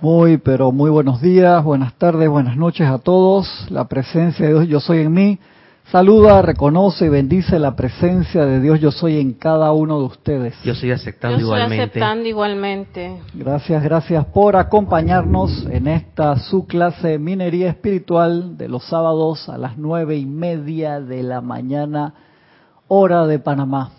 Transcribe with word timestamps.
Muy, 0.00 0.38
pero 0.38 0.72
muy 0.72 0.90
buenos 0.90 1.20
días, 1.20 1.62
buenas 1.62 1.92
tardes, 1.92 2.26
buenas 2.26 2.56
noches 2.56 2.88
a 2.88 2.96
todos. 3.00 3.70
La 3.70 3.86
presencia 3.86 4.46
de 4.46 4.52
Dios 4.54 4.66
Yo 4.66 4.80
Soy 4.80 5.00
en 5.00 5.12
mí. 5.12 5.38
Saluda, 5.92 6.40
reconoce 6.40 7.04
y 7.04 7.08
bendice 7.10 7.58
la 7.58 7.76
presencia 7.76 8.46
de 8.46 8.60
Dios 8.60 8.80
Yo 8.80 8.92
Soy 8.92 9.20
en 9.20 9.34
cada 9.34 9.72
uno 9.72 9.98
de 9.98 10.06
ustedes. 10.06 10.54
Yo 10.62 10.72
estoy 10.72 10.92
aceptando 10.92 11.36
Yo 11.36 11.44
estoy 11.44 11.56
igualmente. 11.58 11.82
aceptando 11.82 12.28
igualmente. 12.30 13.20
Gracias, 13.34 13.82
gracias 13.82 14.24
por 14.24 14.56
acompañarnos 14.56 15.66
en 15.70 15.86
esta 15.86 16.34
su 16.38 16.66
clase 16.66 17.18
Minería 17.18 17.68
Espiritual 17.68 18.56
de 18.56 18.68
los 18.68 18.84
sábados 18.84 19.50
a 19.50 19.58
las 19.58 19.76
nueve 19.76 20.16
y 20.16 20.24
media 20.24 20.98
de 21.00 21.22
la 21.22 21.42
mañana, 21.42 22.14
hora 22.88 23.26
de 23.26 23.38
Panamá. 23.38 23.90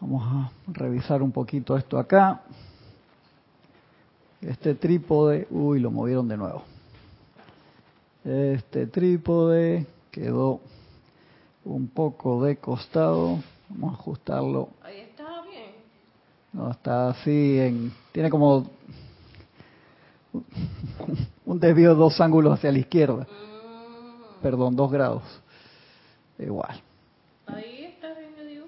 Vamos 0.00 0.22
a 0.24 0.50
revisar 0.72 1.20
un 1.20 1.32
poquito 1.32 1.76
esto 1.76 1.98
acá. 1.98 2.40
Este 4.46 4.76
trípode, 4.76 5.48
uy, 5.50 5.80
lo 5.80 5.90
movieron 5.90 6.28
de 6.28 6.36
nuevo. 6.36 6.62
Este 8.24 8.86
trípode 8.86 9.86
quedó 10.12 10.60
un 11.64 11.88
poco 11.88 12.44
de 12.44 12.56
costado. 12.56 13.40
Vamos 13.68 13.94
a 13.94 13.94
ajustarlo. 13.94 14.68
Ahí 14.84 15.00
está 15.00 15.42
bien. 15.42 15.72
No, 16.52 16.70
está 16.70 17.08
así 17.08 17.58
en... 17.58 17.92
Tiene 18.12 18.30
como 18.30 18.70
un 21.44 21.58
desvío 21.58 21.88
de 21.88 21.96
dos 21.96 22.20
ángulos 22.20 22.54
hacia 22.54 22.70
la 22.70 22.78
izquierda. 22.78 23.26
Perdón, 24.42 24.76
dos 24.76 24.92
grados. 24.92 25.24
Igual. 26.38 26.80
Ahí 27.46 27.86
está 27.86 28.14
bien, 28.14 28.30
yo 28.38 28.44
digo. 28.44 28.66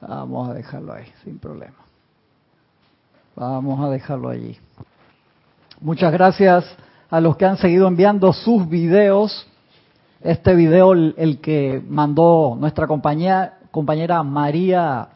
Vamos 0.00 0.48
a 0.48 0.54
dejarlo 0.54 0.94
ahí, 0.94 1.12
sin 1.22 1.38
problema. 1.38 1.76
Vamos 3.36 3.84
a 3.84 3.90
dejarlo 3.90 4.30
allí. 4.30 4.58
Muchas 5.84 6.14
gracias 6.14 6.64
a 7.10 7.20
los 7.20 7.36
que 7.36 7.44
han 7.44 7.58
seguido 7.58 7.86
enviando 7.86 8.32
sus 8.32 8.66
videos. 8.66 9.46
Este 10.22 10.54
video, 10.54 10.94
el, 10.94 11.14
el 11.18 11.42
que 11.42 11.82
mandó 11.86 12.56
nuestra 12.58 12.86
compañía, 12.86 13.58
compañera 13.70 14.22
María 14.22 15.08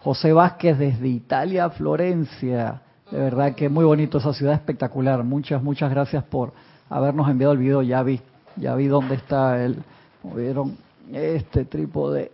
José 0.00 0.32
Vázquez 0.32 0.78
desde 0.78 1.08
Italia, 1.08 1.68
Florencia. 1.68 2.80
De 3.10 3.18
verdad 3.18 3.54
que 3.54 3.68
muy 3.68 3.84
bonito 3.84 4.16
esa 4.16 4.32
ciudad 4.32 4.54
espectacular. 4.54 5.22
Muchas, 5.24 5.62
muchas 5.62 5.90
gracias 5.90 6.24
por 6.24 6.54
habernos 6.88 7.28
enviado 7.28 7.52
el 7.52 7.58
video. 7.58 7.82
Ya 7.82 8.02
vi, 8.02 8.18
ya 8.56 8.74
vi 8.76 8.86
dónde 8.86 9.16
está 9.16 9.62
el, 9.62 9.76
movieron 10.22 10.78
este 11.12 11.66
trípode 11.66 12.32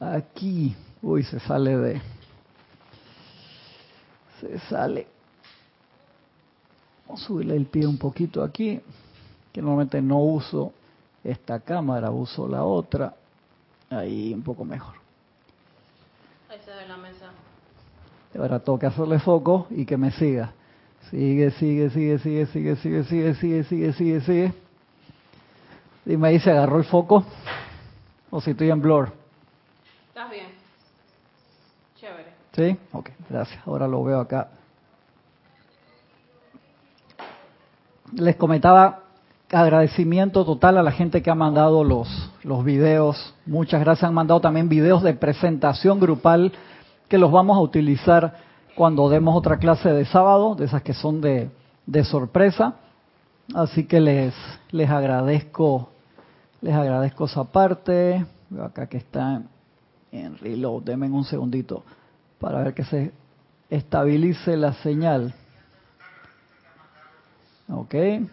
aquí. 0.00 0.74
Uy, 1.02 1.22
se 1.22 1.38
sale 1.38 1.76
de, 1.76 2.00
se 4.40 4.58
sale. 4.68 5.15
Vamos 7.06 7.22
a 7.22 7.26
subirle 7.26 7.56
el 7.56 7.66
pie 7.66 7.86
un 7.86 7.98
poquito 7.98 8.42
aquí, 8.42 8.80
que 9.52 9.62
normalmente 9.62 10.02
no 10.02 10.18
uso 10.18 10.72
esta 11.22 11.60
cámara, 11.60 12.10
uso 12.10 12.48
la 12.48 12.64
otra. 12.64 13.14
Ahí 13.90 14.34
un 14.34 14.42
poco 14.42 14.64
mejor. 14.64 14.94
Ahí 16.48 16.58
se 16.64 16.70
ve 16.70 16.86
la 16.88 16.96
mesa. 16.96 17.30
Ahora 18.36 18.58
tengo 18.58 18.78
que 18.78 18.86
hacerle 18.86 19.18
foco 19.18 19.66
y 19.70 19.86
que 19.86 19.96
me 19.96 20.10
siga. 20.10 20.52
Sigue, 21.10 21.52
sigue, 21.52 21.90
sigue, 21.90 22.18
sigue, 22.18 22.46
sigue, 22.46 22.76
sigue, 22.76 23.04
sigue, 23.04 23.34
sigue, 23.34 23.64
sigue, 23.64 23.92
sigue, 23.92 24.20
sigue. 24.20 24.52
Dime 26.04 26.28
ahí 26.28 26.40
si 26.40 26.50
agarró 26.50 26.78
el 26.78 26.84
foco 26.84 27.24
o 28.30 28.40
si 28.40 28.50
estoy 28.50 28.70
en 28.70 28.82
blur. 28.82 29.12
¿Estás 30.08 30.30
bien? 30.30 30.48
Chévere. 31.96 32.32
¿Sí? 32.52 32.76
Ok, 32.92 33.10
gracias. 33.30 33.60
Ahora 33.66 33.86
lo 33.86 34.02
veo 34.02 34.20
acá. 34.20 34.48
Les 38.12 38.36
comentaba 38.36 39.00
agradecimiento 39.50 40.44
total 40.44 40.78
a 40.78 40.82
la 40.82 40.92
gente 40.92 41.22
que 41.22 41.30
ha 41.30 41.34
mandado 41.34 41.84
los, 41.84 42.08
los 42.42 42.64
videos. 42.64 43.34
Muchas 43.46 43.80
gracias. 43.80 44.08
Han 44.08 44.14
mandado 44.14 44.40
también 44.40 44.68
videos 44.68 45.02
de 45.02 45.14
presentación 45.14 46.00
grupal 46.00 46.52
que 47.08 47.18
los 47.18 47.30
vamos 47.30 47.56
a 47.56 47.60
utilizar 47.60 48.34
cuando 48.74 49.08
demos 49.08 49.36
otra 49.36 49.58
clase 49.58 49.90
de 49.92 50.04
sábado, 50.04 50.54
de 50.54 50.66
esas 50.66 50.82
que 50.82 50.92
son 50.92 51.20
de, 51.20 51.50
de 51.86 52.04
sorpresa. 52.04 52.74
Así 53.54 53.84
que 53.84 54.00
les, 54.00 54.34
les 54.70 54.90
agradezco, 54.90 55.88
les 56.60 56.74
agradezco 56.74 57.26
esa 57.26 57.44
parte. 57.44 58.24
Veo 58.50 58.64
acá 58.64 58.86
que 58.88 58.98
está 58.98 59.42
en 60.12 60.38
reload. 60.38 60.82
Denme 60.82 61.08
un 61.08 61.24
segundito 61.24 61.84
para 62.38 62.62
ver 62.62 62.74
que 62.74 62.84
se 62.84 63.12
estabilice 63.70 64.56
la 64.56 64.74
señal. 64.74 65.34
Ok. 67.68 67.92
Bien, 67.92 68.28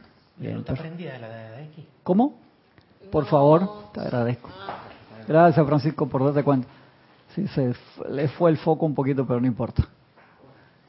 ¿No 0.53 0.59
está 0.59 0.73
perfecto. 0.73 0.81
prendida 0.95 1.17
la 1.19 1.27
de 1.29 1.63
aquí? 1.63 1.85
¿Cómo? 2.03 2.33
Por 3.11 3.23
No. 3.23 3.29
favor, 3.29 3.69
te 3.93 3.99
agradezco. 4.01 4.49
Ah, 4.67 4.79
Gracias, 5.27 5.65
Francisco, 5.65 6.07
por 6.07 6.23
darte 6.25 6.43
cuenta. 6.43 6.67
Sí, 7.35 7.47
se 7.47 7.73
le 8.09 8.27
fue 8.29 8.51
el 8.51 8.57
foco 8.57 8.85
un 8.85 8.93
poquito, 8.93 9.25
pero 9.25 9.39
no 9.39 9.47
importa. 9.47 9.87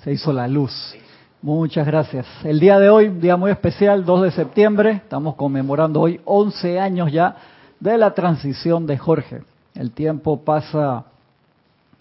Se 0.02 0.12
hizo 0.12 0.32
la 0.32 0.46
luz. 0.48 0.94
Muchas 1.40 1.86
gracias. 1.86 2.26
El 2.42 2.58
día 2.58 2.78
de 2.78 2.88
hoy, 2.88 3.08
día 3.10 3.36
muy 3.36 3.50
especial, 3.50 4.04
2 4.04 4.22
de 4.22 4.30
septiembre, 4.32 4.90
estamos 4.92 5.34
conmemorando 5.36 6.00
hoy 6.00 6.20
11 6.24 6.80
años 6.80 7.12
ya 7.12 7.36
de 7.80 7.96
la 7.98 8.12
transición 8.14 8.86
de 8.86 8.98
Jorge. 8.98 9.42
El 9.74 9.90
tiempo 9.92 10.40
pasa 10.42 11.04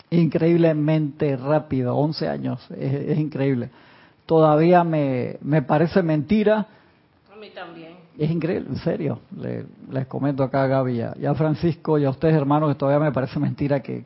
increíblemente 0.10 1.36
rápido, 1.38 1.96
11 1.98 2.28
años, 2.30 2.66
es, 2.72 2.94
es 3.10 3.18
increíble. 3.20 3.70
Todavía 4.26 4.84
me, 4.84 5.38
me 5.42 5.62
parece 5.62 6.02
mentira, 6.02 6.68
a 7.32 7.36
mí 7.40 7.50
también. 7.54 7.94
es 8.18 8.32
increíble, 8.32 8.70
en 8.70 8.78
serio. 8.78 9.20
Le- 9.38 9.66
les 9.92 10.08
comento 10.08 10.44
acá 10.44 10.64
a 10.64 10.68
Gaby 10.68 10.94
y 10.98 11.02
a, 11.02 11.14
y 11.20 11.26
a 11.26 11.34
Francisco 11.34 11.98
y 12.00 12.06
a 12.06 12.10
ustedes, 12.10 12.36
hermanos, 12.36 12.70
que 12.70 12.76
todavía 12.76 13.04
me 13.06 13.12
parece 13.12 13.40
mentira 13.40 13.82
que, 13.82 14.06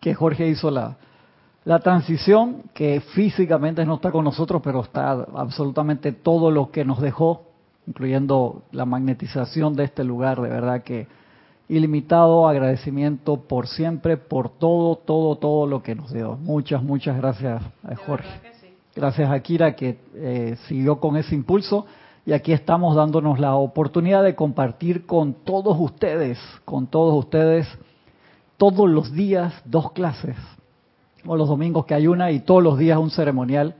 que 0.00 0.14
Jorge 0.14 0.48
hizo 0.48 0.70
la, 0.70 0.96
la 1.64 1.78
transición, 1.78 2.62
que 2.74 3.00
físicamente 3.00 3.84
no 3.86 3.94
está 3.94 4.10
con 4.10 4.24
nosotros, 4.24 4.60
pero 4.62 4.80
está 4.82 5.12
absolutamente 5.34 6.12
todo 6.12 6.50
lo 6.50 6.70
que 6.70 6.84
nos 6.84 7.00
dejó, 7.00 7.42
incluyendo 7.86 8.62
la 8.72 8.84
magnetización 8.86 9.74
de 9.76 9.84
este 9.84 10.02
lugar, 10.04 10.40
de 10.40 10.48
verdad 10.48 10.82
que 10.82 11.06
ilimitado 11.68 12.46
agradecimiento 12.48 13.36
por 13.36 13.66
siempre, 13.68 14.16
por 14.18 14.50
todo, 14.50 14.96
todo, 14.96 15.36
todo 15.36 15.66
lo 15.66 15.82
que 15.82 15.94
nos 15.94 16.12
dio. 16.12 16.36
Muchas, 16.36 16.82
muchas 16.82 17.16
gracias 17.16 17.62
a 17.82 17.88
De 17.90 17.96
Jorge. 17.96 18.28
Gracias 18.96 19.28
a 19.28 19.40
Kira 19.40 19.74
que 19.74 19.98
eh, 20.14 20.56
siguió 20.68 21.00
con 21.00 21.16
ese 21.16 21.34
impulso 21.34 21.84
y 22.24 22.32
aquí 22.32 22.52
estamos 22.52 22.94
dándonos 22.94 23.40
la 23.40 23.56
oportunidad 23.56 24.22
de 24.22 24.36
compartir 24.36 25.04
con 25.04 25.34
todos 25.34 25.76
ustedes, 25.80 26.38
con 26.64 26.86
todos 26.86 27.12
ustedes, 27.24 27.66
todos 28.56 28.88
los 28.88 29.12
días 29.12 29.52
dos 29.64 29.90
clases, 29.92 30.36
o 31.26 31.36
los 31.36 31.48
domingos 31.48 31.86
que 31.86 31.94
hay 31.94 32.06
una 32.06 32.30
y 32.30 32.40
todos 32.40 32.62
los 32.62 32.78
días 32.78 32.96
un 32.96 33.10
ceremonial. 33.10 33.74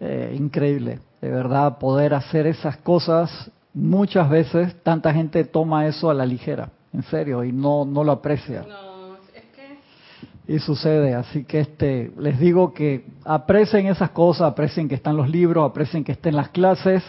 Eh, 0.00 0.36
increíble, 0.38 1.00
de 1.20 1.30
verdad, 1.30 1.76
poder 1.78 2.14
hacer 2.14 2.46
esas 2.46 2.78
cosas. 2.78 3.50
Muchas 3.74 4.30
veces 4.30 4.74
tanta 4.82 5.12
gente 5.12 5.44
toma 5.44 5.86
eso 5.86 6.08
a 6.08 6.14
la 6.14 6.24
ligera, 6.24 6.70
en 6.94 7.02
serio, 7.02 7.44
y 7.44 7.52
no, 7.52 7.84
no 7.84 8.02
lo 8.02 8.12
aprecia. 8.12 8.64
Y 10.48 10.58
sucede, 10.60 11.14
así 11.14 11.44
que 11.44 11.60
este, 11.60 12.10
les 12.18 12.40
digo 12.40 12.72
que 12.72 13.04
aprecien 13.24 13.86
esas 13.86 14.10
cosas, 14.10 14.50
aprecien 14.50 14.88
que 14.88 14.94
están 14.94 15.14
los 15.14 15.28
libros, 15.28 15.68
aprecien 15.68 16.02
que 16.02 16.12
estén 16.12 16.34
las 16.34 16.48
clases 16.48 17.04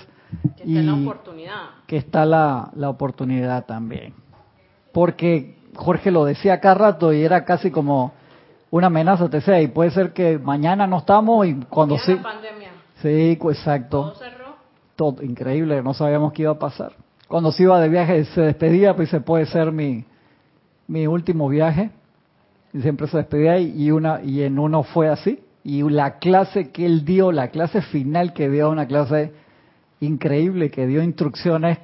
que 0.58 0.64
y 0.66 0.78
está 0.78 0.92
la 0.92 1.02
oportunidad. 1.02 1.62
que 1.88 1.98
está 1.98 2.26
la, 2.26 2.70
la 2.76 2.90
oportunidad 2.90 3.66
también. 3.66 4.14
Porque 4.92 5.56
Jorge 5.74 6.12
lo 6.12 6.26
decía 6.26 6.56
acá 6.56 6.74
rato 6.74 7.14
y 7.14 7.24
era 7.24 7.46
casi 7.46 7.72
como 7.72 8.12
una 8.72 8.88
amenaza, 8.88 9.30
te 9.30 9.38
decía, 9.38 9.62
y 9.62 9.68
puede 9.70 9.92
ser 9.92 10.12
que 10.12 10.38
mañana 10.38 10.86
no 10.86 10.98
estamos 10.98 11.48
y 11.48 11.56
cuando 11.70 11.98
sí, 11.98 12.16
pandemia. 12.16 12.72
sí, 13.02 13.38
pues, 13.42 13.58
exacto, 13.58 14.02
Todo 14.02 14.16
cerró. 14.16 14.56
todo 14.98 15.24
increíble, 15.24 15.82
no 15.82 15.94
sabíamos 15.94 16.34
qué 16.34 16.42
iba 16.42 16.52
a 16.52 16.60
pasar. 16.60 16.92
Cuando 17.30 17.52
se 17.54 17.64
iba 17.64 17.80
de 17.80 17.88
viaje 17.88 18.26
se 18.26 18.42
despedía, 18.42 18.96
pues 18.96 19.08
dice, 19.10 19.22
puede 19.22 19.46
ser 19.46 19.72
mi, 19.72 20.04
mi 20.88 21.08
último 21.08 21.48
viaje. 21.48 21.92
Y 22.74 22.82
siempre 22.82 23.08
se 23.08 23.18
despedía 23.18 23.60
y, 23.60 23.92
una 23.92 24.22
y 24.24 24.44
en 24.44 24.60
uno 24.60 24.84
fue 24.84 25.10
así. 25.10 25.40
Y 25.64 25.82
la 25.90 26.20
clase 26.20 26.72
que 26.72 26.86
él 26.86 27.04
dio, 27.06 27.32
la 27.32 27.50
clase 27.50 27.82
final 27.82 28.34
que 28.34 28.50
dio, 28.50 28.70
una 28.70 28.88
clase 28.88 29.34
increíble, 30.00 30.72
que 30.72 30.88
dio 30.88 31.04
instrucciones 31.04 31.80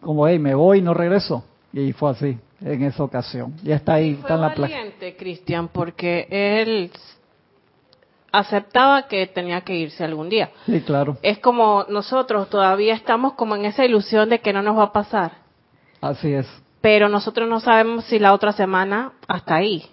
como, 0.00 0.28
hey, 0.28 0.38
me 0.38 0.54
voy 0.54 0.78
y 0.78 0.82
no 0.82 0.94
regreso. 0.94 1.44
Y 1.72 1.92
fue 1.92 2.10
así, 2.10 2.38
en 2.60 2.82
esa 2.82 3.02
ocasión. 3.02 3.54
Ya 3.62 3.76
está 3.76 3.94
ahí, 3.94 4.14
Fue 4.14 4.22
está 4.22 4.34
en 4.34 4.40
la 4.40 4.54
placa. 4.54 4.74
Cristian, 5.18 5.68
porque 5.68 6.26
él 6.30 6.90
aceptaba 8.32 9.08
que 9.08 9.26
tenía 9.26 9.60
que 9.62 9.74
irse 9.74 10.04
algún 10.04 10.28
día. 10.28 10.50
Sí, 10.66 10.80
claro. 10.82 11.16
Es 11.22 11.38
como 11.38 11.84
nosotros 11.88 12.48
todavía 12.48 12.94
estamos 12.94 13.34
como 13.34 13.56
en 13.56 13.64
esa 13.64 13.84
ilusión 13.84 14.28
de 14.28 14.40
que 14.40 14.52
no 14.52 14.62
nos 14.62 14.78
va 14.78 14.84
a 14.84 14.92
pasar, 14.92 15.48
Así 16.00 16.32
es. 16.32 16.46
Pero 16.80 17.08
nosotros 17.08 17.48
no 17.48 17.60
sabemos 17.60 18.04
si 18.04 18.18
la 18.18 18.32
otra 18.32 18.52
semana 18.52 19.12
hasta 19.26 19.56
ahí. 19.56 19.84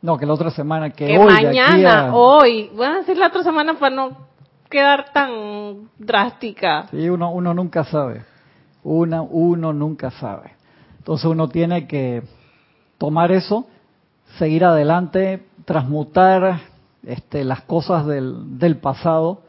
No, 0.00 0.16
que 0.16 0.26
la 0.26 0.34
otra 0.34 0.50
semana, 0.50 0.90
que, 0.90 1.06
que 1.06 1.18
hoy, 1.18 1.26
de 1.26 1.32
aquí 1.34 1.46
mañana, 1.46 2.08
a- 2.08 2.14
hoy, 2.14 2.70
voy 2.74 2.86
a 2.86 2.94
decir 2.96 3.16
la 3.16 3.28
otra 3.28 3.42
semana 3.42 3.74
para 3.78 3.94
no 3.94 4.28
quedar 4.70 5.12
tan 5.12 5.88
drástica. 5.98 6.86
Sí, 6.90 7.08
uno, 7.08 7.30
uno 7.32 7.52
nunca 7.54 7.84
sabe. 7.84 8.24
Una, 8.84 9.22
uno 9.22 9.72
nunca 9.72 10.10
sabe. 10.12 10.52
Entonces 10.98 11.24
uno 11.26 11.48
tiene 11.48 11.86
que 11.88 12.22
tomar 12.98 13.32
eso, 13.32 13.66
seguir 14.38 14.64
adelante, 14.64 15.46
transmutar 15.64 16.60
este, 17.04 17.42
las 17.44 17.62
cosas 17.62 18.06
del, 18.06 18.58
del 18.58 18.76
pasado. 18.76 19.40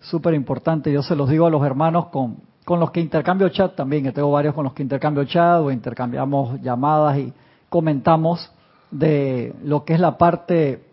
Súper 0.00 0.34
importante. 0.34 0.90
Yo 0.92 1.02
se 1.02 1.14
los 1.14 1.28
digo 1.28 1.46
a 1.46 1.50
los 1.50 1.62
hermanos 1.64 2.06
con, 2.06 2.38
con 2.68 2.80
los 2.80 2.90
que 2.90 3.00
intercambio 3.00 3.48
chat 3.48 3.74
también, 3.74 4.04
que 4.04 4.12
tengo 4.12 4.30
varios 4.30 4.54
con 4.54 4.62
los 4.62 4.74
que 4.74 4.82
intercambio 4.82 5.24
chat 5.24 5.58
o 5.62 5.70
intercambiamos 5.70 6.60
llamadas 6.60 7.16
y 7.16 7.32
comentamos 7.70 8.52
de 8.90 9.54
lo 9.64 9.86
que 9.86 9.94
es 9.94 10.00
la 10.00 10.18
parte 10.18 10.84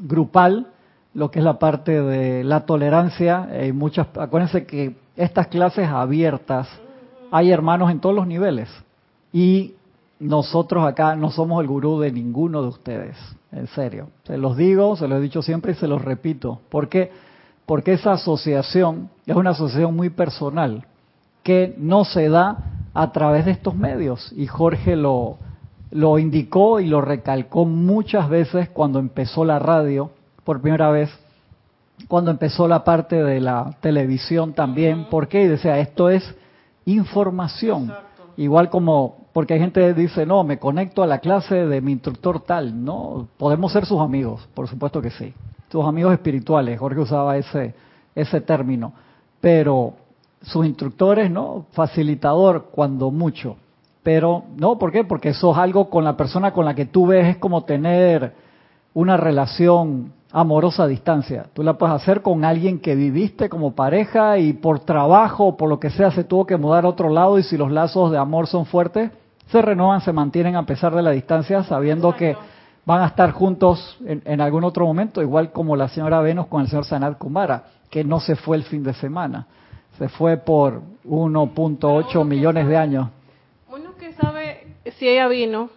grupal, 0.00 0.68
lo 1.12 1.30
que 1.30 1.40
es 1.40 1.44
la 1.44 1.58
parte 1.58 2.00
de 2.00 2.44
la 2.44 2.64
tolerancia. 2.64 3.46
Hay 3.52 3.72
muchas, 3.72 4.06
acuérdense 4.16 4.64
que 4.64 4.96
estas 5.14 5.48
clases 5.48 5.86
abiertas 5.86 6.66
hay 7.30 7.50
hermanos 7.50 7.90
en 7.90 8.00
todos 8.00 8.14
los 8.14 8.26
niveles 8.26 8.70
y 9.34 9.74
nosotros 10.18 10.82
acá 10.82 11.14
no 11.14 11.30
somos 11.30 11.60
el 11.60 11.68
gurú 11.68 12.00
de 12.00 12.10
ninguno 12.10 12.62
de 12.62 12.68
ustedes, 12.68 13.18
en 13.52 13.66
serio. 13.66 14.08
Se 14.24 14.38
los 14.38 14.56
digo, 14.56 14.96
se 14.96 15.06
los 15.08 15.18
he 15.18 15.20
dicho 15.20 15.42
siempre 15.42 15.72
y 15.72 15.74
se 15.74 15.88
los 15.88 16.00
repito. 16.00 16.60
¿Por 16.70 16.88
qué? 16.88 17.12
Porque 17.66 17.92
esa 17.92 18.12
asociación 18.12 19.10
es 19.26 19.36
una 19.36 19.50
asociación 19.50 19.94
muy 19.94 20.08
personal 20.08 20.86
que 21.42 21.74
no 21.78 22.04
se 22.04 22.28
da 22.28 22.58
a 22.94 23.12
través 23.12 23.44
de 23.46 23.52
estos 23.52 23.74
medios 23.74 24.32
y 24.36 24.46
Jorge 24.46 24.96
lo, 24.96 25.38
lo 25.90 26.18
indicó 26.18 26.80
y 26.80 26.86
lo 26.86 27.00
recalcó 27.00 27.64
muchas 27.64 28.28
veces 28.28 28.68
cuando 28.70 28.98
empezó 28.98 29.44
la 29.44 29.58
radio 29.58 30.10
por 30.44 30.60
primera 30.60 30.90
vez, 30.90 31.10
cuando 32.08 32.30
empezó 32.30 32.66
la 32.66 32.84
parte 32.84 33.22
de 33.22 33.40
la 33.40 33.76
televisión 33.80 34.54
también. 34.54 35.06
¿Por 35.10 35.28
qué? 35.28 35.42
Y 35.42 35.48
decía, 35.48 35.78
esto 35.78 36.08
es 36.08 36.34
información. 36.86 37.92
Igual 38.36 38.70
como, 38.70 39.26
porque 39.32 39.54
hay 39.54 39.60
gente 39.60 39.80
que 39.80 39.94
dice, 39.94 40.26
no, 40.26 40.42
me 40.44 40.58
conecto 40.58 41.02
a 41.02 41.06
la 41.06 41.18
clase 41.18 41.66
de 41.66 41.80
mi 41.80 41.92
instructor 41.92 42.40
tal. 42.40 42.84
No, 42.84 43.28
podemos 43.36 43.72
ser 43.72 43.86
sus 43.86 44.00
amigos, 44.00 44.48
por 44.54 44.68
supuesto 44.68 45.00
que 45.00 45.10
sí. 45.10 45.32
Sus 45.70 45.84
amigos 45.84 46.12
espirituales, 46.12 46.78
Jorge 46.78 47.00
usaba 47.00 47.36
ese, 47.36 47.74
ese 48.14 48.40
término. 48.40 48.92
Pero 49.40 49.94
sus 50.42 50.66
instructores, 50.66 51.30
¿no? 51.30 51.66
Facilitador, 51.72 52.66
cuando 52.72 53.10
mucho. 53.10 53.56
Pero, 54.02 54.44
no, 54.56 54.78
¿por 54.78 54.90
qué? 54.90 55.04
Porque 55.04 55.30
eso 55.30 55.52
es 55.52 55.58
algo 55.58 55.88
con 55.88 56.04
la 56.04 56.16
persona 56.16 56.52
con 56.52 56.64
la 56.64 56.74
que 56.74 56.86
tú 56.86 57.06
ves, 57.06 57.28
es 57.28 57.36
como 57.36 57.64
tener 57.64 58.32
una 58.94 59.16
relación 59.16 60.12
amorosa 60.32 60.84
a 60.84 60.88
distancia. 60.88 61.46
Tú 61.52 61.62
la 61.62 61.74
puedes 61.74 61.94
hacer 61.94 62.22
con 62.22 62.44
alguien 62.44 62.80
que 62.80 62.94
viviste 62.94 63.48
como 63.48 63.74
pareja 63.74 64.38
y 64.38 64.54
por 64.54 64.80
trabajo 64.80 65.48
o 65.48 65.56
por 65.56 65.68
lo 65.68 65.78
que 65.78 65.90
sea 65.90 66.10
se 66.10 66.24
tuvo 66.24 66.46
que 66.46 66.56
mudar 66.56 66.84
a 66.84 66.88
otro 66.88 67.10
lado 67.10 67.38
y 67.38 67.42
si 67.42 67.56
los 67.56 67.70
lazos 67.70 68.10
de 68.10 68.18
amor 68.18 68.46
son 68.46 68.66
fuertes, 68.66 69.10
se 69.48 69.62
renuevan, 69.62 70.00
se 70.00 70.12
mantienen 70.12 70.56
a 70.56 70.64
pesar 70.64 70.94
de 70.94 71.02
la 71.02 71.10
distancia, 71.10 71.62
sabiendo 71.64 72.16
que 72.16 72.36
van 72.86 73.02
a 73.02 73.06
estar 73.08 73.30
juntos 73.32 73.98
en, 74.04 74.22
en 74.24 74.40
algún 74.40 74.64
otro 74.64 74.86
momento, 74.86 75.20
igual 75.20 75.52
como 75.52 75.76
la 75.76 75.88
señora 75.88 76.20
Venus 76.20 76.46
con 76.46 76.62
el 76.62 76.68
señor 76.68 76.86
Sanat 76.86 77.18
Kumara, 77.18 77.64
que 77.90 78.02
no 78.02 78.18
se 78.18 78.34
fue 78.34 78.56
el 78.56 78.64
fin 78.64 78.82
de 78.82 78.94
semana, 78.94 79.46
se 79.98 80.08
fue 80.08 80.36
por 80.36 80.82
1.8 81.04 82.24
millones 82.24 82.66
de 82.66 82.76
años, 82.76 83.08
Uno 83.70 83.94
que 83.96 84.12
sabe 84.12 84.66
si 84.98 85.08
ella 85.08 85.28
vino, 85.28 85.70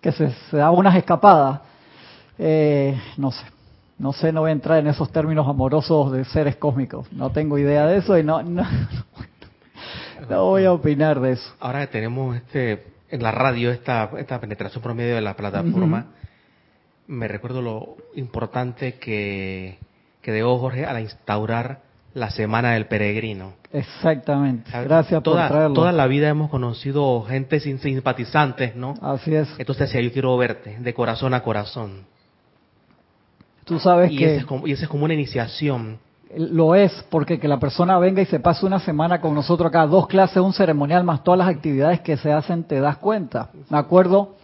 que 0.00 0.12
se, 0.12 0.30
se 0.30 0.56
daba 0.56 0.72
unas 0.72 0.96
escapadas. 0.96 1.60
Eh, 2.38 3.00
no 3.16 3.30
sé, 3.30 3.44
no 3.98 4.12
sé, 4.12 4.32
no 4.32 4.40
voy 4.40 4.50
a 4.50 4.52
entrar 4.52 4.78
en 4.78 4.88
esos 4.88 5.10
términos 5.10 5.46
amorosos 5.46 6.12
de 6.12 6.24
seres 6.24 6.56
cósmicos. 6.56 7.10
No 7.12 7.30
tengo 7.30 7.58
idea 7.58 7.86
de 7.86 7.98
eso 7.98 8.18
y 8.18 8.24
no, 8.24 8.42
no, 8.42 8.64
no 10.28 10.44
voy 10.46 10.64
a 10.64 10.72
opinar 10.72 11.20
de 11.20 11.32
eso. 11.32 11.54
Ahora 11.60 11.80
que 11.80 11.92
tenemos 11.92 12.36
este 12.36 12.94
en 13.14 13.22
la 13.22 13.30
radio 13.30 13.70
esta, 13.70 14.10
esta 14.18 14.40
penetración 14.40 14.82
por 14.82 14.92
medio 14.92 15.14
de 15.14 15.20
la 15.20 15.36
plataforma, 15.36 16.06
me 17.06 17.28
recuerdo 17.28 17.62
lo 17.62 17.96
importante 18.16 18.94
que, 18.94 19.78
que 20.20 20.32
dejó 20.32 20.58
Jorge 20.58 20.84
al 20.84 21.00
instaurar 21.00 21.82
la 22.14 22.30
Semana 22.30 22.72
del 22.72 22.86
Peregrino. 22.86 23.54
Exactamente. 23.72 24.70
Gracias 24.70 25.20
por 25.22 25.34
toda, 25.34 25.48
traerlo. 25.48 25.74
Toda 25.74 25.92
la 25.92 26.06
vida 26.06 26.28
hemos 26.28 26.48
conocido 26.48 27.22
gente 27.22 27.58
sin 27.60 27.78
simpatizantes, 27.80 28.76
¿no? 28.76 28.94
Así 29.02 29.34
es. 29.34 29.48
Entonces 29.58 29.88
decía, 29.88 30.00
yo 30.00 30.12
quiero 30.12 30.36
verte, 30.36 30.78
de 30.78 30.94
corazón 30.94 31.34
a 31.34 31.42
corazón. 31.42 32.04
Tú 33.64 33.80
sabes 33.80 34.12
Y, 34.12 34.16
que 34.16 34.24
ese 34.26 34.36
es 34.38 34.46
como, 34.46 34.66
y 34.66 34.72
esa 34.72 34.84
es 34.84 34.88
como 34.88 35.04
una 35.04 35.14
iniciación. 35.14 35.98
lo 36.36 36.74
es 36.76 36.92
porque 37.10 37.40
que 37.40 37.48
la 37.48 37.58
persona 37.58 37.98
venga 37.98 38.22
y 38.22 38.26
se 38.26 38.38
pase 38.38 38.64
una 38.64 38.78
semana 38.78 39.20
con 39.20 39.34
nosotros 39.34 39.68
acá, 39.68 39.86
dos 39.86 40.06
clases, 40.06 40.36
un 40.36 40.52
ceremonial 40.52 41.02
más 41.02 41.24
todas 41.24 41.38
las 41.38 41.48
actividades 41.48 42.00
que 42.00 42.16
se 42.16 42.32
hacen, 42.32 42.62
te 42.64 42.78
das 42.80 42.98
cuenta. 42.98 43.50
Me 43.70 43.78
acuerdo, 43.78 44.36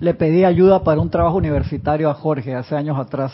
le 0.00 0.14
pedí 0.14 0.44
ayuda 0.44 0.82
para 0.82 1.00
un 1.00 1.10
trabajo 1.10 1.36
universitario 1.36 2.08
a 2.08 2.14
Jorge 2.14 2.54
hace 2.54 2.74
años 2.74 2.98
atrás 2.98 3.32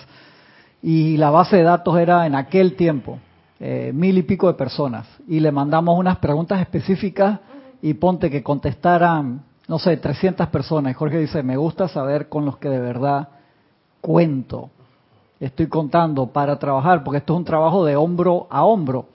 y 0.83 1.17
la 1.17 1.31
base 1.31 1.59
de 1.59 1.63
datos 1.63 1.97
era 1.97 2.27
en 2.27 2.35
aquel 2.35 2.75
tiempo 2.75 3.21
eh, 3.65 3.93
mil 3.95 4.19
y 4.19 4.25
pico 4.25 4.49
de 4.49 4.55
personas 4.55 5.07
y 5.29 5.39
le 5.39 5.53
mandamos 5.53 5.97
unas 5.97 6.19
preguntas 6.19 6.61
específicas 6.61 7.39
y 7.81 7.95
ponte 7.95 8.29
que 8.29 8.43
contestaran, 8.43 9.45
no 9.69 9.79
sé, 9.79 9.97
300 9.99 10.49
personas. 10.49 10.97
Jorge 10.97 11.19
dice, 11.19 11.45
me 11.45 11.57
gusta 11.57 11.87
saber 11.87 12.29
con 12.29 12.45
los 12.45 12.57
que 12.57 12.69
de 12.69 12.81
verdad 12.81 13.29
cuento 14.01 14.71
estoy 15.39 15.69
contando 15.69 16.27
para 16.27 16.59
trabajar, 16.59 17.05
porque 17.05 17.19
esto 17.19 17.35
es 17.35 17.39
un 17.39 17.45
trabajo 17.45 17.85
de 17.85 17.95
hombro 17.95 18.49
a 18.51 18.65
hombro. 18.65 19.07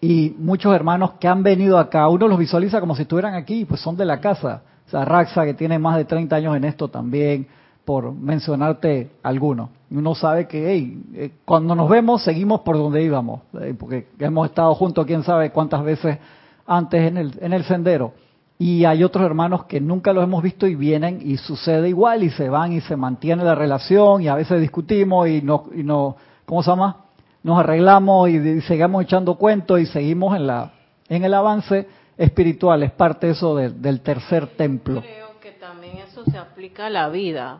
Y 0.00 0.36
muchos 0.38 0.72
hermanos 0.72 1.14
que 1.18 1.26
han 1.26 1.42
venido 1.42 1.76
acá, 1.76 2.06
uno 2.06 2.28
los 2.28 2.38
visualiza 2.38 2.78
como 2.78 2.94
si 2.94 3.02
estuvieran 3.02 3.34
aquí, 3.34 3.64
pues 3.64 3.80
son 3.80 3.96
de 3.96 4.04
la 4.04 4.20
casa. 4.20 4.62
O 4.86 4.90
sea, 4.90 5.04
Raxa, 5.04 5.44
que 5.44 5.54
tiene 5.54 5.80
más 5.80 5.96
de 5.96 6.04
30 6.04 6.36
años 6.36 6.56
en 6.56 6.62
esto 6.62 6.86
también, 6.86 7.48
por 7.84 8.12
mencionarte 8.12 9.10
algunos. 9.24 9.70
Uno 9.96 10.14
sabe 10.14 10.46
que 10.48 10.70
hey, 10.72 11.02
eh, 11.14 11.30
cuando 11.44 11.74
nos 11.74 11.88
vemos 11.88 12.22
seguimos 12.22 12.60
por 12.60 12.76
donde 12.76 13.02
íbamos, 13.02 13.42
eh, 13.60 13.74
porque 13.78 14.08
hemos 14.18 14.48
estado 14.48 14.74
juntos 14.74 15.06
quién 15.06 15.22
sabe 15.22 15.50
cuántas 15.50 15.82
veces 15.84 16.18
antes 16.66 17.06
en 17.08 17.16
el, 17.16 17.32
en 17.40 17.52
el 17.52 17.64
sendero. 17.64 18.12
Y 18.58 18.84
hay 18.84 19.02
otros 19.04 19.24
hermanos 19.24 19.64
que 19.64 19.80
nunca 19.80 20.12
los 20.12 20.24
hemos 20.24 20.42
visto 20.42 20.66
y 20.66 20.74
vienen 20.74 21.20
y 21.22 21.36
sucede 21.36 21.88
igual 21.88 22.22
y 22.22 22.30
se 22.30 22.48
van 22.48 22.72
y 22.72 22.80
se 22.80 22.96
mantiene 22.96 23.44
la 23.44 23.54
relación 23.54 24.22
y 24.22 24.28
a 24.28 24.34
veces 24.36 24.60
discutimos 24.60 25.28
y 25.28 25.42
nos, 25.42 25.62
y 25.74 25.82
nos 25.82 26.14
¿cómo 26.46 26.62
se 26.62 26.70
llama? 26.70 26.96
Nos 27.42 27.58
arreglamos 27.58 28.28
y, 28.30 28.36
y 28.36 28.60
seguimos 28.62 29.02
echando 29.04 29.34
cuentos 29.36 29.80
y 29.80 29.86
seguimos 29.86 30.34
en 30.36 30.46
la 30.46 30.72
en 31.08 31.22
el 31.24 31.34
avance 31.34 31.86
espiritual. 32.16 32.82
Es 32.84 32.92
parte 32.92 33.28
eso 33.30 33.54
de- 33.56 33.70
del 33.70 34.00
tercer 34.00 34.46
templo. 34.56 35.00
creo 35.02 35.38
que 35.40 35.50
también 35.52 35.98
eso 35.98 36.24
se 36.24 36.38
aplica 36.38 36.86
a 36.86 36.90
la 36.90 37.08
vida. 37.08 37.58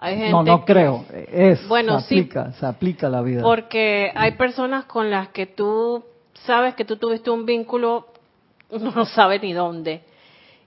Hay 0.00 0.16
gente 0.16 0.30
No, 0.30 0.42
no 0.44 0.64
que- 0.64 0.72
creo. 0.72 1.04
Es, 1.32 1.66
Bueno, 1.68 2.00
se 2.00 2.06
sí. 2.08 2.14
aplica, 2.20 2.52
se 2.52 2.66
aplica 2.66 3.08
la 3.08 3.20
vida. 3.20 3.42
Porque 3.42 4.12
hay 4.14 4.32
personas 4.32 4.84
con 4.84 5.10
las 5.10 5.28
que 5.28 5.46
tú 5.46 6.04
sabes 6.46 6.74
que 6.76 6.84
tú 6.84 6.96
tuviste 6.96 7.30
un 7.30 7.44
vínculo, 7.44 8.06
uno 8.70 8.92
no 8.94 9.04
sabe 9.06 9.38
ni 9.40 9.52
dónde. 9.52 10.02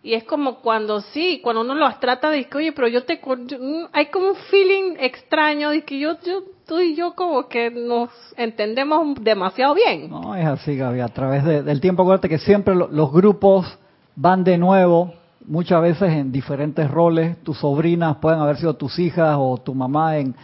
Y 0.04 0.16
es 0.16 0.24
como 0.24 0.56
cuando 0.56 1.00
sí, 1.00 1.40
cuando 1.44 1.62
uno 1.62 1.76
los 1.76 2.00
trata 2.00 2.32
que, 2.32 2.58
oye, 2.58 2.72
pero 2.72 2.88
yo 2.88 3.04
te... 3.06 3.22
yo- 3.46 3.58
mm, 3.60 3.86
hay 3.94 4.08
como 4.08 4.30
un 4.30 4.36
feeling 4.36 4.96
extraño 5.00 5.70
de 5.70 5.84
que 5.84 6.00
yo, 6.00 6.18
yo, 6.26 6.42
tú 6.68 6.80
y 6.80 6.96
yo 6.96 7.14
como 7.14 7.48
que 7.48 7.70
nos 7.70 8.10
entendemos 8.36 9.16
demasiado 9.24 9.76
bien. 9.76 10.10
No, 10.10 10.36
es 10.36 10.46
así, 10.46 10.76
Gaby. 10.76 11.02
A 11.02 11.08
través 11.08 11.46
de- 11.46 11.62
del 11.62 11.80
tiempo, 11.80 12.02
acuérdate 12.02 12.30
que 12.30 12.40
siempre 12.40 12.74
lo- 12.76 12.88
los 12.88 13.12
grupos 13.14 13.78
van 14.16 14.44
de 14.44 14.58
nuevo, 14.58 15.14
muchas 15.46 15.82
veces 15.82 16.12
en 16.14 16.32
diferentes 16.32 16.90
roles. 16.90 17.38
Tus 17.44 17.60
sobrinas 17.60 18.18
pueden 18.18 18.40
haber 18.40 18.58
sido 18.58 18.76
tus 18.76 19.00
hijas 19.00 19.36
o 19.38 19.58
tu 19.58 19.74
mamá 19.74 20.18
en, 20.18 20.36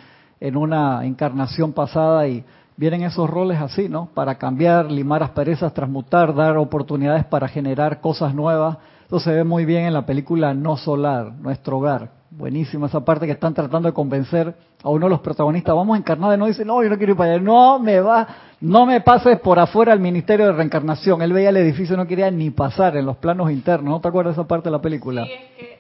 una 0.56 1.04
encarnación 1.06 1.74
pasada 1.74 2.28
y 2.28 2.44
vienen 2.76 3.04
esos 3.04 3.30
roles 3.30 3.60
así, 3.60 3.90
¿no? 3.90 4.10
Para 4.14 4.36
cambiar, 4.36 4.92
limar 4.92 5.24
asperezas, 5.24 5.74
transmutar, 5.74 6.36
dar 6.36 6.58
oportunidades 6.58 7.26
para 7.26 7.48
generar 7.48 8.02
cosas 8.02 8.36
nuevas. 8.36 8.78
Eso 9.08 9.20
se 9.20 9.32
ve 9.32 9.44
muy 9.44 9.66
bien 9.66 9.86
en 9.86 9.94
la 9.94 10.06
película 10.06 10.54
No 10.54 10.78
Solar, 10.78 11.34
Nuestro 11.34 11.78
Hogar. 11.78 12.17
Buenísima 12.38 12.86
esa 12.86 13.04
parte 13.04 13.26
que 13.26 13.32
están 13.32 13.56
tratando 13.56 13.88
de 13.90 13.94
convencer 13.94 14.54
a 14.84 14.90
uno 14.90 15.08
de 15.08 15.10
los 15.10 15.22
protagonistas. 15.22 15.74
Vamos 15.76 15.96
a 15.96 15.98
encarnar 15.98 16.38
de. 16.38 16.46
Y 16.46 16.48
dice, 16.50 16.64
no, 16.64 16.84
yo 16.84 16.90
no 16.90 16.98
quiero 16.98 17.14
ir 17.14 17.18
para 17.18 17.32
allá. 17.34 17.42
No 17.42 17.80
me 17.80 18.00
va, 18.00 18.28
no 18.62 18.86
me 18.86 19.02
pases 19.02 19.40
por 19.40 19.58
afuera 19.58 19.92
al 19.92 20.00
Ministerio 20.00 20.46
de 20.46 20.52
Reencarnación. 20.52 21.24
Él 21.24 21.34
veía 21.34 21.50
el 21.50 21.58
edificio 21.58 21.98
no 21.98 22.06
quería 22.06 22.30
ni 22.30 22.52
pasar 22.52 22.96
en 22.96 23.08
los 23.08 23.18
planos 23.18 23.50
internos. 23.52 23.90
¿No 23.92 24.00
te 24.02 24.08
acuerdas 24.08 24.36
de 24.36 24.42
esa 24.42 24.48
parte 24.48 24.66
de 24.66 24.72
la 24.72 24.82
película? 24.82 25.26
Sí, 25.26 25.32
es 25.32 25.52
que 25.58 25.78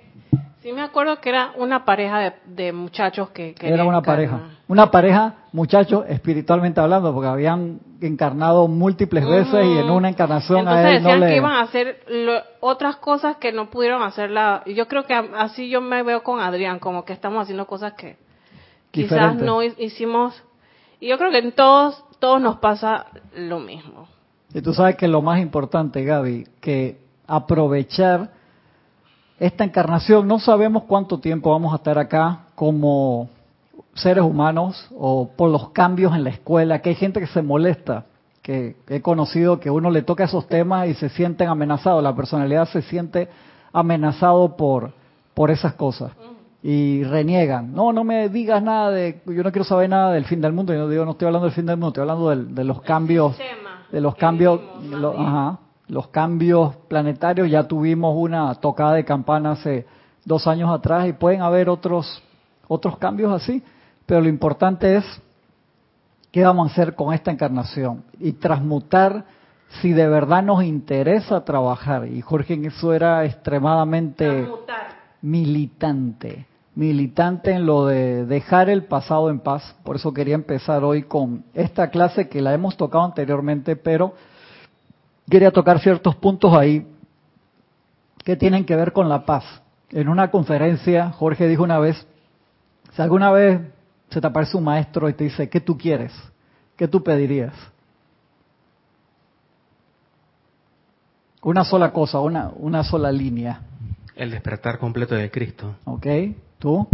Sí, 0.63 0.73
me 0.73 0.81
acuerdo 0.81 1.21
que 1.21 1.29
era 1.29 1.51
una 1.57 1.85
pareja 1.85 2.19
de, 2.19 2.33
de 2.47 2.73
muchachos 2.73 3.29
que... 3.29 3.55
Era 3.61 3.85
una 3.85 3.99
encarnar. 3.99 4.03
pareja. 4.03 4.39
Una 4.69 4.91
pareja, 4.91 5.35
muchachos, 5.53 6.03
espiritualmente 6.09 6.81
hablando, 6.81 7.13
porque 7.13 7.29
habían 7.29 7.79
encarnado 8.01 8.67
múltiples 8.67 9.25
veces 9.25 9.65
y 9.65 9.77
en 9.77 9.89
una 9.89 10.09
encarnación 10.09 10.59
Entonces 10.59 10.85
a 10.85 10.89
él 10.91 11.03
no 11.03 11.09
decían 11.09 11.19
le... 11.21 11.27
que 11.27 11.35
iban 11.37 11.53
a 11.53 11.61
hacer 11.61 12.03
lo- 12.09 12.41
otras 12.59 12.97
cosas 12.97 13.37
que 13.37 13.53
no 13.53 13.69
pudieron 13.69 14.01
hacerla. 14.03 14.63
y 14.65 14.73
Yo 14.73 14.87
creo 14.89 15.05
que 15.05 15.13
así 15.13 15.69
yo 15.69 15.79
me 15.79 16.03
veo 16.03 16.21
con 16.21 16.41
Adrián, 16.41 16.79
como 16.79 17.05
que 17.05 17.13
estamos 17.13 17.43
haciendo 17.43 17.65
cosas 17.65 17.93
que 17.93 18.17
quizás 18.91 19.35
no 19.35 19.63
hi- 19.63 19.73
hicimos. 19.77 20.43
Y 20.99 21.07
yo 21.07 21.17
creo 21.17 21.31
que 21.31 21.37
en 21.39 21.53
todos, 21.53 22.03
todos 22.19 22.41
nos 22.41 22.57
pasa 22.57 23.05
lo 23.35 23.59
mismo. 23.59 24.07
Y 24.53 24.61
tú 24.61 24.73
sabes 24.73 24.97
que 24.97 25.07
lo 25.07 25.21
más 25.21 25.39
importante, 25.39 26.03
Gaby, 26.03 26.45
que 26.59 26.99
aprovechar 27.25 28.31
esta 29.39 29.63
encarnación, 29.63 30.27
no 30.27 30.39
sabemos 30.39 30.83
cuánto 30.83 31.19
tiempo 31.19 31.51
vamos 31.51 31.71
a 31.71 31.77
estar 31.77 31.97
acá 31.99 32.39
como 32.55 33.29
seres 33.97 34.23
humanos 34.23 34.87
o 34.97 35.29
por 35.35 35.49
los 35.51 35.69
cambios 35.69 36.15
en 36.15 36.23
la 36.23 36.29
escuela, 36.31 36.79
que 36.81 36.89
hay 36.89 36.95
gente 36.95 37.19
que 37.19 37.27
se 37.27 37.41
molesta, 37.41 38.05
que 38.41 38.77
he 38.87 39.01
conocido 39.01 39.59
que 39.59 39.69
uno 39.69 39.89
le 39.91 40.01
toca 40.03 40.23
esos 40.23 40.47
temas 40.47 40.87
y 40.87 40.93
se 40.93 41.09
sienten 41.09 41.49
amenazados, 41.49 42.01
la 42.01 42.15
personalidad 42.15 42.65
se 42.69 42.81
siente 42.81 43.27
amenazado 43.73 44.55
por, 44.55 44.93
por 45.33 45.51
esas 45.51 45.73
cosas 45.73 46.11
y 46.63 47.03
reniegan. 47.03 47.73
No, 47.73 47.91
no 47.93 48.03
me 48.03 48.29
digas 48.29 48.63
nada 48.63 48.91
de, 48.91 49.21
yo 49.25 49.43
no 49.43 49.51
quiero 49.51 49.63
saber 49.65 49.89
nada 49.89 50.11
del 50.13 50.25
fin 50.25 50.41
del 50.41 50.53
mundo, 50.53 50.73
yo 50.73 50.79
no 50.79 50.87
digo, 50.89 51.05
no 51.05 51.11
estoy 51.11 51.27
hablando 51.27 51.45
del 51.45 51.53
fin 51.55 51.65
del 51.65 51.75
mundo, 51.77 51.89
estoy 51.89 52.01
hablando 52.01 52.29
del- 52.29 52.55
de 52.55 52.63
los 52.63 52.81
cambios 52.81 53.37
de 53.91 54.01
los 54.01 54.15
cambios, 54.15 54.59
vivimos, 54.59 54.89
más 54.91 54.99
lo- 55.01 55.11
bien. 55.13 55.25
ajá, 55.25 55.59
los 55.87 56.07
cambios 56.09 56.75
planetarios. 56.89 57.49
Ya 57.49 57.63
tuvimos 57.63 58.13
una 58.17 58.53
tocada 58.55 58.93
de 58.93 59.05
campana 59.05 59.51
hace 59.51 59.85
dos 60.25 60.45
años 60.47 60.69
atrás 60.69 61.07
y 61.07 61.13
pueden 61.13 61.41
haber 61.41 61.69
otros 61.69 62.21
otros 62.67 62.97
cambios 62.97 63.31
así. 63.31 63.63
Pero 64.07 64.21
lo 64.21 64.29
importante 64.29 64.95
es 64.95 65.05
qué 66.31 66.43
vamos 66.43 66.69
a 66.69 66.71
hacer 66.71 66.95
con 66.95 67.13
esta 67.13 67.29
encarnación 67.29 68.05
y 68.19 68.31
transmutar 68.31 69.25
si 69.81 69.91
de 69.91 70.07
verdad 70.07 70.41
nos 70.41 70.63
interesa 70.63 71.43
trabajar. 71.43 72.07
Y 72.07 72.21
Jorge 72.21 72.53
en 72.53 72.65
eso 72.65 72.93
era 72.93 73.25
extremadamente 73.25 74.25
Transmutar. 74.25 74.87
militante, 75.21 76.47
militante 76.73 77.51
en 77.51 77.65
lo 77.65 77.85
de 77.85 78.25
dejar 78.25 78.69
el 78.69 78.85
pasado 78.85 79.29
en 79.29 79.41
paz. 79.41 79.75
Por 79.83 79.97
eso 79.97 80.13
quería 80.13 80.35
empezar 80.35 80.85
hoy 80.85 81.03
con 81.03 81.43
esta 81.53 81.89
clase 81.89 82.29
que 82.29 82.41
la 82.41 82.53
hemos 82.53 82.77
tocado 82.77 83.03
anteriormente, 83.03 83.75
pero 83.75 84.13
quería 85.29 85.51
tocar 85.51 85.79
ciertos 85.81 86.15
puntos 86.15 86.53
ahí 86.53 86.87
que 88.23 88.37
tienen 88.37 88.65
que 88.65 88.77
ver 88.77 88.93
con 88.93 89.09
la 89.09 89.25
paz. 89.25 89.43
En 89.89 90.07
una 90.07 90.31
conferencia, 90.31 91.11
Jorge 91.11 91.45
dijo 91.47 91.63
una 91.63 91.79
vez, 91.79 92.07
si 92.93 93.01
alguna 93.01 93.31
vez 93.31 93.61
se 94.09 94.21
te 94.21 94.27
aparece 94.27 94.55
un 94.57 94.63
maestro 94.63 95.09
y 95.09 95.13
te 95.13 95.25
dice, 95.25 95.49
¿qué 95.49 95.59
tú 95.61 95.77
quieres? 95.77 96.13
¿Qué 96.75 96.87
tú 96.87 97.03
pedirías? 97.03 97.53
Una 101.41 101.63
sola 101.63 101.91
cosa, 101.91 102.19
una, 102.19 102.51
una 102.55 102.83
sola 102.83 103.11
línea. 103.11 103.61
El 104.15 104.31
despertar 104.31 104.79
completo 104.79 105.15
de 105.15 105.29
Cristo. 105.29 105.75
¿Ok? 105.85 106.05
¿Tú? 106.59 106.87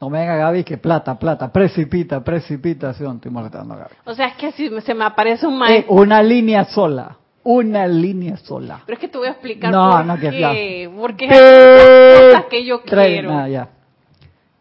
No 0.00 0.08
me 0.10 0.20
venga 0.20 0.36
Gaby 0.36 0.62
que 0.62 0.78
plata, 0.78 1.18
plata, 1.18 1.50
precipita, 1.52 2.22
precipitación. 2.22 3.16
Estoy 3.16 3.32
molestando 3.32 3.74
a 3.74 3.78
Gaby. 3.78 3.94
O 4.04 4.14
sea, 4.14 4.28
es 4.28 4.36
que 4.36 4.52
si 4.52 4.70
se 4.82 4.94
me 4.94 5.04
aparece 5.04 5.46
un 5.46 5.54
Eh, 5.54 5.58
maestro... 5.58 5.94
una 5.94 6.22
línea 6.22 6.64
sola, 6.66 7.16
una 7.50 7.86
línea 7.86 8.36
sola. 8.36 8.82
Pero 8.84 8.96
es 8.96 9.00
que 9.00 9.08
te 9.08 9.16
voy 9.16 9.26
a 9.26 9.30
explicar 9.30 9.72
No, 9.72 9.90
por 9.90 10.04
no, 10.04 10.18
qué. 10.18 10.90
Porque 10.94 11.26
hay 11.26 12.30
cosas 12.30 12.44
que 12.50 12.62
yo 12.64 12.82
Trae- 12.82 13.06
quiero. 13.14 13.30
nada, 13.30 13.48
ya. 13.48 13.68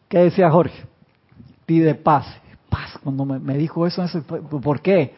¿Qué 0.08 0.20
decía 0.20 0.50
Jorge? 0.50 0.84
Pide 1.65 1.96
paz. 1.96 2.25
Paz. 2.70 2.98
Cuando 3.03 3.25
me, 3.25 3.39
me 3.39 3.58
dijo 3.58 3.86
eso, 3.86 4.01
ese 4.06 4.22
¿por 4.22 4.79
qué? 4.82 5.13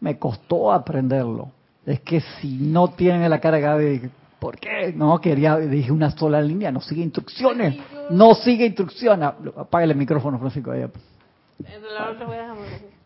Me 0.00 0.16
costó 0.16 0.72
aprenderlo. 0.72 1.50
Es 1.84 1.98
que 2.02 2.20
si 2.20 2.56
no 2.60 2.88
tienen 2.90 3.24
en 3.24 3.30
la 3.30 3.40
cara 3.40 3.76
de 3.76 4.10
¿por 4.38 4.56
qué? 4.58 4.92
No, 4.94 5.20
quería, 5.20 5.56
dije 5.56 5.90
una 5.90 6.12
sola 6.12 6.40
línea, 6.40 6.70
no 6.70 6.80
sigue 6.80 7.02
instrucciones. 7.02 7.78
No 8.10 8.34
sigue 8.36 8.64
instrucciones. 8.66 9.28
Apágale 9.56 9.92
el 9.92 9.98
micrófono, 9.98 10.38
Francisco. 10.38 10.70
ahí. 10.70 10.84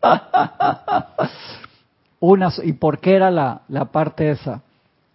Una, 2.24 2.52
¿Y 2.62 2.74
por 2.74 3.00
qué 3.00 3.16
era 3.16 3.32
la, 3.32 3.62
la 3.66 3.86
parte 3.86 4.30
esa? 4.30 4.62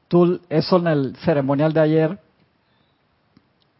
Tú, 0.09 0.41
eso 0.49 0.75
en 0.75 0.87
el 0.87 1.15
ceremonial 1.23 1.71
de 1.71 1.79
ayer, 1.79 2.19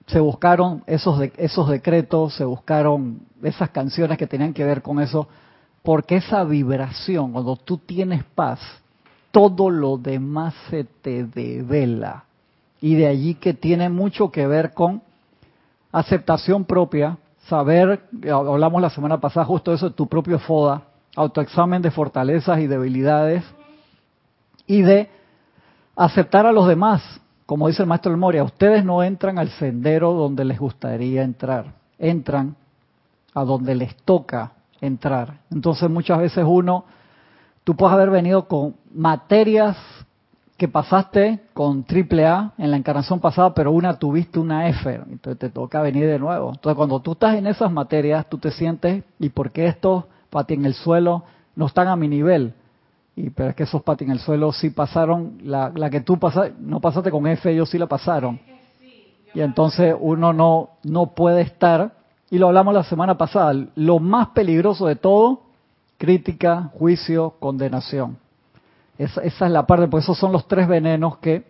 se 0.06 0.22
buscaron 0.22 0.82
esos, 0.88 1.20
de- 1.20 1.34
esos 1.36 1.68
decretos, 1.68 2.36
se 2.36 2.46
buscaron 2.46 3.20
esas 3.44 3.70
canciones 3.72 4.18
que 4.18 4.28
tenían 4.28 4.54
que 4.54 4.64
ver 4.64 4.82
con 4.82 5.02
eso, 5.02 5.28
porque 5.84 6.16
esa 6.16 6.46
vibración, 6.46 7.34
cuando 7.34 7.58
tú 7.58 7.78
tienes 7.80 8.24
paz, 8.24 8.62
todo 9.32 9.70
lo 9.70 9.98
demás 9.98 10.54
se 10.70 10.86
te 10.86 11.26
devela. 11.26 12.24
Y 12.80 12.96
de 12.96 13.08
allí 13.08 13.34
que 13.34 13.54
tiene 13.54 13.90
mucho 13.90 14.32
que 14.32 14.48
ver 14.48 14.74
con 14.74 15.02
aceptación 15.92 16.64
propia, 16.64 17.18
saber, 17.50 18.04
hablamos 18.32 18.82
la 18.82 18.90
semana 18.90 19.20
pasada 19.20 19.46
justo 19.46 19.74
eso 19.74 19.92
tu 19.92 20.08
propio 20.08 20.40
FODA, 20.40 20.84
autoexamen 21.18 21.82
de 21.82 21.92
fortalezas 21.92 22.60
y 22.60 22.68
debilidades, 22.68 23.44
y 24.68 24.84
de 24.84 25.10
aceptar 25.96 26.46
a 26.46 26.52
los 26.52 26.68
demás. 26.68 27.02
Como 27.48 27.68
dice 27.68 27.82
el 27.82 27.90
maestro 27.90 28.12
El 28.12 28.18
Moria, 28.18 28.44
ustedes 28.44 28.86
no 28.86 29.02
entran 29.02 29.40
al 29.40 29.50
sendero 29.50 30.14
donde 30.14 30.46
les 30.46 30.60
gustaría 30.60 31.24
entrar, 31.24 31.74
entran 31.98 32.56
a 33.34 33.44
donde 33.44 33.74
les 33.74 33.96
toca 34.04 34.52
entrar. 34.80 35.40
Entonces 35.50 35.90
muchas 35.90 36.20
veces 36.20 36.46
uno, 36.48 36.86
tú 37.64 37.76
puedes 37.76 37.94
haber 37.94 38.12
venido 38.12 38.48
con 38.48 38.76
materias 38.94 39.76
que 40.58 40.68
pasaste 40.68 41.40
con 41.54 41.84
triple 41.84 42.28
A 42.28 42.52
en 42.58 42.70
la 42.70 42.78
encarnación 42.78 43.20
pasada, 43.20 43.54
pero 43.54 43.72
una 43.72 43.98
tuviste 43.98 44.40
una 44.40 44.68
F, 44.70 45.02
entonces 45.10 45.40
te 45.40 45.50
toca 45.50 45.82
venir 45.82 46.06
de 46.06 46.20
nuevo. 46.20 46.50
Entonces 46.50 46.76
cuando 46.76 47.00
tú 47.00 47.14
estás 47.14 47.36
en 47.36 47.48
esas 47.48 47.72
materias, 47.72 48.28
tú 48.30 48.38
te 48.38 48.52
sientes, 48.52 49.04
¿y 49.20 49.30
por 49.30 49.52
qué 49.52 49.68
estos 49.68 50.06
pati 50.30 50.54
en 50.54 50.66
el 50.66 50.74
suelo 50.74 51.24
no 51.56 51.68
están 51.68 51.88
a 51.88 51.96
mi 51.96 52.08
nivel? 52.08 52.54
Y 53.16 53.30
pero 53.32 53.50
es 53.50 53.56
que 53.56 53.64
esos 53.64 53.82
pati 53.82 54.06
en 54.06 54.12
el 54.12 54.20
suelo 54.20 54.52
sí 54.52 54.70
pasaron, 54.70 55.40
la, 55.44 55.72
la 55.74 55.90
que 55.90 56.02
tú 56.02 56.20
pasaste, 56.20 56.54
no 56.60 56.80
pasaste 56.80 57.10
con 57.12 57.26
F, 57.28 57.52
ellos 57.52 57.70
sí 57.70 57.78
la 57.78 57.88
pasaron. 57.88 58.40
Y 59.34 59.42
entonces 59.42 59.96
uno 60.00 60.34
no, 60.34 60.70
no 60.84 61.08
puede 61.14 61.42
estar, 61.42 61.94
y 62.30 62.38
lo 62.38 62.48
hablamos 62.48 62.74
la 62.74 62.84
semana 62.84 63.18
pasada, 63.18 63.54
lo 63.76 64.00
más 64.00 64.30
peligroso 64.30 64.88
de 64.88 64.96
todo, 64.96 65.42
crítica, 65.98 66.72
juicio, 66.74 67.36
condenación. 67.40 68.18
Esa, 68.98 69.22
esa 69.22 69.46
es 69.46 69.52
la 69.52 69.66
parte, 69.66 69.88
porque 69.88 70.04
esos 70.04 70.18
son 70.18 70.32
los 70.32 70.48
tres 70.48 70.68
venenos 70.68 71.18
que 71.18 71.46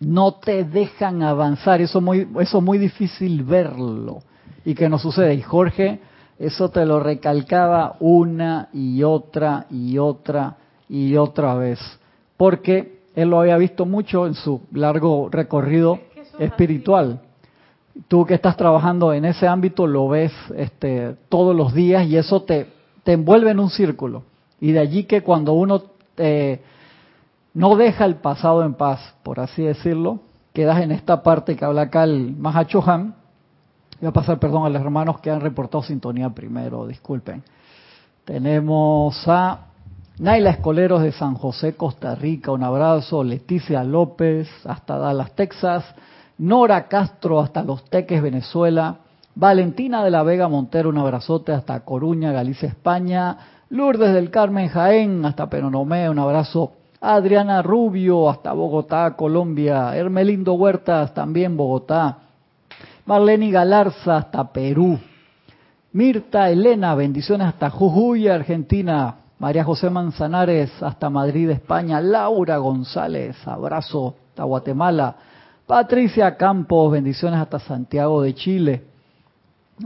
no 0.00 0.34
te 0.34 0.64
dejan 0.64 1.22
avanzar. 1.22 1.80
Eso 1.80 1.98
es 1.98 2.04
muy, 2.04 2.28
eso 2.40 2.58
es 2.58 2.64
muy 2.64 2.78
difícil 2.78 3.42
verlo. 3.42 4.20
¿Y 4.64 4.74
que 4.74 4.88
nos 4.88 5.02
sucede? 5.02 5.34
Y 5.34 5.42
Jorge, 5.42 6.00
eso 6.38 6.68
te 6.70 6.86
lo 6.86 7.00
recalcaba 7.00 7.96
una 8.00 8.68
y 8.72 9.02
otra 9.02 9.66
y 9.70 9.98
otra 9.98 10.56
y 10.88 11.16
otra 11.16 11.54
vez. 11.54 11.80
Porque 12.36 13.00
él 13.14 13.30
lo 13.30 13.40
había 13.40 13.56
visto 13.56 13.84
mucho 13.84 14.26
en 14.26 14.34
su 14.34 14.60
largo 14.72 15.28
recorrido 15.30 15.98
espiritual. 16.38 17.20
Tú 18.06 18.24
que 18.24 18.34
estás 18.34 18.56
trabajando 18.56 19.12
en 19.12 19.24
ese 19.24 19.48
ámbito 19.48 19.86
lo 19.86 20.08
ves 20.08 20.32
este, 20.56 21.16
todos 21.28 21.56
los 21.56 21.74
días 21.74 22.06
y 22.06 22.16
eso 22.16 22.42
te, 22.42 22.68
te 23.02 23.14
envuelve 23.14 23.50
en 23.50 23.58
un 23.58 23.70
círculo. 23.70 24.22
Y 24.60 24.70
de 24.72 24.78
allí 24.78 25.04
que 25.04 25.22
cuando 25.22 25.52
uno 25.54 25.82
eh, 26.16 26.60
no 27.54 27.74
deja 27.74 28.04
el 28.04 28.16
pasado 28.16 28.62
en 28.64 28.74
paz, 28.74 29.14
por 29.24 29.40
así 29.40 29.62
decirlo, 29.62 30.20
quedas 30.52 30.80
en 30.80 30.92
esta 30.92 31.22
parte 31.22 31.56
que 31.56 31.64
habla 31.64 31.82
acá 31.82 32.04
el 32.04 32.36
Mahachohan. 32.36 33.16
Voy 34.00 34.08
a 34.08 34.12
pasar 34.12 34.38
perdón 34.38 34.64
a 34.64 34.68
los 34.68 34.80
hermanos 34.80 35.18
que 35.18 35.28
han 35.28 35.40
reportado 35.40 35.82
sintonía 35.82 36.30
primero, 36.30 36.86
disculpen. 36.86 37.42
Tenemos 38.24 39.26
a 39.26 39.66
Naila 40.20 40.50
Escoleros 40.50 41.02
de 41.02 41.10
San 41.10 41.34
José, 41.34 41.74
Costa 41.74 42.14
Rica, 42.14 42.52
un 42.52 42.62
abrazo. 42.62 43.24
Leticia 43.24 43.82
López, 43.82 44.48
hasta 44.64 44.98
Dallas, 44.98 45.32
Texas. 45.32 45.84
Nora 46.38 46.86
Castro, 46.86 47.40
hasta 47.40 47.64
Los 47.64 47.84
Teques, 47.86 48.22
Venezuela. 48.22 48.98
Valentina 49.34 50.04
de 50.04 50.10
la 50.12 50.22
Vega 50.22 50.46
Montero, 50.46 50.90
un 50.90 50.98
abrazote 50.98 51.52
hasta 51.52 51.80
Coruña, 51.80 52.30
Galicia, 52.30 52.68
España. 52.68 53.36
Lourdes 53.70 54.14
del 54.14 54.30
Carmen 54.30 54.68
Jaén, 54.68 55.24
hasta 55.24 55.50
Penonomé, 55.50 56.08
un 56.08 56.20
abrazo. 56.20 56.72
Adriana 57.00 57.62
Rubio, 57.62 58.30
hasta 58.30 58.52
Bogotá, 58.52 59.16
Colombia. 59.16 59.96
Hermelindo 59.96 60.54
Huertas, 60.54 61.12
también 61.14 61.56
Bogotá. 61.56 62.27
Marlene 63.08 63.50
Galarza, 63.50 64.18
hasta 64.18 64.52
Perú. 64.52 64.98
Mirta 65.92 66.50
Elena, 66.50 66.94
bendiciones 66.94 67.46
hasta 67.46 67.70
Jujuy, 67.70 68.28
Argentina. 68.28 69.14
María 69.38 69.64
José 69.64 69.88
Manzanares 69.88 70.70
hasta 70.82 71.08
Madrid, 71.08 71.48
España. 71.48 72.02
Laura 72.02 72.58
González, 72.58 73.34
abrazo 73.48 74.14
hasta 74.28 74.44
Guatemala. 74.44 75.16
Patricia 75.66 76.36
Campos, 76.36 76.92
bendiciones 76.92 77.40
hasta 77.40 77.58
Santiago 77.58 78.20
de 78.20 78.34
Chile. 78.34 78.84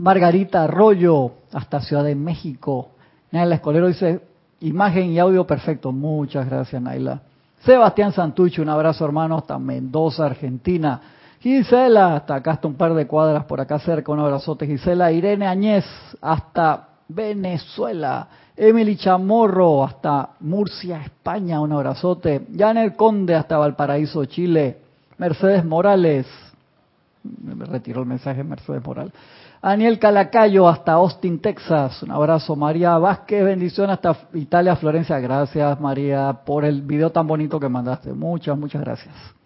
Margarita 0.00 0.64
Arroyo 0.64 1.30
hasta 1.52 1.80
Ciudad 1.80 2.02
de 2.02 2.16
México. 2.16 2.88
Naila 3.30 3.54
Escolero 3.54 3.86
dice, 3.86 4.20
imagen 4.62 5.12
y 5.12 5.20
audio 5.20 5.46
perfecto. 5.46 5.92
Muchas 5.92 6.50
gracias, 6.50 6.82
Naila. 6.82 7.22
Sebastián 7.64 8.10
Santucho, 8.10 8.62
un 8.62 8.68
abrazo 8.68 9.04
hermano 9.04 9.38
hasta 9.38 9.60
Mendoza, 9.60 10.26
Argentina. 10.26 11.00
Gisela, 11.42 12.14
hasta 12.14 12.36
acá, 12.36 12.52
hasta 12.52 12.68
un 12.68 12.74
par 12.74 12.94
de 12.94 13.08
cuadras 13.08 13.44
por 13.46 13.60
acá 13.60 13.80
cerca, 13.80 14.12
un 14.12 14.20
abrazote. 14.20 14.64
Gisela 14.64 15.10
Irene 15.10 15.48
Añez, 15.48 15.84
hasta 16.20 16.88
Venezuela. 17.08 18.28
Emily 18.56 18.96
Chamorro, 18.96 19.82
hasta 19.82 20.30
Murcia, 20.38 21.02
España, 21.02 21.60
un 21.60 21.72
abrazote. 21.72 22.46
Janet 22.56 22.94
Conde, 22.94 23.34
hasta 23.34 23.58
Valparaíso, 23.58 24.24
Chile. 24.26 24.78
Mercedes 25.18 25.64
Morales, 25.64 26.26
me 27.24 27.64
retiró 27.64 28.02
el 28.02 28.06
mensaje 28.06 28.44
Mercedes 28.44 28.84
Morales. 28.84 29.12
Aniel 29.62 29.98
Calacayo 29.98 30.68
hasta 30.68 30.92
Austin, 30.92 31.40
Texas. 31.40 32.04
Un 32.04 32.12
abrazo, 32.12 32.54
María 32.54 32.98
Vázquez. 32.98 33.44
Bendiciones 33.44 33.94
hasta 33.94 34.16
Italia, 34.34 34.76
Florencia. 34.76 35.18
Gracias, 35.18 35.80
María, 35.80 36.40
por 36.44 36.64
el 36.64 36.82
video 36.82 37.10
tan 37.10 37.26
bonito 37.26 37.58
que 37.58 37.68
mandaste. 37.68 38.12
Muchas, 38.12 38.56
muchas 38.56 38.80
gracias. 38.80 39.41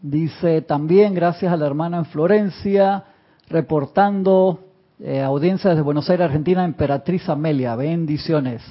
Dice 0.00 0.62
también, 0.62 1.14
gracias 1.14 1.52
a 1.52 1.56
la 1.56 1.66
hermana 1.66 1.98
en 1.98 2.04
Florencia, 2.06 3.04
reportando 3.48 4.60
eh, 4.98 5.20
audiencia 5.20 5.70
desde 5.70 5.82
Buenos 5.82 6.08
Aires, 6.08 6.26
Argentina, 6.26 6.64
Emperatriz 6.64 7.28
Amelia. 7.28 7.76
Bendiciones. 7.76 8.62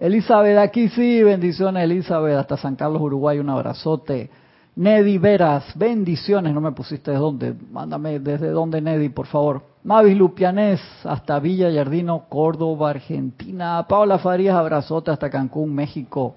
Elizabeth, 0.00 0.58
aquí 0.58 0.88
sí, 0.88 1.22
bendiciones, 1.22 1.84
Elizabeth, 1.84 2.36
hasta 2.36 2.56
San 2.56 2.76
Carlos, 2.76 3.02
Uruguay. 3.02 3.38
Un 3.38 3.50
abrazote. 3.50 4.30
Nedi 4.74 5.18
Veras, 5.18 5.76
bendiciones, 5.76 6.54
no 6.54 6.60
me 6.60 6.72
pusiste 6.72 7.10
de 7.10 7.18
dónde, 7.18 7.54
mándame 7.70 8.18
desde 8.18 8.48
dónde 8.48 8.80
Nedi, 8.80 9.10
por 9.10 9.26
favor. 9.26 9.62
Mavis 9.84 10.16
Lupianés, 10.16 10.80
hasta 11.04 11.38
Villa 11.38 11.68
Yardino, 11.68 12.24
Córdoba, 12.28 12.90
Argentina. 12.90 13.84
Paola 13.86 14.18
Farías, 14.18 14.56
abrazote 14.56 15.10
hasta 15.10 15.28
Cancún, 15.28 15.74
México. 15.74 16.36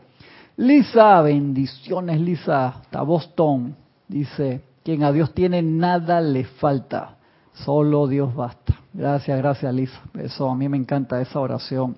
Lisa, 0.58 1.22
bendiciones 1.22 2.20
Lisa, 2.20 2.68
hasta 2.68 3.02
Boston. 3.04 3.76
Dice, 4.08 4.62
quien 4.84 5.04
a 5.04 5.12
Dios 5.12 5.34
tiene 5.34 5.62
nada 5.62 6.22
le 6.22 6.44
falta, 6.44 7.16
solo 7.54 8.08
Dios 8.08 8.34
basta. 8.36 8.76
Gracias, 8.94 9.38
gracias 9.38 9.74
Lisa. 9.74 10.02
Eso 10.20 10.50
a 10.50 10.56
mí 10.56 10.70
me 10.70 10.78
encanta 10.78 11.20
esa 11.22 11.40
oración. 11.40 11.98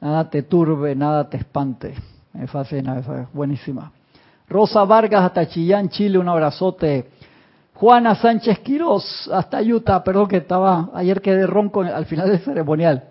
Nada 0.00 0.28
te 0.30 0.42
turbe, 0.42 0.94
nada 0.96 1.28
te 1.28 1.36
espante. 1.36 1.94
Me 2.32 2.46
fascina, 2.46 2.98
esa 2.98 3.22
es 3.22 3.32
buenísima. 3.32 3.92
Rosa 4.48 4.84
Vargas 4.84 5.24
hasta 5.24 5.46
Chillán, 5.46 5.88
Chile, 5.88 6.18
un 6.18 6.28
abrazote. 6.28 7.10
Juana 7.74 8.14
Sánchez 8.14 8.60
Quiroz 8.60 9.28
hasta 9.32 9.60
Utah, 9.60 10.02
perdón 10.02 10.28
que 10.28 10.36
estaba, 10.38 10.90
ayer 10.94 11.20
quedé 11.20 11.46
ronco 11.46 11.82
al 11.82 12.06
final 12.06 12.28
del 12.28 12.40
ceremonial. 12.40 13.04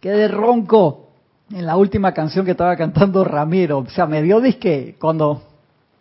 Quedé 0.00 0.28
ronco 0.28 1.10
en 1.50 1.66
la 1.66 1.76
última 1.76 2.12
canción 2.12 2.44
que 2.44 2.52
estaba 2.52 2.76
cantando 2.76 3.24
Ramiro. 3.24 3.78
O 3.78 3.88
sea, 3.88 4.06
me 4.06 4.22
dio 4.22 4.40
disque 4.40 4.96
cuando 4.98 5.42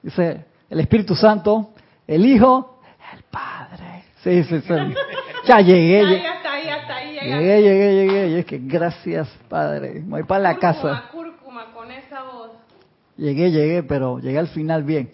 dice 0.06 0.46
el 0.70 0.80
Espíritu 0.80 1.16
Santo, 1.16 1.72
el 2.08 2.26
Hijo, 2.26 2.80
el 3.14 3.24
Padre. 3.24 4.06
Sí, 4.24 4.44
sí, 4.44 4.62
sí. 4.62 4.74
Ya 5.48 5.60
llegué. 5.60 6.02
Ya, 6.02 6.08
llegué. 6.08 6.22
ya 6.22 6.34
está 6.36 6.54
ahí, 6.54 6.66
ya 6.66 6.76
está 6.78 6.96
ahí. 6.96 7.16
ya. 7.16 7.22
Llegué, 7.24 7.62
llegué, 7.62 7.94
llegué. 7.94 8.28
Y 8.30 8.34
es 8.36 8.46
que 8.46 8.60
gracias, 8.60 9.28
Padre. 9.50 10.02
Me 10.02 10.10
voy 10.10 10.24
para 10.24 10.42
la 10.42 10.56
casa. 10.58 11.04
Cúrcuma, 11.12 11.74
con 11.74 11.92
esa 11.92 12.24
voz. 12.24 12.52
Llegué, 13.18 13.52
llegué, 13.52 13.84
pero 13.84 14.20
llegué 14.20 14.40
al 14.40 14.48
final 14.48 14.84
bien. 14.84 15.12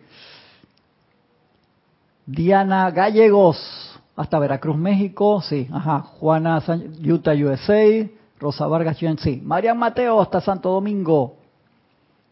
Diana 2.26 2.90
Gallegos, 2.92 4.00
hasta 4.16 4.40
Veracruz, 4.40 4.78
México, 4.78 5.42
sí, 5.42 5.68
ajá. 5.72 6.00
Juana 6.00 6.62
Utah, 7.04 7.34
USA. 7.34 8.08
Rosa 8.40 8.66
Vargas, 8.66 8.98
sí. 8.98 9.42
María 9.44 9.74
Mateo, 9.76 10.20
hasta 10.20 10.42
Santo 10.42 10.70
Domingo. 10.70 11.38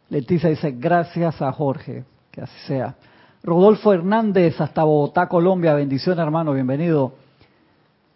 Leticia 0.09 0.49
dice, 0.49 0.71
gracias 0.71 1.39
a 1.39 1.51
Jorge, 1.51 2.03
así 2.43 2.59
sea. 2.67 2.95
Rodolfo 3.43 3.93
Hernández, 3.93 4.59
hasta 4.59 4.83
Bogotá, 4.83 5.27
Colombia. 5.27 5.73
Bendiciones, 5.73 6.21
hermano, 6.21 6.53
bienvenido. 6.53 7.13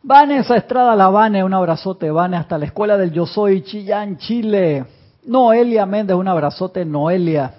Vanessa 0.01 0.57
Estrada 0.57 0.95
Lavane, 0.95 1.43
un 1.43 1.53
abrazote, 1.53 2.11
Vane, 2.11 2.35
hasta 2.35 2.57
la 2.57 2.65
Escuela 2.65 2.97
del 2.97 3.11
Yo 3.11 3.25
Soy, 3.25 3.61
Chillán, 3.63 4.17
Chile. 4.17 4.85
Noelia 5.25 5.85
Méndez, 5.85 6.17
un 6.17 6.27
abrazote, 6.27 6.83
Noelia, 6.83 7.53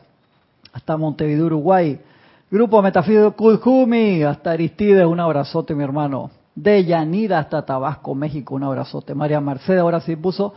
hasta 0.72 0.96
Montevideo, 0.96 1.46
Uruguay. 1.46 1.98
Grupo 2.50 2.82
Metafísico 2.82 3.32
Kujumi, 3.32 4.22
hasta 4.22 4.50
Aristides, 4.50 5.06
un 5.06 5.18
abrazote, 5.18 5.74
mi 5.74 5.82
hermano. 5.82 6.30
De 6.54 7.34
hasta 7.34 7.64
Tabasco, 7.64 8.14
México, 8.14 8.54
un 8.54 8.62
abrazote. 8.62 9.14
María 9.14 9.40
Mercedes, 9.40 9.80
ahora 9.80 10.00
sí 10.00 10.14
puso. 10.14 10.54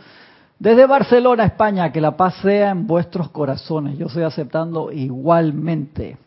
Desde 0.60 0.88
Barcelona, 0.88 1.46
España, 1.46 1.92
que 1.92 2.02
la 2.02 2.18
paz 2.18 2.36
sea 2.42 2.72
en 2.72 2.88
vuestros 2.88 3.30
corazones. 3.30 3.98
Yo 3.98 4.08
estoy 4.08 4.24
aceptando 4.24 4.92
igualmente. 4.92 6.18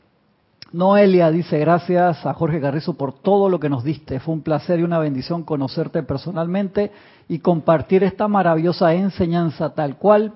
Noelia 0.72 1.32
dice, 1.32 1.58
gracias 1.58 2.24
a 2.24 2.32
Jorge 2.34 2.60
Carrizo 2.60 2.94
por 2.94 3.12
todo 3.12 3.48
lo 3.48 3.58
que 3.58 3.68
nos 3.68 3.82
diste. 3.82 4.20
Fue 4.20 4.34
un 4.34 4.42
placer 4.42 4.78
y 4.78 4.84
una 4.84 5.00
bendición 5.00 5.42
conocerte 5.42 6.04
personalmente 6.04 6.92
y 7.28 7.40
compartir 7.40 8.04
esta 8.04 8.28
maravillosa 8.28 8.94
enseñanza 8.94 9.74
tal 9.74 9.96
cual. 9.96 10.34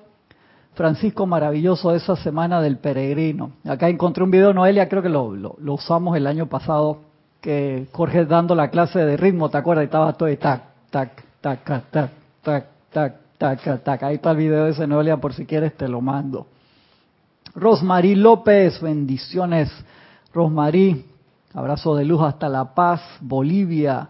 Francisco, 0.74 1.24
maravilloso 1.24 1.94
esa 1.94 2.16
semana 2.16 2.60
del 2.60 2.78
peregrino. 2.78 3.52
Acá 3.64 3.88
encontré 3.88 4.24
un 4.24 4.32
video, 4.32 4.52
Noelia, 4.52 4.88
creo 4.88 5.02
que 5.02 5.08
lo, 5.08 5.54
usamos 5.72 6.16
el 6.16 6.26
año 6.26 6.46
pasado, 6.46 6.98
que 7.40 7.86
Jorge 7.92 8.24
dando 8.24 8.56
la 8.56 8.70
clase 8.70 8.98
de 8.98 9.16
ritmo, 9.16 9.50
¿te 9.50 9.58
acuerdas? 9.58 9.84
Y 9.84 9.86
estaba 9.86 10.14
todo 10.14 10.28
ahí, 10.28 10.36
tac, 10.36 10.62
tac, 10.90 11.22
tac, 11.40 11.62
tac, 11.62 11.90
tac, 11.92 12.10
tac, 12.42 12.66
tac, 12.90 13.23
tac, 13.38 13.82
tac. 13.82 14.02
Ahí 14.02 14.16
está 14.16 14.32
el 14.32 14.36
video 14.36 14.64
de 14.64 14.70
ese 14.70 14.86
Noelia, 14.86 15.16
por 15.18 15.34
si 15.34 15.46
quieres 15.46 15.76
te 15.76 15.88
lo 15.88 16.00
mando. 16.00 16.46
Rosmarí 17.54 18.14
López, 18.14 18.80
bendiciones. 18.80 19.70
Rosmarí, 20.32 21.04
abrazo 21.52 21.94
de 21.94 22.04
luz 22.04 22.22
hasta 22.22 22.48
La 22.48 22.74
Paz, 22.74 23.00
Bolivia. 23.20 24.08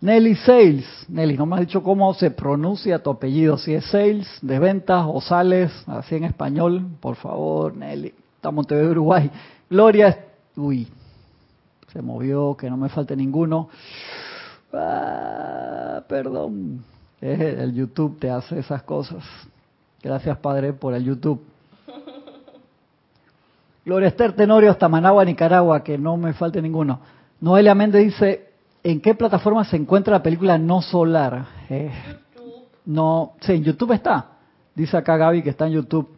Nelly 0.00 0.34
Sales, 0.36 0.86
Nelly, 1.08 1.36
no 1.36 1.44
me 1.44 1.56
has 1.56 1.60
dicho 1.60 1.82
cómo 1.82 2.14
se 2.14 2.30
pronuncia 2.30 3.02
tu 3.02 3.10
apellido, 3.10 3.58
si 3.58 3.74
es 3.74 3.84
Sales, 3.84 4.26
de 4.40 4.58
ventas 4.58 5.04
o 5.06 5.20
Sales, 5.20 5.70
así 5.86 6.16
en 6.16 6.24
español, 6.24 6.86
por 7.00 7.16
favor, 7.16 7.76
Nelly. 7.76 8.14
Estamos 8.36 8.66
TV 8.66 8.88
Uruguay. 8.88 9.30
Gloria, 9.68 10.24
uy, 10.56 10.88
se 11.92 12.00
movió, 12.00 12.56
que 12.56 12.70
no 12.70 12.78
me 12.78 12.88
falte 12.88 13.14
ninguno. 13.14 13.68
Ah, 14.72 16.02
perdón, 16.08 16.82
el 17.20 17.74
YouTube 17.74 18.18
te 18.18 18.30
hace 18.30 18.58
esas 18.58 18.82
cosas. 18.82 19.22
Gracias, 20.02 20.38
Padre, 20.38 20.72
por 20.72 20.94
el 20.94 21.04
YouTube. 21.04 21.42
Gloria 23.84 24.08
Esther 24.08 24.32
Tenorio 24.32 24.70
hasta 24.70 24.88
Managua, 24.88 25.24
Nicaragua, 25.24 25.82
que 25.82 25.98
no 25.98 26.16
me 26.16 26.32
falte 26.32 26.62
ninguno. 26.62 27.00
Noelia 27.40 27.74
Méndez 27.74 28.04
dice, 28.04 28.48
¿en 28.82 29.00
qué 29.00 29.14
plataforma 29.14 29.64
se 29.64 29.76
encuentra 29.76 30.14
la 30.14 30.22
película 30.22 30.58
No 30.58 30.80
Solar? 30.80 31.46
Eh, 31.68 31.90
no, 32.86 33.32
sí, 33.40 33.52
en 33.52 33.64
YouTube 33.64 33.92
está. 33.92 34.26
Dice 34.74 34.96
acá 34.96 35.16
Gaby 35.16 35.42
que 35.42 35.50
está 35.50 35.66
en 35.66 35.72
YouTube. 35.72 36.08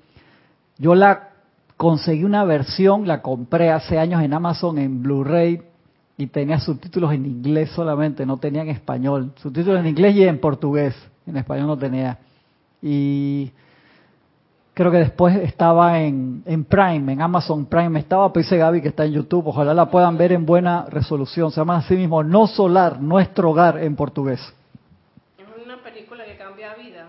Yo 0.78 0.94
la 0.94 1.30
conseguí 1.76 2.24
una 2.24 2.44
versión, 2.44 3.08
la 3.08 3.22
compré 3.22 3.70
hace 3.70 3.98
años 3.98 4.22
en 4.22 4.32
Amazon 4.32 4.78
en 4.78 5.02
Blu-ray 5.02 5.62
y 6.16 6.26
tenía 6.26 6.58
subtítulos 6.60 7.12
en 7.12 7.26
inglés 7.26 7.70
solamente, 7.70 8.26
no 8.26 8.36
tenía 8.36 8.62
en 8.62 8.68
español. 8.68 9.32
Subtítulos 9.36 9.80
en 9.80 9.86
inglés 9.86 10.14
y 10.16 10.22
en 10.24 10.38
portugués, 10.38 10.94
en 11.26 11.36
español 11.36 11.66
no 11.66 11.78
tenía. 11.78 12.18
Y 12.80 13.50
creo 14.74 14.90
que 14.90 14.98
después 14.98 15.36
estaba 15.36 16.00
en, 16.00 16.42
en 16.46 16.64
Prime, 16.64 17.12
en 17.12 17.22
Amazon 17.22 17.66
Prime 17.66 17.98
estaba, 17.98 18.32
pero 18.32 18.42
dice 18.42 18.56
Gaby 18.56 18.82
que 18.82 18.88
está 18.88 19.04
en 19.04 19.12
YouTube, 19.12 19.48
ojalá 19.48 19.74
la 19.74 19.90
puedan 19.90 20.16
ver 20.16 20.32
en 20.32 20.44
buena 20.44 20.86
resolución. 20.86 21.50
Se 21.50 21.60
llama 21.60 21.78
así 21.78 21.96
mismo 21.96 22.22
No 22.22 22.46
Solar, 22.46 23.00
Nuestro 23.00 23.50
Hogar 23.50 23.78
en 23.78 23.96
portugués. 23.96 24.40
Es 25.38 25.64
una 25.64 25.82
película 25.82 26.24
que 26.24 26.36
cambia 26.36 26.74
vida. 26.74 27.08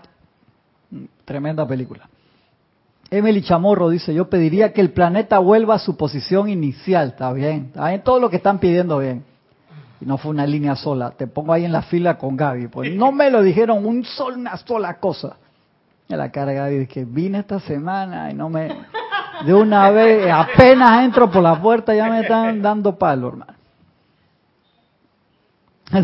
Tremenda 1.24 1.66
película. 1.66 2.08
Emily 3.16 3.42
Chamorro 3.42 3.90
dice, 3.90 4.12
yo 4.12 4.28
pediría 4.28 4.72
que 4.72 4.80
el 4.80 4.90
planeta 4.90 5.38
vuelva 5.38 5.76
a 5.76 5.78
su 5.78 5.96
posición 5.96 6.48
inicial. 6.48 7.10
Está 7.10 7.32
bien, 7.32 7.66
está 7.66 7.88
bien, 7.88 8.02
todo 8.02 8.18
lo 8.18 8.28
que 8.28 8.36
están 8.36 8.58
pidiendo 8.58 8.98
bien. 8.98 9.24
Y 10.00 10.04
no 10.04 10.18
fue 10.18 10.32
una 10.32 10.44
línea 10.44 10.74
sola. 10.74 11.12
Te 11.12 11.28
pongo 11.28 11.52
ahí 11.52 11.64
en 11.64 11.70
la 11.70 11.82
fila 11.82 12.18
con 12.18 12.36
Gaby. 12.36 12.66
Pues 12.66 12.92
no 12.92 13.12
me 13.12 13.30
lo 13.30 13.40
dijeron 13.40 13.86
un 13.86 14.04
sol, 14.04 14.34
una 14.36 14.56
sola 14.56 14.98
cosa. 14.98 15.36
Y 16.08 16.16
la 16.16 16.32
cara 16.32 16.50
de 16.50 16.56
Gaby 16.56 16.78
dice 16.78 16.92
que 16.92 17.04
vine 17.04 17.38
esta 17.38 17.60
semana 17.60 18.32
y 18.32 18.34
no 18.34 18.48
me... 18.48 18.68
De 19.44 19.54
una 19.54 19.90
vez, 19.90 20.28
apenas 20.32 21.04
entro 21.04 21.30
por 21.30 21.42
la 21.42 21.60
puerta 21.60 21.94
ya 21.94 22.08
me 22.08 22.20
están 22.20 22.62
dando 22.62 22.96
palo, 22.96 23.28
hermano. 23.28 23.54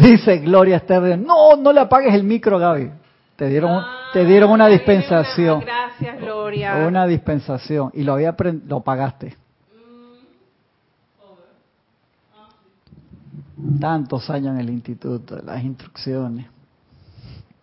Dice 0.01 0.39
Gloria 0.39 0.77
Esther, 0.77 1.19
no, 1.19 1.57
no 1.57 1.73
le 1.73 1.81
apagues 1.81 2.15
el 2.15 2.23
micro, 2.23 2.59
Gaby. 2.59 2.91
te 3.35 3.49
dieron, 3.49 3.83
te 4.13 4.25
dieron 4.25 4.51
una 4.53 4.69
dispensación. 4.69 5.65
Gracias, 6.01 6.21
Gloria. 6.21 6.87
Una 6.87 7.07
dispensación. 7.07 7.91
Y 7.93 8.03
lo 8.03 8.15
había 8.15 8.35
lo 8.67 8.81
pagaste. 8.81 9.37
Tantos 13.79 14.31
años 14.31 14.55
en 14.55 14.61
el 14.61 14.71
instituto, 14.71 15.39
las 15.45 15.63
instrucciones. 15.63 16.47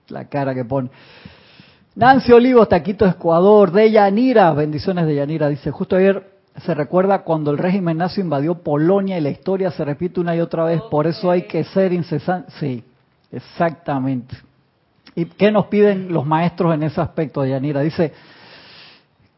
La 0.10 0.26
cara 0.26 0.54
que 0.54 0.64
pone. 0.64 0.90
Nancy 1.96 2.32
Olivos, 2.32 2.70
Taquito 2.70 3.08
Ecuador, 3.08 3.72
de 3.72 3.90
Yanira, 3.90 4.54
bendiciones 4.54 5.08
de 5.08 5.16
Yanira, 5.16 5.50
dice, 5.50 5.72
justo 5.72 5.96
ayer 5.96 6.38
se 6.64 6.76
recuerda 6.76 7.24
cuando 7.24 7.50
el 7.50 7.58
régimen 7.58 7.98
nazi 7.98 8.22
invadió 8.22 8.56
Polonia 8.56 9.18
y 9.18 9.22
la 9.22 9.32
historia 9.32 9.72
se 9.72 9.84
repite 9.84 10.20
una 10.20 10.36
y 10.36 10.40
otra 10.40 10.66
vez, 10.66 10.82
por 10.92 11.08
eso 11.08 11.32
hay 11.32 11.44
que 11.44 11.64
ser 11.64 11.94
incesante. 11.94 12.52
Sí, 12.60 12.84
exactamente. 13.32 14.38
¿Y 15.18 15.26
qué 15.26 15.52
nos 15.52 15.66
piden 15.66 16.14
los 16.14 16.28
maestros 16.28 16.76
en 16.76 16.84
ese 16.84 17.02
aspecto 17.02 17.44
Yanira? 17.44 17.82
Dice 17.82 18.14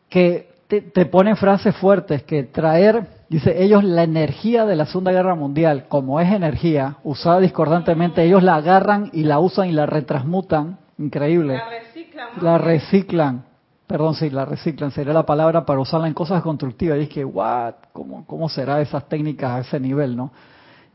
que 0.10 0.50
te, 0.68 0.82
te 0.82 1.06
ponen 1.06 1.38
frases 1.38 1.74
fuertes, 1.78 2.24
que 2.24 2.44
traer, 2.44 3.08
dice, 3.30 3.64
ellos 3.64 3.86
la 3.86 4.04
energía 4.04 4.66
de 4.66 4.76
la 4.76 4.86
Segunda 4.86 5.14
Guerra 5.14 5.36
Mundial, 5.36 5.86
como 5.88 6.20
es 6.20 6.34
energía, 6.34 6.98
usada 7.06 7.40
discordantemente, 7.40 8.22
ellos 8.22 8.44
la 8.44 8.56
agarran 8.56 9.10
y 9.14 9.24
la 9.24 9.40
usan 9.40 9.70
y 9.70 9.72
la 9.72 9.86
retransmutan, 9.86 10.80
increíble. 10.98 11.54
La 11.56 11.70
reciclan. 11.70 12.28
La 12.42 12.58
reciclan. 12.58 13.46
Perdón, 13.88 14.16
sí, 14.16 14.30
la 14.30 14.44
reciclan, 14.44 14.92
sería 14.92 15.14
la 15.14 15.26
palabra 15.26 15.66
para 15.66 15.80
usarla 15.80 16.10
en 16.10 16.14
cosas 16.14 16.44
constructivas. 16.44 16.98
Y 17.00 17.04
es 17.04 17.10
que, 17.10 17.24
what, 17.24 17.76
¿cómo, 17.94 18.26
cómo 18.28 18.50
será 18.50 18.82
esas 18.82 19.08
técnicas 19.08 19.52
a 19.52 19.60
ese 19.60 19.80
nivel, 19.80 20.18
no? 20.18 20.30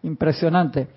Impresionante. 0.02 0.88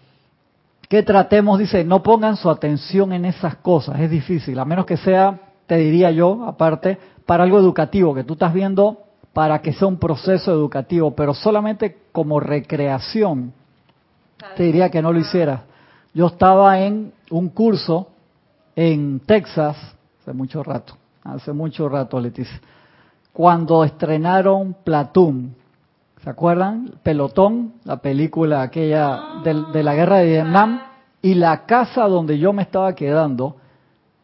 Que 0.88 1.04
tratemos, 1.04 1.60
dice, 1.60 1.84
no 1.84 2.02
pongan 2.02 2.38
su 2.38 2.50
atención 2.50 3.12
en 3.12 3.26
esas 3.26 3.58
cosas, 3.58 4.00
es 4.00 4.10
difícil, 4.10 4.58
a 4.58 4.65
menos 4.65 4.86
que 4.86 4.97
sea, 4.97 5.39
te 5.65 5.76
diría 5.76 6.12
yo, 6.12 6.45
aparte, 6.45 6.97
para 7.26 7.43
algo 7.43 7.60
educativo, 7.60 8.15
que 8.15 8.23
tú 8.23 8.34
estás 8.34 8.54
viendo 8.54 9.04
para 9.34 9.62
que 9.62 9.73
sea 9.73 9.88
un 9.88 9.97
proceso 9.97 10.52
educativo, 10.52 11.13
pero 11.13 11.34
solamente 11.34 11.97
como 12.12 12.39
recreación, 12.39 13.54
te 14.56 14.63
diría 14.63 14.89
que 14.89 15.02
no 15.02 15.13
lo 15.13 15.19
hicieras. 15.19 15.62
Yo 16.13 16.28
estaba 16.28 16.80
en 16.80 17.13
un 17.30 17.50
curso 17.50 18.08
en 18.76 19.19
Texas, 19.19 19.78
hace 20.21 20.34
mucho 20.34 20.63
rato, 20.63 20.97
hace 21.23 21.54
mucho 21.54 21.88
rato, 21.89 22.19
Leticia, 22.19 22.60
cuando 23.34 23.84
estrenaron 23.84 24.76
Platoon. 24.84 25.54
¿Se 26.28 26.32
acuerdan? 26.32 26.92
Pelotón, 27.04 27.76
la 27.86 28.02
película 28.02 28.62
aquella 28.62 29.18
del- 29.46 29.72
de, 29.72 29.82
la 29.82 29.96
guerra 29.96 30.18
de 30.18 30.26
Vietnam, 30.26 30.82
y 31.22 31.36
la 31.36 31.66
casa 31.66 32.06
donde 32.10 32.38
yo 32.38 32.52
me 32.52 32.63
estaba 32.63 32.94
quedando, 32.96 33.56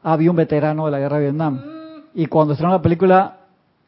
había 0.04 0.30
un 0.30 0.36
veterano 0.36 0.84
de 0.84 0.92
la 0.92 1.00
guerra 1.00 1.16
de 1.20 1.24
Vietnam. 1.24 1.62
Y 2.14 2.26
cuando 2.26 2.56
estrenó 2.56 2.74
la 2.74 2.82
película, 2.82 3.38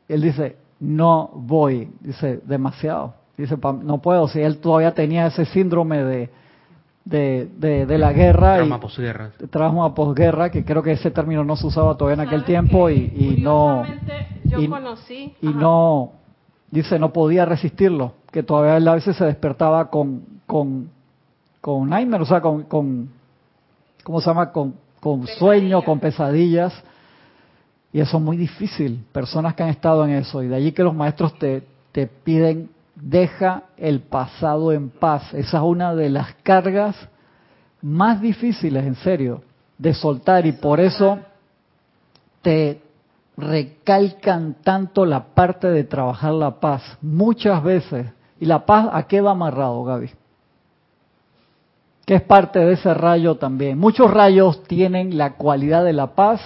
él 0.08 0.21
dice, 0.21 0.56
no 0.80 1.30
voy, 1.34 1.89
dice, 1.99 2.39
demasiado. 2.45 3.15
Dice, 3.36 3.58
"Pa- 3.58 3.73
no 3.73 3.97
puedo, 4.01 4.30
si 4.30 4.39
él 4.39 4.60
todavía 4.60 4.93
tenía 4.93 5.28
ese 5.28 5.43
síndrome 5.47 6.01
de, 6.06 6.30
de, 7.04 7.49
de, 7.58 7.86
de 7.86 7.97
la 7.97 8.13
guerra. 8.13 8.56
Trauma 8.56 8.80
posguerra. 8.80 9.32
trauma 9.49 9.93
posguerra, 9.93 10.49
que 10.51 10.63
creo 10.63 10.82
que 10.82 10.93
ese 10.93 11.12
término 11.12 11.43
no 11.43 11.58
se 11.58 11.67
usaba 11.67 11.97
todavía 11.97 12.23
en 12.23 12.30
aquel 12.30 12.43
¿Sabes 12.43 12.45
tiempo 12.45 12.89
y, 12.89 13.12
y 13.13 13.41
no 13.43 13.84
Yo 14.45 14.62
y- 14.62 14.67
conocí. 14.69 15.36
y 15.41 15.47
ajá. 15.49 15.60
no 15.60 16.12
dice 16.75 16.99
no 16.99 17.11
podía 17.13 17.45
resistirlo, 17.45 18.13
que 18.31 18.43
todavía 18.43 18.77
él 18.77 18.88
a 18.88 18.95
veces 18.95 19.15
se 19.15 19.25
despertaba 19.25 19.89
con 19.89 20.23
con 20.45 20.89
con 21.61 21.89
nightmare, 21.89 22.21
o 22.21 22.25
sea, 22.25 22.41
con, 22.41 22.63
con 22.63 23.09
¿cómo 24.03 24.21
se 24.21 24.27
llama? 24.27 24.51
con 24.51 24.75
con 24.99 25.27
sueño, 25.27 25.83
con 25.83 25.99
pesadillas. 25.99 26.73
Y 27.93 27.99
eso 27.99 28.17
es 28.17 28.23
muy 28.23 28.38
difícil, 28.38 29.05
personas 29.11 29.53
que 29.53 29.61
han 29.61 29.69
estado 29.69 30.03
en 30.03 30.11
eso. 30.15 30.41
Y 30.41 30.47
de 30.47 30.55
allí 30.55 30.71
que 30.71 30.83
los 30.83 30.95
maestros 30.95 31.38
te, 31.38 31.63
te 31.91 32.07
piden, 32.07 32.71
deja 32.95 33.63
el 33.77 34.01
pasado 34.01 34.71
en 34.71 34.89
paz. 34.89 35.31
Esa 35.33 35.57
es 35.57 35.63
una 35.63 35.93
de 35.93 36.09
las 36.09 36.33
cargas 36.41 36.95
más 37.83 38.19
difíciles, 38.19 38.83
en 38.83 38.95
serio, 38.95 39.43
de 39.77 39.93
soltar. 39.93 40.47
Y 40.47 40.53
por 40.53 40.79
eso 40.79 41.19
te 42.41 42.81
recalcan 43.38 44.56
tanto 44.63 45.06
la 45.06 45.26
parte 45.34 45.67
de 45.69 45.84
trabajar 45.84 46.34
la 46.34 46.60
paz. 46.60 46.98
Muchas 47.02 47.63
veces. 47.63 48.08
¿Y 48.39 48.45
la 48.45 48.65
paz 48.65 48.89
a 48.91 49.04
qué 49.08 49.21
va 49.21 49.32
amarrado, 49.32 49.84
Gaby? 49.84 50.10
Que 52.06 52.15
es 52.15 52.21
parte 52.21 52.60
de 52.60 52.74
ese 52.74 52.93
rayo 52.93 53.36
también. 53.36 53.78
Muchos 53.80 54.12
rayos 54.12 54.63
tienen 54.63 55.17
la 55.17 55.34
cualidad 55.34 55.84
de 55.84 55.93
la 55.93 56.08
paz 56.15 56.39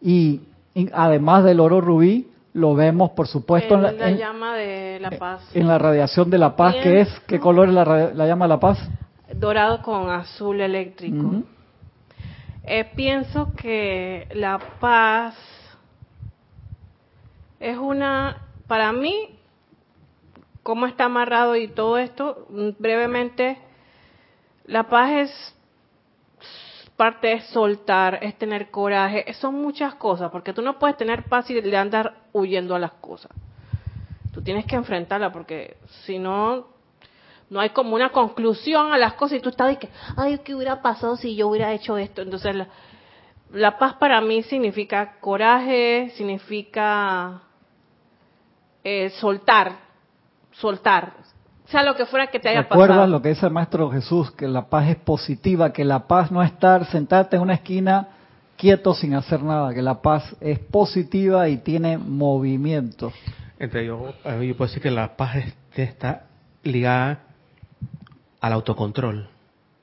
y, 0.00 0.42
y 0.74 0.88
además 0.92 1.44
del 1.44 1.60
oro 1.60 1.80
rubí, 1.80 2.28
lo 2.52 2.74
vemos, 2.74 3.10
por 3.10 3.26
supuesto, 3.26 3.74
en 3.74 3.82
la, 3.82 3.90
En 3.90 3.98
la 3.98 4.08
en- 4.10 4.18
llama 4.18 4.54
de 4.56 5.00
la 5.00 5.10
paz. 5.10 5.42
en 5.54 5.66
la 5.66 5.76
radiación 5.78 6.30
de 6.30 6.38
la 6.38 6.54
paz, 6.54 6.76
que 6.82 7.00
es, 7.00 7.08
¿qué 7.26 7.40
color 7.40 7.68
es 7.68 7.74
la, 7.74 8.26
llama 8.26 8.44
de 8.44 8.48
la 8.48 8.60
paz? 8.60 8.78
Dorado 9.34 9.82
con 9.82 10.08
azul 10.10 10.60
eléctrico. 10.60 11.42
Eh, 12.62 12.84
pienso 12.94 13.52
que 13.56 14.28
la 14.34 14.60
paz 14.78 15.34
es 17.64 17.78
una, 17.78 18.42
para 18.66 18.92
mí, 18.92 19.38
cómo 20.62 20.84
está 20.84 21.06
amarrado 21.06 21.56
y 21.56 21.68
todo 21.68 21.96
esto, 21.96 22.46
mm, 22.50 22.70
brevemente, 22.78 23.58
la 24.66 24.84
paz 24.84 25.10
es 25.12 25.56
parte 26.96 27.28
de 27.28 27.40
soltar, 27.40 28.18
es 28.22 28.36
tener 28.36 28.70
coraje, 28.70 29.32
son 29.34 29.54
muchas 29.54 29.94
cosas, 29.94 30.30
porque 30.30 30.52
tú 30.52 30.60
no 30.60 30.78
puedes 30.78 30.98
tener 30.98 31.24
paz 31.24 31.48
y 31.50 31.74
andar 31.74 32.14
huyendo 32.34 32.74
a 32.74 32.78
las 32.78 32.92
cosas. 32.92 33.32
Tú 34.34 34.42
tienes 34.42 34.66
que 34.66 34.76
enfrentarla, 34.76 35.32
porque 35.32 35.78
si 36.04 36.18
no, 36.18 36.66
no 37.48 37.60
hay 37.60 37.70
como 37.70 37.94
una 37.94 38.10
conclusión 38.10 38.92
a 38.92 38.98
las 38.98 39.14
cosas 39.14 39.38
y 39.38 39.40
tú 39.40 39.48
estás 39.48 39.68
de 39.68 39.78
que, 39.78 39.88
ay, 40.18 40.38
¿qué 40.44 40.54
hubiera 40.54 40.82
pasado 40.82 41.16
si 41.16 41.34
yo 41.34 41.48
hubiera 41.48 41.72
hecho 41.72 41.96
esto? 41.96 42.20
Entonces, 42.20 42.54
la, 42.54 42.68
la 43.52 43.78
paz 43.78 43.94
para 43.94 44.20
mí 44.20 44.42
significa 44.42 45.18
coraje, 45.20 46.12
significa 46.16 47.40
eh, 48.84 49.10
soltar, 49.18 49.72
soltar, 50.52 51.14
sea 51.66 51.82
lo 51.82 51.96
que 51.96 52.04
fuera 52.06 52.26
que 52.28 52.38
te 52.38 52.50
haya 52.50 52.62
¿Recuerdas 52.62 52.88
pasado. 52.98 53.06
lo 53.06 53.22
que 53.22 53.30
dice 53.30 53.46
el 53.46 53.52
Maestro 53.52 53.90
Jesús? 53.90 54.30
Que 54.32 54.46
la 54.46 54.66
paz 54.68 54.88
es 54.88 54.96
positiva, 54.96 55.72
que 55.72 55.84
la 55.84 56.06
paz 56.06 56.30
no 56.30 56.42
es 56.42 56.52
estar 56.52 56.84
sentarte 56.86 57.36
en 57.36 57.42
una 57.42 57.54
esquina 57.54 58.08
quieto 58.56 58.94
sin 58.94 59.14
hacer 59.14 59.42
nada, 59.42 59.72
que 59.74 59.82
la 59.82 60.00
paz 60.02 60.36
es 60.40 60.58
positiva 60.58 61.48
y 61.48 61.56
tiene 61.58 61.98
movimiento. 61.98 63.12
Entre 63.58 63.86
yo, 63.86 64.12
eh, 64.24 64.46
yo 64.46 64.56
puedo 64.56 64.68
decir 64.68 64.82
que 64.82 64.90
la 64.90 65.16
paz 65.16 65.36
este- 65.36 65.82
está 65.84 66.24
ligada 66.62 67.20
al 68.40 68.52
autocontrol. 68.52 69.28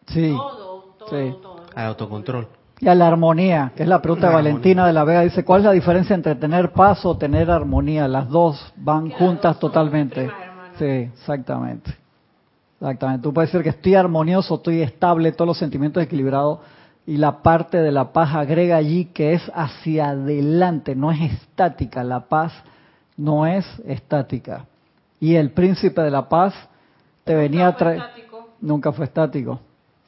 Sí, 0.07 0.29
Todo, 0.31 0.95
todo, 0.99 1.07
sí. 1.09 1.35
todo. 1.41 1.65
Al 1.75 1.85
autocontrol. 1.87 2.47
Y 2.81 2.87
a 2.87 2.95
la 2.95 3.07
armonía, 3.07 3.73
que 3.75 3.83
es 3.83 3.89
la 3.89 4.01
pregunta 4.01 4.29
de 4.29 4.33
Valentina 4.33 4.81
armonía. 4.81 4.87
de 4.87 4.93
la 4.93 5.03
Vega. 5.03 5.21
Dice, 5.21 5.45
¿cuál 5.45 5.61
es 5.61 5.65
la 5.65 5.71
diferencia 5.71 6.15
entre 6.15 6.33
tener 6.33 6.71
paz 6.71 7.05
o 7.05 7.15
tener 7.15 7.51
armonía? 7.51 8.07
Las 8.07 8.27
dos 8.27 8.73
van 8.75 9.09
las 9.09 9.19
juntas 9.19 9.59
dos 9.59 9.71
totalmente. 9.71 10.25
primas. 10.25 10.77
Sí, 10.79 10.85
exactamente. 10.85 11.93
Exactamente. 12.79 13.21
Tú 13.21 13.31
puedes 13.31 13.51
decir 13.51 13.61
que 13.63 13.69
estoy 13.69 13.93
armonioso, 13.93 14.55
estoy 14.55 14.81
estable, 14.81 15.31
todos 15.31 15.49
los 15.49 15.57
sentimientos 15.59 16.01
equilibrados. 16.01 16.57
Y 17.05 17.17
la 17.17 17.43
parte 17.43 17.77
de 17.77 17.91
la 17.91 18.11
paz 18.13 18.33
agrega 18.33 18.77
allí 18.77 19.05
que 19.05 19.33
es 19.33 19.51
hacia 19.53 20.09
adelante, 20.09 20.95
no 20.95 21.11
es 21.11 21.21
estática. 21.21 22.03
La 22.03 22.21
paz 22.21 22.51
no 23.15 23.45
es 23.45 23.63
estática. 23.85 24.65
Y 25.19 25.35
el 25.35 25.51
príncipe 25.51 26.01
de 26.01 26.09
la 26.09 26.27
paz 26.27 26.55
te 27.25 27.35
venía 27.35 27.67
a 27.67 27.77
traer... 27.77 28.01
Nunca 28.59 28.91
fue 28.91 29.05
estático 29.05 29.59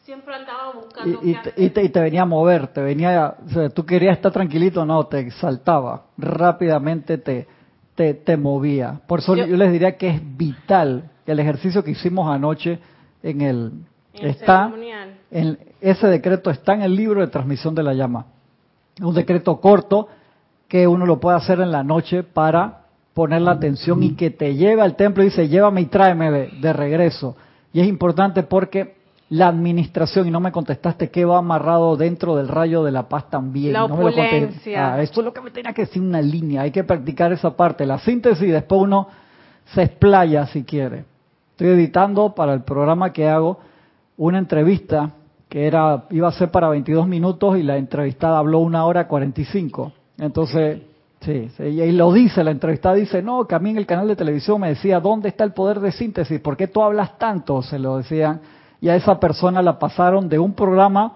Siempre 0.03 0.35
andaba 0.35 0.73
buscando 0.73 1.19
y, 1.23 1.31
y 1.31 1.35
te, 1.35 1.53
y 1.55 1.69
te- 1.69 1.83
y 1.83 1.89
te 1.89 1.99
venía 2.01 2.23
a 2.23 2.25
mover, 2.25 2.67
te 2.67 2.81
venía, 2.81 3.35
o 3.45 3.49
sea, 3.49 3.69
tú 3.69 3.85
querías 3.85 4.17
estar 4.17 4.31
tranquilito, 4.33 4.85
no, 4.85 5.05
te 5.05 5.31
saltaba, 5.31 6.03
rápidamente 6.17 7.17
te, 7.17 7.47
te, 7.95 8.13
te 8.13 8.35
movía. 8.35 8.99
Por 9.07 9.19
eso 9.19 9.35
yo, 9.35 9.45
Yo- 9.45 9.55
les 9.55 9.71
diría 9.71 9.95
que 9.97 10.09
es 10.09 10.37
vital 10.37 11.09
el 11.25 11.39
ejercicio 11.39 11.83
que 11.85 11.91
hicimos 11.91 12.27
anoche 12.29 12.79
en 13.21 13.41
el, 13.41 13.71
En 14.13 14.27
está, 14.27 14.69
en, 15.31 15.57
ese 15.79 16.07
decreto 16.07 16.49
está 16.51 16.73
en 16.73 16.81
el 16.81 16.95
libro 16.95 17.21
de 17.21 17.27
transmisión 17.27 17.73
de 17.73 17.83
la 17.83 17.93
llama. 17.93 18.25
Un 19.01 19.15
decreto 19.15 19.59
corto 19.61 20.09
que 20.67 20.85
uno 20.85 21.05
lo 21.05 21.19
puede 21.21 21.37
hacer 21.37 21.61
en 21.61 21.71
la 21.71 21.83
noche 21.83 22.23
para 22.23 22.81
poner 23.13 23.41
la 23.41 23.51
atención 23.51 24.03
y 24.03 24.15
que 24.15 24.31
te 24.31 24.55
lleve 24.55 24.81
al 24.81 24.95
templo 24.97 25.23
y 25.23 25.27
dice, 25.27 25.47
llévame 25.47 25.81
y 25.81 25.85
tráeme 25.85 26.29
de, 26.29 26.47
de 26.61 26.73
regreso. 26.73 27.37
Y 27.71 27.79
es 27.79 27.87
importante 27.87 28.43
porque 28.43 28.95
la 29.35 29.47
administración, 29.47 30.27
y 30.27 30.31
no 30.31 30.39
me 30.39 30.51
contestaste, 30.51 31.09
que 31.09 31.25
va 31.25 31.39
amarrado 31.39 31.97
dentro 31.97 32.35
del 32.35 32.47
rayo 32.47 32.83
de 32.83 32.91
la 32.91 33.07
paz 33.09 33.29
también. 33.31 33.73
La 33.73 33.87
no 33.87 33.97
me 33.97 34.03
lo 34.03 34.09
conté- 34.11 34.27
opulencia. 34.27 34.93
Ah, 34.93 35.01
esto 35.01 35.21
es 35.21 35.25
lo 35.25 35.33
que 35.33 35.41
me 35.41 35.49
tenía 35.49 35.73
que 35.73 35.83
decir 35.83 36.01
una 36.01 36.21
línea, 36.21 36.61
hay 36.61 36.71
que 36.71 36.83
practicar 36.83 37.31
esa 37.33 37.55
parte, 37.55 37.85
la 37.85 37.97
síntesis, 37.99 38.43
y 38.47 38.51
después 38.51 38.81
uno 38.81 39.07
se 39.73 39.81
explaya 39.83 40.45
si 40.47 40.63
quiere. 40.63 41.05
Estoy 41.51 41.69
editando 41.69 42.35
para 42.35 42.53
el 42.53 42.61
programa 42.61 43.11
que 43.11 43.27
hago 43.27 43.59
una 44.17 44.37
entrevista 44.37 45.11
que 45.49 45.65
era 45.67 46.03
iba 46.11 46.27
a 46.27 46.31
ser 46.31 46.49
para 46.51 46.67
22 46.69 47.07
minutos 47.07 47.57
y 47.57 47.63
la 47.63 47.77
entrevistada 47.77 48.37
habló 48.39 48.59
una 48.59 48.85
hora 48.85 49.07
45. 49.07 49.91
Entonces, 50.19 50.81
sí, 51.21 51.49
sí, 51.57 51.63
y 51.63 51.91
lo 51.91 52.11
dice, 52.13 52.43
la 52.43 52.51
entrevistada 52.51 52.95
dice, 52.95 53.21
no, 53.23 53.45
que 53.47 53.55
a 53.55 53.59
mí 53.59 53.69
en 53.71 53.77
el 53.77 53.85
canal 53.85 54.07
de 54.07 54.15
televisión 54.15 54.61
me 54.61 54.69
decía, 54.69 54.99
¿dónde 54.99 55.29
está 55.29 55.43
el 55.43 55.53
poder 55.53 55.79
de 55.79 55.91
síntesis? 55.91 56.39
¿Por 56.39 56.55
qué 56.57 56.67
tú 56.67 56.83
hablas 56.83 57.17
tanto? 57.17 57.61
Se 57.63 57.79
lo 57.79 57.97
decían. 57.97 58.41
Y 58.83 58.89
a 58.89 58.97
esa 58.97 59.17
persona 59.17 59.61
la 59.61 59.79
pasaron 59.79 60.27
de 60.27 60.37
un 60.37 60.51
programa 60.51 61.13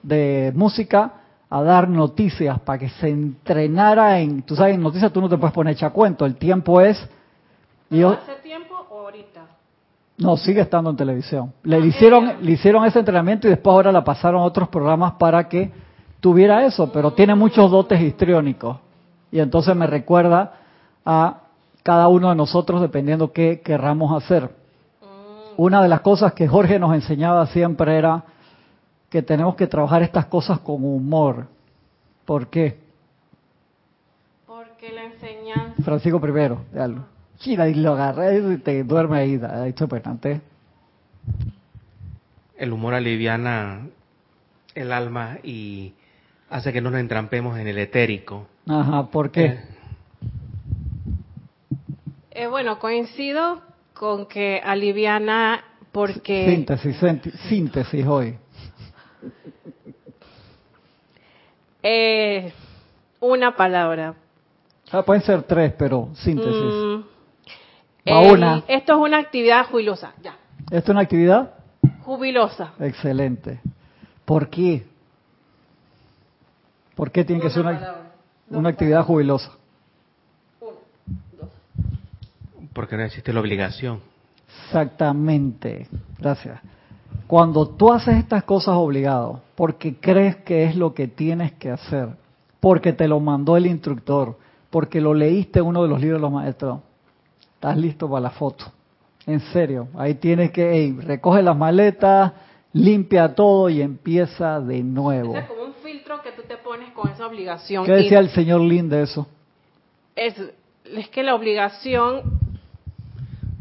de 0.00 0.52
música 0.54 1.14
a 1.50 1.60
dar 1.60 1.88
noticias 1.88 2.60
para 2.60 2.78
que 2.78 2.88
se 2.88 3.08
entrenara 3.08 4.20
en, 4.20 4.42
tú 4.42 4.54
sabes, 4.54 4.76
en 4.76 4.80
noticias 4.80 5.12
tú 5.12 5.20
no 5.20 5.28
te 5.28 5.36
puedes 5.36 5.52
poner 5.52 5.72
hecha 5.72 5.90
cuento, 5.90 6.24
el 6.24 6.36
tiempo 6.36 6.80
es... 6.80 6.96
¿Hace 7.90 8.36
tiempo 8.44 8.86
o 8.88 9.00
ahorita? 9.00 9.40
No, 10.18 10.36
sigue 10.36 10.60
estando 10.60 10.90
en 10.90 10.96
televisión. 10.96 11.52
Le, 11.64 11.78
ah, 11.78 11.78
hicieron, 11.80 12.32
le 12.42 12.52
hicieron 12.52 12.84
ese 12.84 13.00
entrenamiento 13.00 13.48
y 13.48 13.50
después 13.50 13.74
ahora 13.74 13.90
la 13.90 14.04
pasaron 14.04 14.42
a 14.42 14.44
otros 14.44 14.68
programas 14.68 15.14
para 15.14 15.48
que 15.48 15.72
tuviera 16.20 16.64
eso, 16.64 16.92
pero 16.92 17.12
tiene 17.12 17.34
muchos 17.34 17.72
dotes 17.72 18.00
histriónicos. 18.00 18.76
Y 19.32 19.40
entonces 19.40 19.74
me 19.74 19.88
recuerda 19.88 20.52
a 21.04 21.40
cada 21.82 22.06
uno 22.06 22.28
de 22.28 22.36
nosotros 22.36 22.80
dependiendo 22.80 23.32
qué 23.32 23.62
querramos 23.62 24.16
hacer. 24.22 24.59
Una 25.62 25.82
de 25.82 25.88
las 25.88 26.00
cosas 26.00 26.32
que 26.32 26.48
Jorge 26.48 26.78
nos 26.78 26.94
enseñaba 26.94 27.46
siempre 27.48 27.94
era 27.94 28.24
que 29.10 29.20
tenemos 29.20 29.56
que 29.56 29.66
trabajar 29.66 30.02
estas 30.02 30.24
cosas 30.24 30.58
con 30.60 30.82
humor. 30.82 31.48
¿Por 32.24 32.46
qué? 32.46 32.78
Porque 34.46 34.90
la 34.90 35.04
enseñanza... 35.04 35.82
Francisco 35.82 36.18
primero, 36.18 36.62
algo. 36.74 37.04
China 37.40 37.68
y 37.68 37.74
lo 37.74 37.92
agarré 37.92 38.38
y 38.38 38.56
te 38.56 38.82
duerme 38.84 39.18
ahí, 39.18 39.40
hecho 39.66 39.86
penante. 39.86 40.40
El 42.56 42.72
humor 42.72 42.94
aliviana 42.94 43.86
el 44.74 44.92
alma 44.92 45.40
y 45.42 45.92
hace 46.48 46.72
que 46.72 46.80
no 46.80 46.90
nos 46.90 47.00
entrampemos 47.00 47.58
en 47.58 47.68
el 47.68 47.76
etérico. 47.76 48.46
Ajá, 48.66 49.08
¿por 49.08 49.30
qué? 49.30 49.44
Eh, 49.44 49.60
eh 52.30 52.46
bueno, 52.46 52.78
coincido 52.78 53.68
con 54.00 54.24
que 54.24 54.58
aliviana 54.64 55.62
porque... 55.92 56.46
Síntesis, 56.46 56.96
síntesis 57.50 58.06
hoy. 58.06 58.38
Eh, 61.82 62.50
una 63.20 63.54
palabra. 63.54 64.14
Ah, 64.90 65.02
pueden 65.02 65.22
ser 65.22 65.42
tres, 65.42 65.74
pero 65.76 66.08
síntesis. 66.14 66.54
Mm, 66.54 67.02
una. 68.06 68.64
Esto 68.68 68.94
es 68.94 68.98
una 68.98 69.18
actividad 69.18 69.66
jubilosa, 69.66 70.14
ya. 70.22 70.34
¿Esto 70.70 70.76
es 70.76 70.88
una 70.88 71.02
actividad? 71.02 71.52
Jubilosa. 72.02 72.72
Excelente. 72.80 73.60
¿Por 74.24 74.48
qué? 74.48 74.86
¿Por 76.94 77.10
qué 77.10 77.22
tiene 77.22 77.42
que 77.42 77.50
ser 77.50 77.66
una, 77.66 77.96
una 78.48 78.70
actividad 78.70 79.04
jubilosa? 79.04 79.52
Uno, 80.58 80.72
dos. 81.38 81.50
Porque 82.80 82.96
no 82.96 83.02
existe 83.02 83.30
la 83.34 83.40
obligación. 83.40 84.00
Exactamente. 84.64 85.86
Gracias. 86.18 86.58
Cuando 87.26 87.68
tú 87.68 87.92
haces 87.92 88.16
estas 88.16 88.44
cosas 88.44 88.74
obligado, 88.76 89.42
porque 89.54 89.96
crees 89.96 90.36
que 90.36 90.64
es 90.64 90.76
lo 90.76 90.94
que 90.94 91.06
tienes 91.06 91.52
que 91.52 91.70
hacer, 91.70 92.08
porque 92.58 92.94
te 92.94 93.06
lo 93.06 93.20
mandó 93.20 93.58
el 93.58 93.66
instructor, 93.66 94.38
porque 94.70 94.98
lo 95.02 95.12
leíste 95.12 95.58
en 95.58 95.66
uno 95.66 95.82
de 95.82 95.88
los 95.90 96.00
libros 96.00 96.20
de 96.20 96.22
los 96.22 96.32
maestros, 96.32 96.80
estás 97.52 97.76
listo 97.76 98.08
para 98.08 98.22
la 98.22 98.30
foto. 98.30 98.64
En 99.26 99.40
serio, 99.40 99.88
ahí 99.98 100.14
tienes 100.14 100.50
que, 100.50 100.94
recoge 101.00 101.42
las 101.42 101.58
maletas, 101.58 102.32
limpia 102.72 103.34
todo 103.34 103.68
y 103.68 103.82
empieza 103.82 104.58
de 104.58 104.82
nuevo. 104.82 105.36
Es 105.36 105.46
como 105.46 105.64
un 105.64 105.74
filtro 105.74 106.22
que 106.22 106.32
tú 106.32 106.44
te 106.48 106.56
pones 106.56 106.92
con 106.92 107.10
esa 107.10 107.26
obligación. 107.26 107.84
¿Qué 107.84 107.92
decía 107.92 108.20
el 108.20 108.30
señor 108.30 108.62
Lin 108.62 108.88
de 108.88 109.02
eso? 109.02 109.26
Es, 110.16 110.34
es 110.86 111.08
que 111.10 111.22
la 111.22 111.34
obligación... 111.34 112.39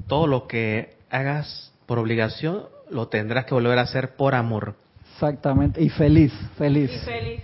Todo 0.10 0.26
lo 0.26 0.48
que 0.48 0.98
hagas 1.12 1.72
por 1.86 2.00
obligación 2.00 2.63
lo 2.89 3.10
tendrás 3.10 3.45
que 3.45 3.54
volver 3.54 3.78
a 3.78 3.84
hacer 3.84 4.15
por 4.15 4.34
amor. 4.34 4.74
Exactamente, 5.13 5.84
y 5.84 5.89
feliz, 5.89 6.34
feliz. 6.58 6.91
Y 6.91 7.06
feliz. 7.06 7.41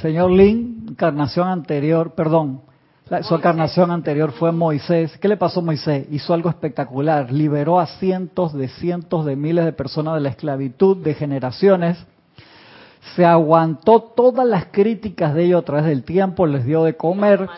Señor 0.00 0.32
Lin, 0.32 0.86
encarnación 0.88 1.46
anterior, 1.46 2.14
perdón, 2.16 2.62
su 3.22 3.34
encarnación 3.34 3.92
anterior 3.92 4.32
fue 4.32 4.50
Moisés. 4.50 5.16
¿Qué 5.18 5.28
le 5.28 5.36
pasó 5.36 5.60
a 5.60 5.62
Moisés? 5.62 6.08
Hizo 6.10 6.34
algo 6.34 6.48
espectacular, 6.50 7.32
liberó 7.32 7.78
a 7.78 7.86
cientos 7.86 8.54
de 8.54 8.66
cientos 8.66 9.24
de 9.24 9.36
miles 9.36 9.64
de 9.64 9.72
personas 9.72 10.14
de 10.14 10.20
la 10.20 10.30
esclavitud, 10.30 10.96
de 10.96 11.14
generaciones. 11.14 11.96
Se 13.14 13.24
aguantó 13.24 14.00
todas 14.00 14.46
las 14.46 14.66
críticas 14.66 15.32
de 15.34 15.44
ellos 15.44 15.62
a 15.62 15.64
través 15.64 15.84
del 15.84 16.02
tiempo, 16.02 16.44
les 16.44 16.64
dio 16.64 16.82
de 16.82 16.96
comer, 16.96 17.48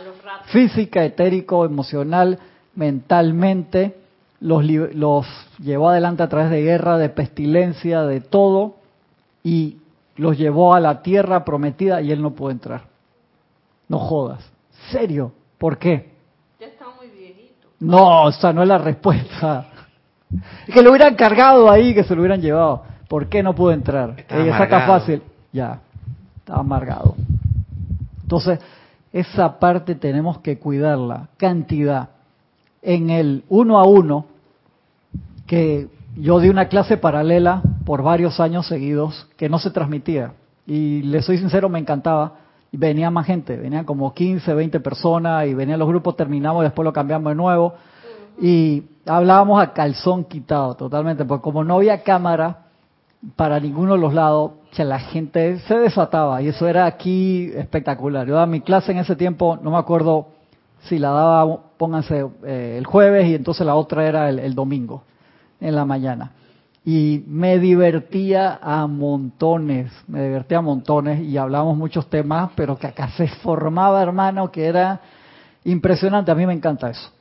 física, 0.46 1.04
etérico, 1.04 1.64
emocional, 1.64 2.38
mentalmente 2.74 4.01
los, 4.42 4.64
los 4.64 5.26
llevó 5.60 5.90
adelante 5.90 6.22
a 6.22 6.28
través 6.28 6.50
de 6.50 6.62
guerra, 6.62 6.98
de 6.98 7.08
pestilencia, 7.08 8.02
de 8.02 8.20
todo, 8.20 8.74
y 9.44 9.78
los 10.16 10.36
llevó 10.36 10.74
a 10.74 10.80
la 10.80 11.02
tierra 11.02 11.44
prometida 11.44 12.02
y 12.02 12.10
él 12.10 12.20
no 12.20 12.32
pudo 12.32 12.50
entrar. 12.50 12.82
No 13.88 13.98
jodas. 13.98 14.40
¿Serio? 14.90 15.32
¿Por 15.58 15.78
qué? 15.78 16.12
Ya 16.58 16.66
está 16.66 16.86
muy 16.96 17.08
viejito. 17.08 17.68
No, 17.78 18.28
esa 18.28 18.52
no 18.52 18.62
es 18.62 18.68
la 18.68 18.78
respuesta. 18.78 19.68
Que 20.72 20.80
lo 20.80 20.88
hubieran 20.88 21.14
cargado 21.14 21.70
ahí, 21.70 21.92
que 21.92 22.04
se 22.04 22.14
lo 22.14 22.22
hubieran 22.22 22.40
llevado. 22.40 22.84
¿Por 23.06 23.28
qué 23.28 23.42
no 23.42 23.54
pudo 23.54 23.70
entrar? 23.70 24.24
Ella 24.30 24.62
está 24.62 24.86
fácil. 24.86 25.22
Ya, 25.52 25.82
estaba 26.38 26.60
amargado. 26.60 27.16
Entonces, 28.22 28.58
esa 29.12 29.58
parte 29.58 29.94
tenemos 29.94 30.38
que 30.38 30.58
cuidarla. 30.58 31.28
Cantidad. 31.36 32.08
En 32.80 33.10
el 33.10 33.44
uno 33.50 33.78
a 33.78 33.84
uno, 33.84 34.24
que 35.52 35.86
yo 36.16 36.40
di 36.40 36.48
una 36.48 36.68
clase 36.68 36.96
paralela 36.96 37.60
por 37.84 38.02
varios 38.02 38.40
años 38.40 38.66
seguidos 38.66 39.28
que 39.36 39.50
no 39.50 39.58
se 39.58 39.70
transmitía. 39.70 40.32
Y 40.66 41.02
le 41.02 41.20
soy 41.20 41.36
sincero, 41.36 41.68
me 41.68 41.78
encantaba. 41.78 42.36
Venía 42.72 43.10
más 43.10 43.26
gente, 43.26 43.58
venían 43.58 43.84
como 43.84 44.14
15, 44.14 44.54
20 44.54 44.80
personas 44.80 45.46
y 45.46 45.52
venían 45.52 45.78
los 45.78 45.88
grupos, 45.88 46.16
terminamos 46.16 46.62
y 46.62 46.64
después 46.64 46.86
lo 46.86 46.92
cambiamos 46.94 47.32
de 47.32 47.34
nuevo. 47.34 47.74
Y 48.40 48.84
hablábamos 49.04 49.62
a 49.62 49.74
calzón 49.74 50.24
quitado 50.24 50.74
totalmente, 50.74 51.26
porque 51.26 51.42
como 51.42 51.64
no 51.64 51.74
había 51.74 52.02
cámara 52.02 52.68
para 53.36 53.60
ninguno 53.60 53.92
de 53.92 53.98
los 53.98 54.14
lados, 54.14 54.52
que 54.74 54.86
la 54.86 55.00
gente 55.00 55.58
se 55.58 55.76
desataba 55.76 56.40
y 56.40 56.48
eso 56.48 56.66
era 56.66 56.86
aquí 56.86 57.50
espectacular. 57.54 58.26
Yo 58.26 58.32
daba 58.36 58.46
mi 58.46 58.62
clase 58.62 58.92
en 58.92 59.00
ese 59.00 59.16
tiempo, 59.16 59.58
no 59.62 59.72
me 59.72 59.76
acuerdo 59.76 60.28
si 60.84 60.98
la 60.98 61.10
daba, 61.10 61.58
pónganse, 61.76 62.24
eh, 62.46 62.76
el 62.78 62.86
jueves 62.86 63.28
y 63.28 63.34
entonces 63.34 63.66
la 63.66 63.74
otra 63.74 64.06
era 64.06 64.30
el 64.30 64.54
domingo 64.54 65.02
en 65.62 65.74
la 65.74 65.84
mañana. 65.84 66.32
Y 66.84 67.22
me 67.28 67.58
divertía 67.58 68.58
a 68.60 68.86
montones, 68.88 69.92
me 70.08 70.24
divertía 70.24 70.58
a 70.58 70.62
montones 70.62 71.20
y 71.20 71.36
hablábamos 71.36 71.76
muchos 71.78 72.10
temas, 72.10 72.50
pero 72.56 72.76
que 72.76 72.88
acá 72.88 73.08
se 73.10 73.28
formaba, 73.28 74.02
hermano, 74.02 74.50
que 74.50 74.66
era 74.66 75.00
impresionante. 75.64 76.32
A 76.32 76.34
mí 76.34 76.44
me 76.44 76.52
encanta 76.52 76.90
eso. 76.90 77.12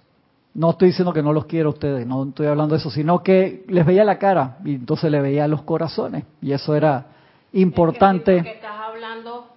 No 0.54 0.72
estoy 0.72 0.90
diciendo 0.90 1.14
que 1.14 1.22
no 1.22 1.32
los 1.32 1.46
quiero 1.46 1.70
a 1.70 1.74
ustedes, 1.74 2.06
no 2.06 2.24
estoy 2.24 2.48
hablando 2.48 2.74
de 2.74 2.80
eso, 2.80 2.90
sino 2.90 3.24
que 3.24 3.64
les 3.68 3.86
veía 3.86 4.04
la 4.04 4.18
cara 4.18 4.58
y 4.66 4.76
entonces 4.76 5.10
le 5.10 5.22
veía 5.22 5.48
los 5.48 5.62
corazones 5.62 6.26
y 6.42 6.52
eso 6.52 6.76
era 6.76 7.06
importante. 7.54 8.38
Es 8.38 8.44
que 8.44 8.52
estás 8.56 8.76
hablando 8.82 9.48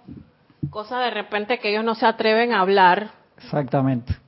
cosas 0.71 1.01
de 1.01 1.11
repente 1.11 1.59
que 1.59 1.71
ellos 1.71 1.85
no 1.85 1.95
se 1.95 2.07
atreven 2.07 2.53
a 2.53 2.61
hablar. 2.61 3.11
Exactamente 3.39 4.24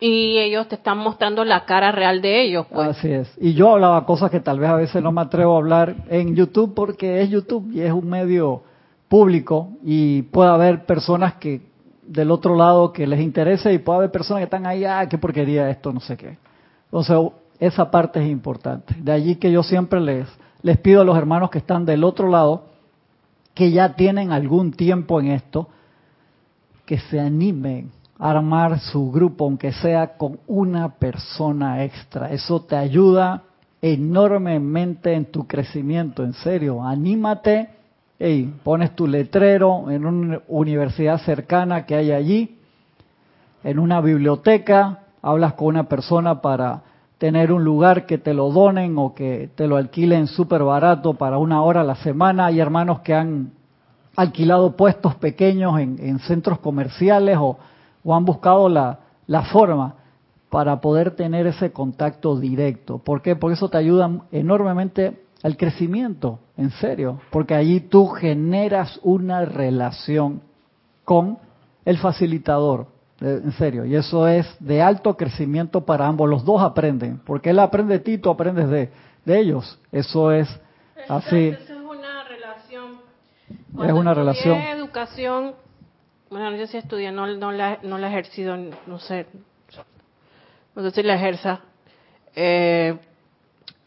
y 0.00 0.38
ellos 0.38 0.68
te 0.68 0.76
están 0.76 0.98
mostrando 0.98 1.44
la 1.44 1.64
cara 1.64 1.90
real 1.90 2.22
de 2.22 2.42
ellos. 2.42 2.66
Pues. 2.70 2.88
Así 2.88 3.10
es. 3.10 3.32
Y 3.40 3.54
yo 3.54 3.72
hablaba 3.72 4.06
cosas 4.06 4.30
que 4.30 4.40
tal 4.40 4.60
vez 4.60 4.70
a 4.70 4.76
veces 4.76 5.02
no 5.02 5.10
me 5.10 5.22
atrevo 5.22 5.54
a 5.54 5.58
hablar 5.58 5.96
en 6.08 6.36
YouTube 6.36 6.74
porque 6.74 7.20
es 7.20 7.30
YouTube 7.30 7.70
y 7.72 7.80
es 7.80 7.92
un 7.92 8.08
medio 8.08 8.62
público 9.08 9.70
y 9.82 10.22
puede 10.22 10.50
haber 10.50 10.86
personas 10.86 11.34
que 11.34 11.62
del 12.06 12.30
otro 12.30 12.54
lado 12.54 12.92
que 12.92 13.06
les 13.06 13.20
interese 13.20 13.72
y 13.72 13.78
puede 13.78 13.98
haber 13.98 14.10
personas 14.10 14.40
que 14.40 14.44
están 14.44 14.66
ahí, 14.66 14.84
ah, 14.84 15.06
qué 15.08 15.18
porquería 15.18 15.68
esto, 15.68 15.92
no 15.92 16.00
sé 16.00 16.16
qué. 16.16 16.38
Entonces, 16.84 17.16
esa 17.58 17.90
parte 17.90 18.22
es 18.22 18.30
importante. 18.30 18.94
De 18.98 19.12
allí 19.12 19.36
que 19.36 19.50
yo 19.50 19.62
siempre 19.62 20.00
les, 20.00 20.26
les 20.62 20.78
pido 20.78 21.02
a 21.02 21.04
los 21.04 21.18
hermanos 21.18 21.50
que 21.50 21.58
están 21.58 21.84
del 21.84 22.04
otro 22.04 22.28
lado, 22.28 22.64
que 23.52 23.70
ya 23.72 23.94
tienen 23.94 24.30
algún 24.32 24.72
tiempo 24.72 25.20
en 25.20 25.32
esto, 25.32 25.68
que 26.86 26.98
se 26.98 27.20
animen 27.20 27.90
armar 28.18 28.80
su 28.80 29.10
grupo, 29.10 29.44
aunque 29.44 29.72
sea 29.72 30.16
con 30.16 30.40
una 30.46 30.88
persona 30.96 31.84
extra. 31.84 32.32
Eso 32.32 32.62
te 32.62 32.76
ayuda 32.76 33.42
enormemente 33.80 35.14
en 35.14 35.26
tu 35.26 35.46
crecimiento, 35.46 36.24
en 36.24 36.32
serio. 36.32 36.82
Anímate, 36.82 37.70
hey, 38.18 38.52
pones 38.64 38.94
tu 38.96 39.06
letrero 39.06 39.90
en 39.90 40.04
una 40.04 40.40
universidad 40.48 41.18
cercana 41.20 41.86
que 41.86 41.94
hay 41.94 42.10
allí, 42.10 42.58
en 43.64 43.78
una 43.78 44.00
biblioteca, 44.00 45.00
hablas 45.22 45.54
con 45.54 45.68
una 45.68 45.84
persona 45.84 46.40
para 46.40 46.82
tener 47.18 47.52
un 47.52 47.64
lugar 47.64 48.06
que 48.06 48.18
te 48.18 48.32
lo 48.32 48.50
donen 48.50 48.96
o 48.96 49.14
que 49.14 49.50
te 49.56 49.66
lo 49.66 49.76
alquilen 49.76 50.28
súper 50.28 50.62
barato 50.62 51.14
para 51.14 51.38
una 51.38 51.62
hora 51.62 51.80
a 51.80 51.84
la 51.84 51.96
semana. 51.96 52.46
Hay 52.46 52.60
hermanos 52.60 53.00
que 53.00 53.14
han 53.14 53.50
alquilado 54.16 54.76
puestos 54.76 55.16
pequeños 55.16 55.78
en, 55.80 56.18
centros 56.20 56.60
comerciales 56.60 57.36
o, 57.40 57.58
han 58.14 58.24
buscado 58.24 58.68
la, 58.68 59.00
la, 59.26 59.42
forma 59.42 59.96
para 60.50 60.80
poder 60.80 61.16
tener 61.16 61.46
ese 61.46 61.72
contacto 61.72 62.38
directo. 62.38 62.98
¿Por 62.98 63.22
qué? 63.22 63.36
Porque 63.36 63.54
eso 63.54 63.68
te 63.68 63.78
ayuda 63.78 64.10
enormemente 64.32 65.18
al 65.42 65.56
crecimiento, 65.56 66.40
en 66.56 66.70
serio, 66.70 67.20
porque 67.30 67.54
allí 67.54 67.80
tú 67.80 68.08
generas 68.08 68.98
una 69.02 69.44
relación 69.44 70.42
con 71.04 71.38
el 71.84 71.98
facilitador, 71.98 72.86
en 73.20 73.52
serio, 73.52 73.84
y 73.84 73.94
eso 73.96 74.28
es 74.28 74.46
de 74.60 74.82
alto 74.82 75.16
crecimiento 75.16 75.84
para 75.84 76.06
ambos. 76.06 76.28
Los 76.28 76.44
dos 76.44 76.60
aprenden, 76.62 77.20
porque 77.24 77.50
él 77.50 77.58
aprende 77.58 77.94
de 77.94 78.00
ti, 78.00 78.18
tú 78.18 78.30
aprendes 78.30 78.68
de, 78.68 78.90
ellos. 79.26 79.78
Eso 79.92 80.32
es 80.32 80.48
así. 81.08 81.48
es 81.48 81.70
una 81.70 82.24
relación. 82.24 82.98
es 83.84 83.92
una 83.92 84.14
relación. 84.14 84.56
educación, 84.56 85.52
bueno, 86.30 86.54
yo 86.56 86.66
sí 86.66 86.76
estudié, 86.76 87.12
no, 87.12 87.26
no, 87.26 87.52
la, 87.52 87.78
no 87.82 87.98
la 87.98 88.08
he 88.08 88.10
ejercido, 88.10 88.56
no 88.56 88.98
sé, 88.98 89.26
no 90.74 90.82
sé 90.82 90.90
si 90.90 91.02
la 91.02 91.14
ejerza. 91.14 91.60
Eh, 92.34 92.98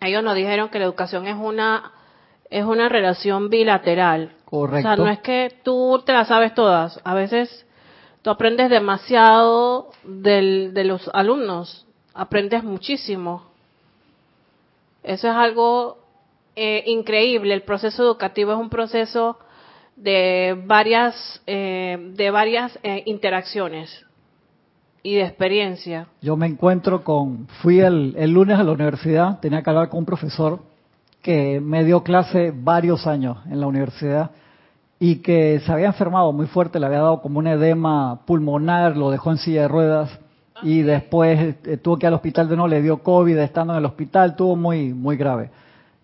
ellos 0.02 0.24
nos 0.24 0.36
dijeron 0.36 0.70
que 0.70 0.80
la 0.80 0.86
educación 0.86 1.28
es 1.28 1.36
una 1.36 1.92
es 2.52 2.66
una 2.66 2.90
relación 2.90 3.50
bilateral. 3.50 4.34
Correcto. 4.46 4.90
O 4.90 4.96
sea, 4.96 5.04
no 5.04 5.10
es 5.10 5.20
que 5.20 5.60
tú 5.64 6.04
te 6.06 6.12
la 6.12 6.26
sabes 6.26 6.54
todas. 6.54 7.00
A 7.06 7.14
veces 7.14 7.66
tú 8.22 8.30
aprendes 8.30 8.70
demasiado 8.70 9.92
del, 10.04 10.74
de 10.74 10.84
los 10.84 11.10
alumnos, 11.14 11.88
aprendes 12.14 12.64
muchísimo. 12.64 13.46
Eso 15.02 15.30
es 15.30 15.34
algo 15.34 15.98
eh, 16.58 16.84
increíble. 16.88 17.54
El 17.54 17.64
proceso 17.64 18.04
educativo 18.04 18.52
es 18.52 18.60
un 18.60 18.70
proceso 18.70 19.40
de 20.02 20.60
varias, 20.66 21.42
eh, 21.46 22.12
de 22.16 22.32
varias 22.32 22.78
eh, 22.82 23.04
interacciones 23.06 24.06
y 25.04 25.16
de 25.16 25.24
experiencia. 25.24 26.08
Yo 26.22 26.36
me 26.36 26.48
encuentro 26.48 27.04
con, 27.04 27.48
fui 27.62 27.80
el, 27.80 28.16
el 28.18 28.32
lunes 28.32 28.60
a 28.60 28.64
la 28.64 28.72
universidad, 28.72 29.40
tenía 29.40 29.62
que 29.62 29.70
hablar 29.70 29.90
con 29.90 30.00
un 30.00 30.06
profesor 30.06 30.60
que 31.22 31.60
me 31.60 31.84
dio 31.84 32.04
clase 32.04 32.52
varios 32.56 33.06
años 33.06 33.38
en 33.46 33.60
la 33.60 33.68
universidad 33.68 34.32
y 35.00 35.18
que 35.18 35.60
se 35.60 35.72
había 35.72 35.88
enfermado 35.88 36.32
muy 36.32 36.48
fuerte, 36.48 36.80
le 36.80 36.88
había 36.88 37.00
dado 37.00 37.22
como 37.22 37.40
un 37.40 37.48
edema 37.48 38.22
pulmonar, 38.26 38.98
lo 38.98 39.12
dejó 39.12 39.32
en 39.32 39.38
silla 39.38 39.64
de 39.64 39.68
ruedas 39.68 40.20
y 40.64 40.82
después 40.82 41.56
eh, 41.64 41.78
tuvo 41.78 41.98
que 41.98 42.06
ir 42.06 42.08
al 42.08 42.16
hospital 42.16 42.50
de 42.50 42.56
nuevo, 42.56 42.68
le 42.68 42.82
dio 42.82 43.04
COVID 43.04 43.38
estando 43.38 43.74
en 43.74 43.80
el 43.80 43.86
hospital, 43.86 44.36
tuvo 44.36 44.56
muy, 44.56 44.94
muy 44.94 45.16
grave. 45.16 45.52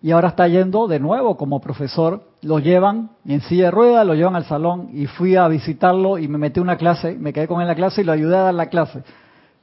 Y 0.00 0.12
ahora 0.12 0.28
está 0.28 0.46
yendo 0.46 0.86
de 0.86 1.00
nuevo 1.00 1.36
como 1.36 1.60
profesor, 1.60 2.22
lo 2.42 2.60
llevan 2.60 3.10
en 3.26 3.40
silla 3.40 3.64
de 3.64 3.70
ruedas, 3.72 4.06
lo 4.06 4.14
llevan 4.14 4.36
al 4.36 4.44
salón 4.44 4.90
y 4.92 5.06
fui 5.06 5.34
a 5.34 5.48
visitarlo 5.48 6.18
y 6.18 6.28
me 6.28 6.38
metí 6.38 6.60
una 6.60 6.76
clase, 6.76 7.16
me 7.18 7.32
quedé 7.32 7.48
con 7.48 7.56
él 7.56 7.62
en 7.62 7.68
la 7.68 7.74
clase 7.74 8.02
y 8.02 8.04
lo 8.04 8.12
ayudé 8.12 8.36
a 8.36 8.42
dar 8.42 8.54
la 8.54 8.66
clase. 8.66 9.02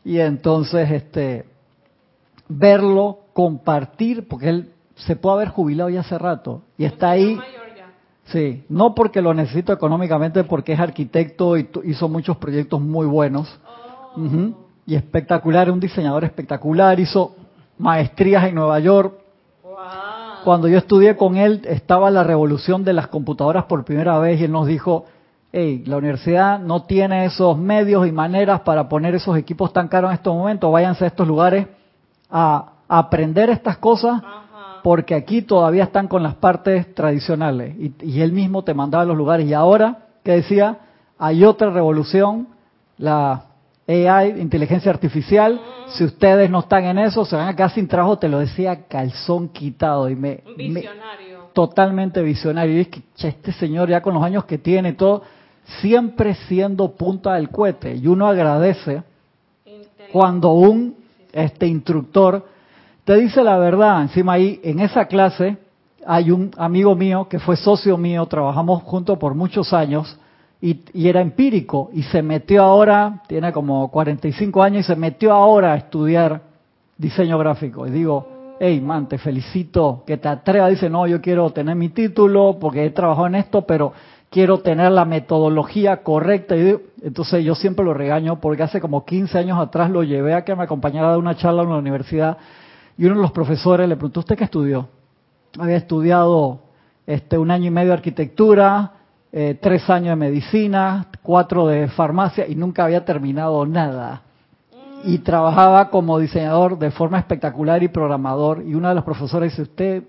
Y 0.03 0.19
entonces, 0.19 0.91
este, 0.91 1.45
verlo, 2.49 3.19
compartir, 3.33 4.27
porque 4.27 4.49
él 4.49 4.71
se 4.95 5.15
puede 5.15 5.35
haber 5.35 5.49
jubilado 5.49 5.89
ya 5.89 6.01
hace 6.01 6.17
rato 6.17 6.63
y 6.77 6.85
está 6.85 7.11
ahí 7.11 7.39
Sí, 8.25 8.63
no 8.69 8.95
porque 8.95 9.21
lo 9.21 9.33
necesito 9.33 9.71
económicamente, 9.71 10.43
porque 10.43 10.73
es 10.73 10.79
arquitecto 10.79 11.57
y 11.57 11.69
hizo 11.83 12.09
muchos 12.09 12.37
proyectos 12.37 12.81
muy 12.81 13.05
buenos. 13.05 13.59
Oh. 14.17 14.65
Y 14.87 14.95
espectacular, 14.95 15.69
un 15.69 15.79
diseñador 15.79 16.23
espectacular, 16.23 16.99
hizo 16.99 17.35
maestrías 17.77 18.45
en 18.45 18.55
Nueva 18.55 18.79
York. 18.79 19.13
Cuando 20.45 20.67
yo 20.67 20.77
estudié 20.77 21.17
con 21.17 21.37
él, 21.37 21.61
estaba 21.65 22.11
la 22.11 22.23
revolución 22.23 22.83
de 22.83 22.93
las 22.93 23.07
computadoras 23.07 23.63
por 23.63 23.83
primera 23.83 24.19
vez 24.19 24.39
y 24.39 24.43
él 24.43 24.51
nos 24.51 24.67
dijo, 24.67 25.05
hey, 25.51 25.83
la 25.87 25.97
universidad 25.97 26.59
no 26.59 26.83
tiene 26.83 27.25
esos 27.25 27.57
medios 27.57 28.07
y 28.07 28.11
maneras 28.11 28.61
para 28.61 28.87
poner 28.87 29.15
esos 29.15 29.35
equipos 29.39 29.73
tan 29.73 29.87
caros 29.87 30.11
en 30.11 30.17
estos 30.17 30.35
momentos, 30.35 30.71
váyanse 30.71 31.03
a 31.03 31.07
estos 31.07 31.27
lugares 31.27 31.65
a 32.29 32.73
aprender 32.87 33.49
estas 33.49 33.77
cosas 33.77 34.21
porque 34.83 35.15
aquí 35.15 35.41
todavía 35.41 35.85
están 35.85 36.07
con 36.07 36.21
las 36.21 36.35
partes 36.35 36.93
tradicionales 36.93 37.75
y, 37.99 38.21
él 38.21 38.31
mismo 38.31 38.63
te 38.63 38.75
mandaba 38.75 39.01
a 39.01 39.07
los 39.07 39.17
lugares. 39.17 39.47
Y 39.47 39.53
ahora 39.55 40.09
que 40.23 40.33
decía 40.33 40.77
hay 41.17 41.43
otra 41.43 41.71
revolución 41.71 42.49
la 42.99 43.45
AI 43.87 44.39
inteligencia 44.39 44.91
artificial 44.91 45.61
si 45.87 46.03
ustedes 46.03 46.49
no 46.49 46.59
están 46.59 46.85
en 46.85 46.97
eso 46.97 47.23
se 47.25 47.35
van 47.35 47.47
a 47.47 47.55
quedar 47.55 47.71
sin 47.71 47.87
trabajo 47.87 48.17
te 48.17 48.27
lo 48.27 48.39
decía 48.39 48.87
calzón 48.87 49.49
quitado 49.49 50.09
y 50.09 50.15
me, 50.15 50.43
visionario. 50.57 51.49
totalmente 51.53 52.21
visionario. 52.21 52.77
Y 52.77 52.79
es 52.81 52.87
que 52.87 53.01
este 53.27 53.51
señor 53.53 53.89
ya 53.89 54.01
con 54.01 54.13
los 54.13 54.23
años 54.23 54.45
que 54.45 54.57
tiene 54.57 54.93
todo 54.93 55.23
siempre 55.81 56.35
siendo 56.47 56.91
punta 56.95 57.33
del 57.33 57.49
cohete. 57.49 57.95
Y 57.95 58.07
uno 58.07 58.27
agradece 58.27 59.03
cuando 60.11 60.53
un 60.53 60.95
este 61.31 61.67
instructor 61.67 62.45
te 63.03 63.15
dice 63.17 63.43
la 63.43 63.57
verdad. 63.57 64.01
Encima 64.01 64.33
ahí, 64.33 64.59
en 64.63 64.79
esa 64.79 65.05
clase, 65.05 65.57
hay 66.05 66.31
un 66.31 66.51
amigo 66.57 66.95
mío 66.95 67.27
que 67.29 67.39
fue 67.39 67.55
socio 67.55 67.97
mío, 67.97 68.25
trabajamos 68.25 68.83
juntos 68.83 69.17
por 69.17 69.35
muchos 69.35 69.73
años 69.73 70.17
y, 70.65 71.07
era 71.07 71.21
empírico 71.21 71.91
y 71.93 72.01
se 72.01 72.23
metió 72.23 72.63
ahora, 72.63 73.21
tiene 73.27 73.51
como 73.51 73.91
45 73.91 74.63
años 74.63 74.85
y 74.85 74.87
se 74.87 74.95
metió 74.95 75.31
ahora 75.31 75.73
a 75.73 75.75
estudiar 75.75 76.41
diseño 76.97 77.37
gráfico. 77.37 77.85
Y 77.85 77.91
digo, 77.91 78.55
hey 78.59 78.81
man, 78.81 79.07
te 79.07 79.19
felicito 79.19 80.03
que 80.07 80.17
te 80.17 80.27
atrevas. 80.27 80.71
Dice, 80.71 80.89
no, 80.89 81.05
yo 81.05 81.21
quiero 81.21 81.51
tener 81.51 81.75
mi 81.75 81.89
título 81.89 82.57
porque 82.59 82.83
he 82.83 82.89
trabajado 82.89 83.27
en 83.27 83.35
esto, 83.35 83.61
pero 83.61 83.93
quiero 84.31 84.61
tener 84.61 84.91
la 84.91 85.05
metodología 85.05 86.01
correcta. 86.01 86.55
Y 86.55 86.75
entonces 87.03 87.45
yo 87.45 87.53
siempre 87.53 87.85
lo 87.85 87.93
regaño 87.93 88.41
porque 88.41 88.63
hace 88.63 88.81
como 88.81 89.05
15 89.05 89.37
años 89.37 89.59
atrás 89.59 89.91
lo 89.91 90.01
llevé 90.01 90.33
a 90.33 90.43
que 90.43 90.55
me 90.55 90.63
acompañara 90.63 91.11
de 91.11 91.17
una 91.17 91.35
charla 91.35 91.61
en 91.61 91.69
la 91.69 91.77
universidad 91.77 92.37
y 92.97 93.05
uno 93.05 93.17
de 93.17 93.21
los 93.21 93.31
profesores 93.31 93.87
le 93.87 93.97
preguntó, 93.97 94.21
¿usted 94.21 94.35
qué 94.35 94.45
estudió? 94.45 94.87
Había 95.59 95.77
estudiado 95.77 96.61
este, 97.05 97.37
un 97.37 97.51
año 97.51 97.67
y 97.67 97.71
medio 97.71 97.89
de 97.89 97.95
arquitectura, 97.95 98.93
eh, 99.37 99.59
tres 99.61 99.89
años 99.89 100.11
de 100.11 100.15
medicina, 100.15 101.07
cuatro 101.21 101.67
de 101.67 101.89
farmacia 101.89 102.47
y 102.47 102.55
nunca 102.55 102.85
había 102.85 103.03
terminado 103.03 103.65
nada. 103.65 104.21
Y 105.03 105.17
trabajaba 105.17 105.89
como 105.89 106.17
diseñador 106.19 106.79
de 106.79 106.89
forma 106.89 107.19
espectacular 107.19 107.83
y 107.83 107.89
programador. 107.89 108.63
Y 108.65 108.75
uno 108.75 108.87
de 108.87 108.95
los 108.95 109.03
profesores 109.03 109.51
dice, 109.51 109.63
¿usted 109.63 110.03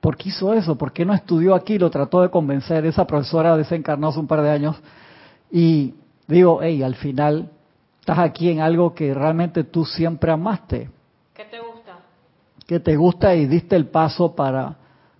por 0.00 0.16
qué 0.16 0.28
hizo 0.28 0.54
eso? 0.54 0.78
¿Por 0.78 0.92
qué 0.92 1.04
no 1.04 1.12
estudió 1.12 1.56
aquí? 1.56 1.76
Lo 1.76 1.90
trató 1.90 2.22
de 2.22 2.30
convencer. 2.30 2.86
Esa 2.86 3.04
profesora 3.04 3.56
desencarnó 3.56 4.08
hace 4.08 4.20
un 4.20 4.28
par 4.28 4.42
de 4.42 4.50
años. 4.50 4.76
Y 5.50 5.94
digo, 6.28 6.60
hey, 6.62 6.84
al 6.84 6.94
final 6.94 7.50
estás 7.98 8.20
aquí 8.20 8.48
en 8.48 8.60
algo 8.60 8.94
que 8.94 9.12
realmente 9.12 9.64
tú 9.64 9.84
siempre 9.84 10.30
amaste 10.30 10.88
que 12.66 12.80
te 12.80 12.96
gusta 12.96 13.34
y 13.34 13.46
diste 13.46 13.76
el 13.76 13.86
paso 13.86 14.34
para, 14.34 14.76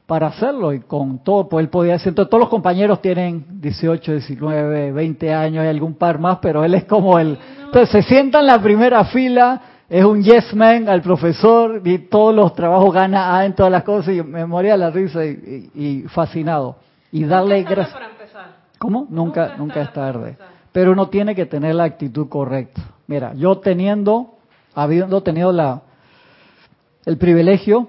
para 0.07 0.29
hacerlo 0.29 0.73
y 0.73 0.81
con 0.81 1.19
todo, 1.25 1.49
pues 1.49 1.65
él 1.65 1.69
podía 1.69 1.95
decir, 1.95 2.15
todos 2.15 2.39
los 2.39 2.49
compañeros 2.49 3.03
tienen 3.03 3.45
18, 3.61 4.13
19, 4.13 4.93
20 4.93 5.35
años, 5.35 5.63
hay 5.63 5.69
algún 5.69 5.95
par 5.95 6.21
más, 6.21 6.39
pero 6.41 6.65
él 6.65 6.75
es 6.75 6.85
como 6.85 7.19
el, 7.19 7.37
entonces 7.65 7.91
se 7.91 8.03
sienta 8.03 8.39
en 8.39 8.47
la 8.47 8.63
primera 8.63 9.05
fila, 9.07 9.61
es 9.89 10.05
un 10.05 10.23
yes 10.23 10.55
man 10.55 10.89
al 10.89 11.03
profesor 11.03 11.81
y 11.85 11.99
todos 11.99 12.35
los 12.35 12.55
trabajos 12.55 12.93
gana 12.93 13.37
A 13.37 13.45
en 13.45 13.55
todas 13.55 13.71
las 13.71 13.83
cosas 13.83 14.15
y 14.15 14.23
me 14.23 14.47
moría 14.47 14.77
la 14.77 14.91
risa 14.91 15.25
y, 15.25 16.05
fascinado. 16.09 16.77
Y 17.13 17.25
darle 17.25 17.63
gracias. 17.63 17.97
¿Cómo? 18.79 19.07
Nunca, 19.09 19.55
nunca, 19.57 19.81
es 19.81 19.93
tarde. 19.93 20.37
Pero 20.73 20.93
uno 20.93 21.09
tiene 21.09 21.35
que 21.35 21.47
tener 21.47 21.75
la 21.75 21.85
actitud 21.85 22.29
correcta. 22.29 22.83
Mira, 23.07 23.33
yo 23.35 23.59
teniendo, 23.59 24.35
habiendo 24.75 25.23
tenido 25.23 25.53
la, 25.53 25.83
el 27.05 27.17
privilegio 27.17 27.89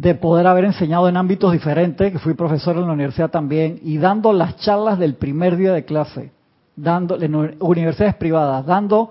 de 0.00 0.14
poder 0.14 0.46
haber 0.46 0.64
enseñado 0.64 1.10
en 1.10 1.18
ámbitos 1.18 1.52
diferentes, 1.52 2.10
que 2.10 2.18
fui 2.18 2.32
profesor 2.32 2.74
en 2.76 2.86
la 2.86 2.92
universidad 2.94 3.30
también, 3.30 3.80
y 3.82 3.98
dando 3.98 4.32
las 4.32 4.56
charlas 4.56 4.98
del 4.98 5.14
primer 5.14 5.58
día 5.58 5.74
de 5.74 5.84
clase, 5.84 6.32
dando 6.74 7.20
en 7.20 7.34
universidades 7.60 8.14
privadas, 8.14 8.64
dando 8.64 9.10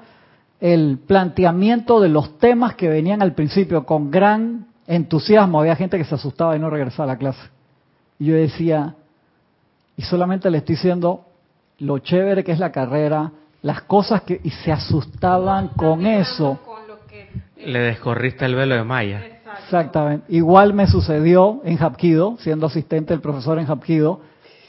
el 0.60 0.97
planteamiento 1.06 1.99
de 1.99 2.10
los 2.10 2.39
temas 2.39 2.73
que 2.73 2.89
venían 2.89 3.21
al 3.21 3.36
principio 3.36 3.86
con 3.86 4.10
gran 4.10 4.65
entusiasmo. 4.88 5.60
Había 5.60 5.75
gente 5.75 5.95
que 5.99 6.06
se 6.06 6.15
asustaba 6.15 6.56
y 6.56 6.60
no 6.60 6.71
regresaba 6.71 7.04
a 7.04 7.13
la 7.13 7.19
clase. 7.19 7.49
Y 8.17 8.25
yo 8.25 8.34
decía, 8.34 8.95
y 9.95 10.02
solamente 10.02 10.49
le 10.49 10.58
estoy 10.58 10.73
diciendo 10.73 11.23
lo 11.78 11.99
chévere 11.99 12.43
que 12.43 12.52
es 12.52 12.60
la 12.60 12.71
carrera, 12.71 13.32
las 13.62 13.84
cosas 13.84 14.23
que, 14.23 14.41
y 14.43 14.49
se 14.49 14.72
asustaban 14.72 15.68
con 15.68 16.07
eso. 16.07 16.59
Le 17.64 17.80
descorriste 17.80 18.45
el 18.45 18.55
velo 18.55 18.74
de 18.74 18.84
Maya. 18.84 19.39
Exactamente. 19.64 20.26
Igual 20.30 20.74
me 20.74 20.88
sucedió 20.88 21.62
en 21.64 21.78
Hapkido, 21.78 22.38
siendo 22.39 22.68
asistente 22.68 23.14
del 23.14 23.22
profesor 23.22 23.60
en 23.60 23.66
Hapkido, 23.70 24.22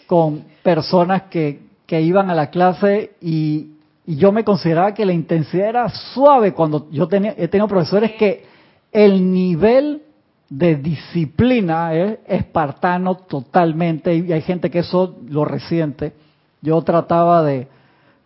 con 0.06 0.44
personas 0.62 1.22
que, 1.30 1.62
que 1.86 2.00
iban 2.02 2.30
a 2.30 2.34
la 2.34 2.50
clase 2.50 3.12
y 3.20 3.76
Y 4.06 4.16
yo 4.16 4.32
me 4.32 4.42
consideraba 4.42 4.92
que 4.92 5.04
la 5.04 5.12
intensidad 5.12 5.68
era 5.68 5.88
suave 5.88 6.52
cuando 6.52 6.88
yo 6.90 7.06
tenía, 7.06 7.32
he 7.36 7.46
tenido 7.46 7.68
profesores 7.68 8.12
que 8.12 8.44
el 8.90 9.32
nivel 9.32 10.02
de 10.48 10.74
disciplina 10.74 11.94
es 11.94 12.18
espartano 12.26 13.14
totalmente 13.14 14.12
y 14.12 14.32
hay 14.32 14.40
gente 14.42 14.68
que 14.68 14.80
eso 14.80 15.16
lo 15.28 15.44
resiente. 15.44 16.12
Yo 16.60 16.82
trataba 16.82 17.44
de, 17.44 17.68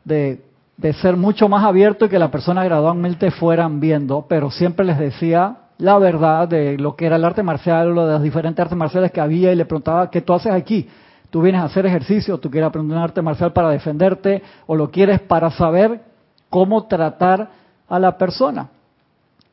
de, 0.05 0.41
de 0.79 0.93
ser 0.95 1.19
mucho 1.19 1.51
más 1.51 1.65
abierto 1.65 2.07
y 2.07 2.09
que 2.09 2.19
la 2.19 2.31
persona 2.31 2.65
gradualmente 2.65 3.31
fueran 3.31 3.79
viendo, 3.79 4.25
pero 4.27 4.51
siempre 4.51 4.87
les 4.87 4.99
decía 4.99 5.57
la 5.79 5.99
verdad 5.99 6.49
de 6.49 6.79
lo 6.79 6.95
que 6.95 7.07
era 7.07 7.17
el 7.17 7.25
arte 7.25 7.43
marcial 7.43 7.97
o 7.97 8.07
de 8.07 8.13
las 8.13 8.23
diferentes 8.23 8.63
artes 8.63 8.79
marciales 8.79 9.11
que 9.11 9.21
había 9.21 9.53
y 9.53 9.57
le 9.57 9.65
preguntaba, 9.65 10.11
¿qué 10.11 10.21
tú 10.21 10.33
haces 10.33 10.53
aquí? 10.53 10.89
¿Tú 11.31 11.43
vienes 11.43 11.63
a 11.63 11.65
hacer 11.65 11.85
ejercicio? 11.87 12.39
¿Tú 12.39 12.51
quieres 12.51 12.69
aprender 12.69 12.97
un 12.97 13.03
arte 13.03 13.21
marcial 13.21 13.53
para 13.53 13.71
defenderte? 13.71 14.43
¿O 14.67 14.77
lo 14.77 14.91
quieres 14.91 15.21
para 15.21 15.51
saber 15.51 16.01
cómo 16.49 16.87
tratar 16.87 17.51
a 17.89 17.99
la 17.99 18.17
persona? 18.17 18.69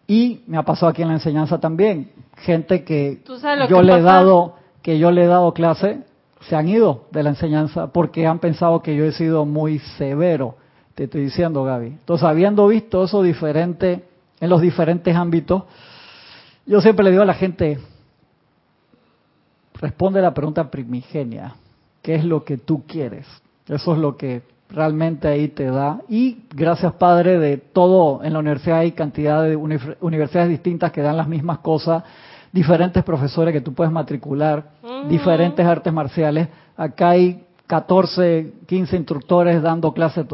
Y 0.05 0.43
me 0.45 0.57
ha 0.57 0.63
pasado 0.63 0.91
aquí 0.91 1.01
en 1.01 1.07
la 1.07 1.15
enseñanza 1.15 1.59
también. 1.59 2.11
Gente 2.37 2.83
que 2.83 3.21
yo 3.67 3.81
le 3.81 3.93
he 3.93 4.01
dado, 4.01 4.55
que 4.83 4.99
yo 4.99 5.09
le 5.09 5.23
he 5.23 5.27
dado 5.27 5.53
clase, 5.53 6.01
se 6.41 6.55
han 6.55 6.67
ido 6.67 7.05
de 7.11 7.23
la 7.23 7.29
enseñanza 7.29 7.87
porque 7.87 8.27
han 8.27 8.39
pensado 8.39 8.81
que 8.81 8.95
yo 8.95 9.05
he 9.05 9.11
sido 9.11 9.45
muy 9.45 9.79
severo. 9.97 10.55
Te 10.95 11.05
estoy 11.05 11.21
diciendo, 11.21 11.63
Gaby. 11.63 11.87
Entonces, 11.87 12.27
habiendo 12.27 12.67
visto 12.67 13.03
eso 13.03 13.23
diferente 13.23 14.03
en 14.39 14.49
los 14.49 14.61
diferentes 14.61 15.15
ámbitos, 15.15 15.63
yo 16.65 16.81
siempre 16.81 17.03
le 17.03 17.11
digo 17.11 17.23
a 17.23 17.25
la 17.25 17.33
gente, 17.33 17.79
responde 19.75 20.21
la 20.21 20.33
pregunta 20.33 20.69
primigenia, 20.69 21.55
¿qué 22.01 22.15
es 22.15 22.23
lo 22.23 22.43
que 22.43 22.57
tú 22.57 22.83
quieres? 22.85 23.25
Eso 23.67 23.93
es 23.93 23.99
lo 23.99 24.17
que 24.17 24.43
realmente 24.69 25.27
ahí 25.27 25.49
te 25.49 25.65
da. 25.65 26.01
Y 26.07 26.43
gracias 26.53 26.93
Padre 26.93 27.39
de 27.39 27.57
todo, 27.57 28.23
en 28.23 28.33
la 28.33 28.39
universidad 28.39 28.79
hay 28.79 28.91
cantidad 28.91 29.43
de 29.43 29.55
universidades 29.55 30.49
distintas 30.49 30.91
que 30.91 31.01
dan 31.01 31.17
las 31.17 31.27
mismas 31.27 31.59
cosas, 31.59 32.03
diferentes 32.51 33.03
profesores 33.03 33.53
que 33.53 33.61
tú 33.61 33.73
puedes 33.73 33.91
matricular, 33.91 34.71
diferentes 35.09 35.65
artes 35.65 35.91
marciales. 35.91 36.47
Acá 36.77 37.09
hay 37.09 37.45
14, 37.67 38.53
15 38.65 38.97
instructores 38.97 39.61
dando 39.61 39.93
clases 39.93 40.25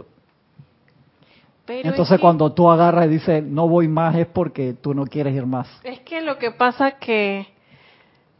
entonces 1.68 2.20
cuando 2.20 2.54
tú 2.54 2.70
agarras 2.70 3.06
y 3.06 3.10
dices, 3.10 3.44
no 3.44 3.68
voy 3.68 3.88
más, 3.88 4.16
es 4.16 4.28
porque 4.28 4.74
tú 4.74 4.94
no 4.94 5.06
quieres 5.06 5.36
ir 5.36 5.46
más. 5.46 5.68
Es 5.84 6.00
que 6.02 6.22
lo 6.22 6.38
que 6.38 6.52
pasa 6.52 6.92
que 6.92 7.48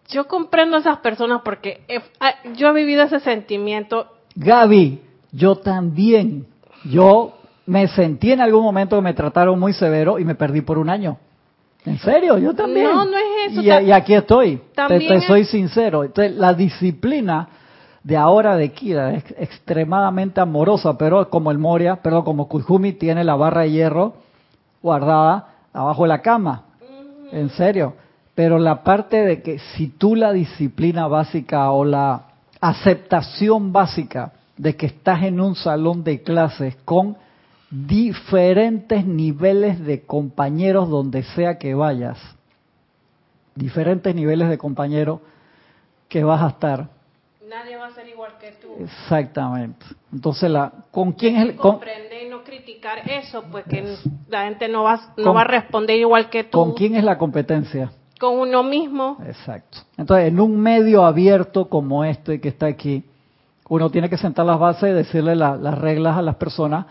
yo 0.10 0.28
comprendo 0.28 0.78
a 0.78 0.80
esas 0.80 1.00
personas 1.00 1.42
porque 1.44 1.84
ah, 2.20 2.36
yo 2.56 2.70
he 2.70 2.74
vivido 2.74 3.04
ese 3.04 3.20
sentimiento. 3.20 4.08
Gaby, 4.36 5.02
yo 5.32 5.56
también. 5.58 6.48
Yo 6.86 7.38
me 7.66 7.88
sentí 7.88 8.32
en 8.32 8.40
algún 8.40 8.64
momento 8.64 8.96
que 8.96 9.02
me 9.02 9.14
trataron 9.14 9.60
muy 9.60 9.74
severo 9.74 10.20
y 10.20 10.26
me 10.26 10.36
perdí 10.36 10.62
por 10.62 10.78
un 10.78 10.90
año. 10.90 11.18
¿En 11.86 12.00
serio? 12.00 12.38
Yo 12.38 12.54
también. 12.54 12.86
No, 12.86 13.06
no 13.06 13.18
es 13.18 13.52
eso. 13.52 13.62
Y, 13.62 13.70
aquí 13.70 14.14
estoy. 14.14 14.62
Te, 14.88 15.22
soy 15.22 15.46
sincero. 15.46 16.04
Entonces, 16.04 16.36
la 16.36 16.54
disciplina 16.54 17.48
de 18.08 18.16
ahora 18.16 18.56
de 18.56 18.72
Kira 18.72 19.16
es 19.16 19.26
extremadamente 19.38 20.40
amorosa, 20.40 20.98
pero 20.98 21.30
como 21.30 21.52
el 21.52 21.58
Moria, 21.58 21.98
pero 22.02 22.24
como 22.24 22.48
Kujumi 22.48 22.94
tiene 22.94 23.26
la 23.26 23.36
barra 23.36 23.64
de 23.64 23.72
hierro 23.72 24.14
guardada 24.82 25.50
abajo 25.74 26.04
de 26.04 26.08
la 26.08 26.22
cama. 26.22 26.64
En 27.34 27.50
serio. 27.50 27.96
Pero 28.34 28.60
la 28.60 28.82
parte 28.82 29.26
de 29.26 29.42
que 29.42 29.60
si 29.60 29.88
tú 29.88 30.16
la 30.16 30.32
disciplina 30.32 31.06
básica 31.08 31.70
o 31.72 31.84
la 31.84 32.28
aceptación 32.62 33.74
básica 33.74 34.32
de 34.56 34.78
que 34.78 34.86
estás 34.86 35.24
en 35.24 35.42
un 35.42 35.56
salón 35.56 36.06
de 36.06 36.24
clases 36.24 36.78
con 36.86 37.18
diferentes 37.70 39.06
niveles 39.06 39.84
de 39.86 40.06
compañeros 40.06 40.88
donde 40.88 41.24
sea 41.24 41.58
que 41.58 41.74
vayas, 41.74 42.18
diferentes 43.54 44.16
niveles 44.16 44.48
de 44.48 44.58
compañeros 44.58 45.20
que 46.08 46.24
vas 46.24 46.42
a 46.42 46.48
estar, 46.48 46.97
Nadie 47.50 47.78
va 47.78 47.88
a 47.88 47.92
ser 47.92 48.08
igual 48.10 48.34
que 48.40 48.52
tú. 48.62 48.84
Exactamente. 48.84 49.86
Entonces, 50.12 50.50
la, 50.50 50.72
¿con 50.92 51.14
quién 51.14 51.38
es 51.38 51.42
el...? 51.44 51.56
Comprender 51.56 52.24
y 52.24 52.30
no 52.30 52.44
criticar 52.44 53.10
eso, 53.10 53.44
pues 53.50 53.64
que 53.66 53.86
la 54.28 54.46
gente 54.46 54.68
no 54.68 54.84
va, 54.84 55.14
no 55.16 55.34
va 55.34 55.42
a 55.42 55.46
responder 55.46 55.98
igual 55.98 56.30
que 56.30 56.44
tú. 56.44 56.58
¿Con 56.58 56.74
quién 56.74 56.96
es 56.96 57.04
la 57.06 57.18
competencia? 57.18 57.92
Con 58.20 58.38
uno 58.38 58.64
mismo. 58.64 59.18
Exacto. 59.26 59.78
Entonces, 59.98 60.28
en 60.28 60.40
un 60.42 60.60
medio 60.60 61.06
abierto 61.06 61.70
como 61.70 62.04
este 62.04 62.42
que 62.42 62.50
está 62.50 62.66
aquí, 62.66 63.06
uno 63.70 63.90
tiene 63.90 64.10
que 64.10 64.18
sentar 64.18 64.46
las 64.46 64.60
bases 64.60 64.90
y 64.90 64.94
decirle 64.94 65.36
las 65.36 65.78
reglas 65.78 66.18
a 66.18 66.22
las 66.22 66.36
personas 66.36 66.86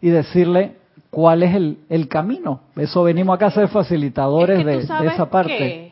y 0.00 0.10
decirle 0.10 0.76
cuál 1.10 1.42
es 1.42 1.54
el, 1.54 1.78
el 1.88 2.08
camino. 2.08 2.60
Eso 2.76 3.02
venimos 3.02 3.36
acá 3.36 3.46
a 3.46 3.50
ser 3.50 3.68
facilitadores 3.68 4.64
de, 4.64 4.76
de, 4.76 5.06
esa 5.06 5.30
parte. 5.30 5.91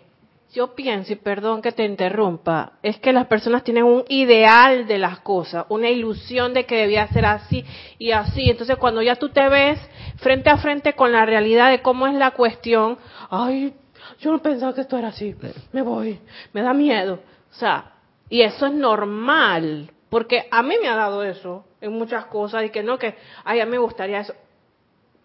Yo 0.53 0.75
pienso, 0.75 1.13
y 1.13 1.17
perdón 1.17 1.63
que 1.63 1.71
te 1.71 1.85
interrumpa, 1.85 2.73
es 2.83 2.99
que 2.99 3.13
las 3.13 3.29
personas 3.29 3.63
tienen 3.63 3.85
un 3.85 4.03
ideal 4.09 4.89
de 4.89 4.99
las 4.99 5.21
cosas, 5.21 5.65
una 5.69 5.89
ilusión 5.89 6.55
de 6.55 6.67
que 6.67 6.77
debía 6.77 7.07
ser 7.09 7.25
así 7.25 7.65
y 7.99 8.11
así. 8.11 8.51
Entonces, 8.51 8.77
cuando 8.77 9.01
ya 9.01 9.15
tú 9.15 9.29
te 9.29 9.49
ves 9.49 9.79
frente 10.17 10.51
a 10.51 10.57
frente 10.57 10.95
con 10.95 11.13
la 11.13 11.25
realidad 11.25 11.71
de 11.71 11.83
cómo 11.83 12.09
es 12.09 12.15
la 12.15 12.33
cuestión, 12.33 12.99
ay, 13.31 13.75
yo 14.19 14.33
no 14.33 14.43
pensaba 14.43 14.75
que 14.75 14.81
esto 14.81 14.99
era 14.99 15.09
así, 15.09 15.37
me 15.71 15.83
voy, 15.83 16.19
me 16.53 16.63
da 16.63 16.75
miedo. 16.75 17.21
O 17.53 17.55
sea, 17.55 17.93
y 18.29 18.43
eso 18.43 18.67
es 18.67 18.73
normal, 18.73 19.93
porque 20.09 20.49
a 20.51 20.65
mí 20.65 20.75
me 20.83 20.89
ha 20.89 20.97
dado 20.97 21.23
eso 21.23 21.65
en 21.81 21.93
muchas 21.93 22.25
cosas 22.27 22.65
y 22.65 22.71
que 22.71 22.83
no, 22.83 22.99
que, 22.99 23.15
ay, 23.45 23.61
a 23.61 23.67
mí 23.67 23.71
me 23.71 23.79
gustaría 23.79 24.19
eso. 24.19 24.35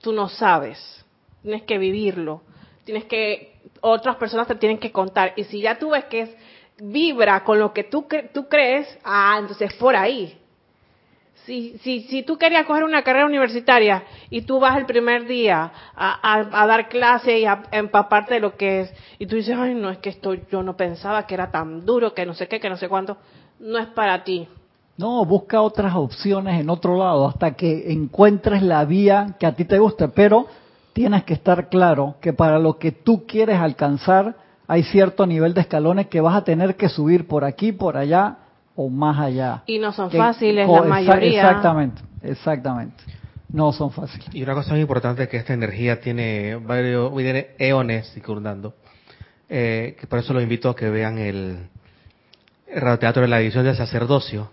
Tú 0.02 0.14
no 0.14 0.30
sabes, 0.30 1.04
tienes 1.42 1.64
que 1.64 1.80
vivirlo, 1.80 2.44
tienes 2.84 3.06
que 3.06 3.55
otras 3.82 4.16
personas 4.18 4.48
te 4.48 4.56
tienen 4.56 4.78
que 4.78 4.92
contar. 4.92 5.34
Y 5.36 5.44
si 5.46 5.62
ya 5.62 5.78
tú 5.78 5.92
ves 5.92 6.06
que 6.06 6.22
es, 6.22 6.36
vibra 6.78 7.44
con 7.44 7.60
lo 7.60 7.74
que 7.74 7.84
tú, 7.84 8.06
tú 8.34 8.48
crees, 8.48 8.88
ah, 9.04 9.38
entonces 9.40 9.74
por 9.74 9.96
ahí. 9.96 10.38
Si, 11.46 11.78
si, 11.84 12.02
si 12.04 12.24
tú 12.24 12.38
querías 12.38 12.66
coger 12.66 12.84
una 12.84 13.04
carrera 13.04 13.28
universitaria 13.28 14.04
y 14.32 14.42
tú 14.42 14.60
vas 14.60 14.78
el 14.78 14.88
primer 14.88 15.28
día 15.28 15.72
a, 15.96 16.66
dar 16.68 16.90
clase 16.90 17.38
y 17.38 17.46
a, 17.46 17.64
empaparte 17.72 18.34
de 18.34 18.40
lo 18.40 18.58
que 18.58 18.82
es, 18.82 18.94
y 19.20 19.28
tú 19.28 19.36
dices, 19.36 19.56
ay, 19.56 19.76
no, 19.76 19.92
es 19.92 20.00
que 20.00 20.10
esto 20.10 20.34
yo 20.34 20.64
no 20.64 20.76
pensaba 20.76 21.28
que 21.28 21.36
era 21.36 21.52
tan 21.52 21.86
duro, 21.86 22.16
que 22.16 22.26
no 22.26 22.34
sé 22.34 22.48
qué, 22.48 22.60
que 22.60 22.70
no 22.70 22.78
sé 22.78 22.90
cuánto, 22.90 23.18
no 23.60 23.78
es 23.78 23.86
para 23.88 24.24
ti. 24.24 24.48
No, 24.98 25.24
busca 25.26 25.62
otras 25.62 25.94
opciones 25.94 26.60
en 26.60 26.70
otro 26.70 26.98
lado 26.98 27.28
hasta 27.28 27.52
que 27.52 27.92
encuentres 27.92 28.64
la 28.64 28.84
vía 28.86 29.36
que 29.40 29.46
a 29.46 29.54
ti 29.54 29.66
te 29.66 29.78
guste, 29.78 30.08
pero 30.08 30.48
tienes 30.96 31.26
que 31.26 31.34
estar 31.34 31.68
claro 31.68 32.16
que 32.22 32.32
para 32.32 32.58
lo 32.58 32.80
que 32.80 32.94
tú 32.94 33.26
quieres 33.28 33.60
alcanzar 33.60 34.38
hay 34.66 34.82
cierto 34.84 35.26
nivel 35.28 35.54
de 35.54 35.60
escalones 35.60 36.08
que 36.08 36.22
vas 36.22 36.38
a 36.38 36.46
tener 36.46 36.78
que 36.78 36.88
subir 36.88 37.28
por 37.28 37.44
aquí, 37.44 37.74
por 37.74 37.98
allá 37.98 38.38
o 38.78 38.88
más 38.88 39.20
allá. 39.20 39.64
Y 39.66 39.78
no 39.78 39.92
son 39.92 40.10
fáciles 40.10 40.70
la 40.70 40.84
mayoría. 40.84 41.42
Exactamente, 41.42 42.02
exactamente. 42.24 43.04
No 43.50 43.74
son 43.74 43.92
fáciles. 43.92 44.34
Y 44.34 44.42
una 44.42 44.54
cosa 44.54 44.72
muy 44.72 44.80
importante 44.80 45.24
es 45.24 45.30
que 45.30 45.36
esta 45.36 45.54
energía 45.54 46.00
tiene 46.00 46.56
varios 46.56 47.12
eones 47.60 48.10
circundando. 48.14 48.74
Eh, 49.50 49.98
que 50.00 50.08
por 50.08 50.20
eso 50.20 50.34
los 50.34 50.42
invito 50.42 50.70
a 50.70 50.76
que 50.78 50.90
vean 50.90 51.18
el, 51.18 51.68
el 52.68 52.82
radioteatro 52.82 53.22
de 53.22 53.28
la 53.28 53.42
edición 53.42 53.66
del 53.66 53.76
sacerdocio, 53.76 54.50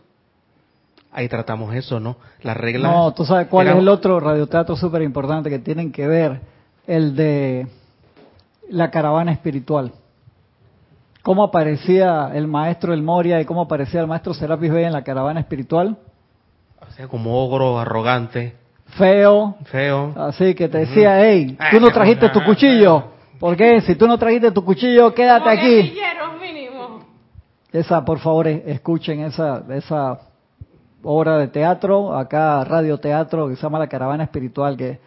ahí 1.13 1.29
tratamos 1.29 1.75
eso, 1.75 2.01
¿no? 2.01 2.17
Las 2.43 2.57
reglas. 2.57 2.91
No, 2.91 3.13
tú 3.13 3.25
sabes 3.25 3.47
cuál 3.49 3.69
es 3.69 3.77
el 3.77 3.89
otro 3.89 4.19
radioteatro 4.19 4.77
súper 4.77 5.03
importante 5.03 5.51
que 5.51 5.59
tienen 5.59 5.93
que 5.93 6.07
ver, 6.07 6.41
el 6.87 7.15
de 7.15 7.67
la 8.71 8.91
caravana 8.91 9.33
espiritual. 9.33 9.93
¿Cómo 11.23 11.45
aparecía 11.45 12.31
el 12.35 12.49
maestro 12.49 12.93
El 12.93 13.03
Moria 13.03 13.41
y 13.41 13.45
cómo 13.45 13.63
aparecía 13.63 14.01
el 14.01 14.09
maestro 14.09 14.35
Serapis 14.35 14.73
Bey 14.73 14.85
en 14.87 14.93
la 14.93 15.05
caravana 15.05 15.39
espiritual? 15.39 15.97
O 16.81 16.91
sea, 16.93 17.07
como 17.07 17.45
ogro, 17.45 17.79
arrogante. 17.79 18.57
Feo. 18.99 19.55
Feo. 19.67 20.13
Así 20.17 20.55
que 20.55 20.69
te 20.69 20.79
decía, 20.79 21.23
hey, 21.25 21.57
tú 21.71 21.79
no 21.79 21.91
trajiste 21.91 22.29
tu 22.31 22.43
cuchillo. 22.43 23.05
¿Por 23.39 23.57
qué? 23.57 23.81
Si 23.83 23.95
tú 23.95 24.09
no 24.09 24.19
trajiste 24.19 24.51
tu 24.51 24.65
cuchillo, 24.65 25.15
quédate 25.15 25.49
aquí. 25.49 25.95
Mínimo. 26.41 27.01
Esa, 27.73 28.05
por 28.05 28.19
favor, 28.19 28.49
escuchen 28.49 29.21
esa, 29.21 29.63
esa 29.71 30.19
obra 31.03 31.39
de 31.39 31.49
teatro, 31.49 32.17
acá 32.17 32.65
radio 32.65 32.99
teatro, 32.99 33.49
que 33.49 33.57
se 33.57 33.63
llama 33.63 33.79
La 33.79 33.89
Caravana 33.89 34.25
Espiritual, 34.25 34.77
que 34.77 34.91
es 34.91 34.99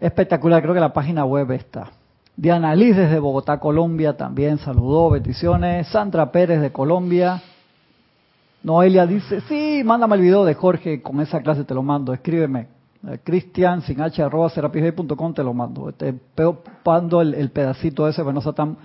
espectacular, 0.00 0.62
creo 0.62 0.74
que 0.74 0.80
la 0.80 0.92
página 0.92 1.24
web 1.24 1.50
está. 1.52 1.90
Diana 2.36 2.74
Liz 2.74 2.96
desde 2.96 3.18
Bogotá, 3.18 3.58
Colombia, 3.58 4.16
también 4.16 4.58
saludó, 4.58 5.10
bendiciones. 5.10 5.88
Sandra 5.88 6.30
Pérez 6.30 6.60
de 6.60 6.70
Colombia. 6.70 7.42
Noelia 8.62 9.06
dice, 9.06 9.40
sí, 9.42 9.82
mándame 9.84 10.16
el 10.16 10.22
video 10.22 10.44
de 10.44 10.54
Jorge, 10.54 11.00
con 11.00 11.20
esa 11.20 11.40
clase 11.40 11.64
te 11.64 11.72
lo 11.72 11.82
mando, 11.82 12.12
escríbeme. 12.12 12.68
Eh, 13.08 13.20
Cristian, 13.22 13.80
sin 13.82 14.00
h, 14.02 14.22
arroba, 14.22 14.50
te 14.50 15.42
lo 15.42 15.54
mando. 15.54 15.92
Te 15.92 16.12
pando 16.82 17.22
el, 17.22 17.50
pedacito 17.50 18.06
ese, 18.06 18.22
pero 18.22 18.32
no 18.32 18.40
sea 18.42 18.52
tan 18.52 18.76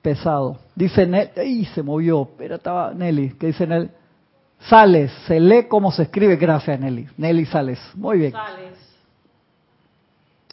pesado. 0.00 0.58
Dice 0.74 1.06
Nelly, 1.06 1.66
se 1.66 1.82
movió, 1.82 2.30
pero 2.38 2.54
estaba 2.54 2.94
Nelly, 2.94 3.34
¿qué 3.38 3.48
dice 3.48 3.66
Nelly? 3.66 3.90
Sales, 4.60 5.12
se 5.26 5.40
lee 5.40 5.66
como 5.68 5.92
se 5.92 6.02
escribe, 6.04 6.36
gracias 6.36 6.78
Nelly. 6.78 7.08
Nelly 7.16 7.46
Sales, 7.46 7.78
muy 7.94 8.18
bien. 8.18 8.32
Sales. 8.32 8.78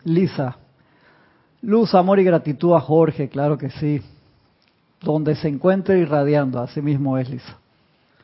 Lisa, 0.04 0.58
luz, 1.62 1.96
amor 1.96 2.20
y 2.20 2.24
gratitud 2.24 2.74
a 2.74 2.80
Jorge, 2.80 3.28
claro 3.28 3.58
que 3.58 3.70
sí. 3.72 4.02
Donde 5.02 5.36
se 5.36 5.48
encuentre 5.48 6.00
irradiando, 6.00 6.60
así 6.60 6.82
mismo 6.82 7.18
es 7.18 7.30
Lisa. 7.30 7.58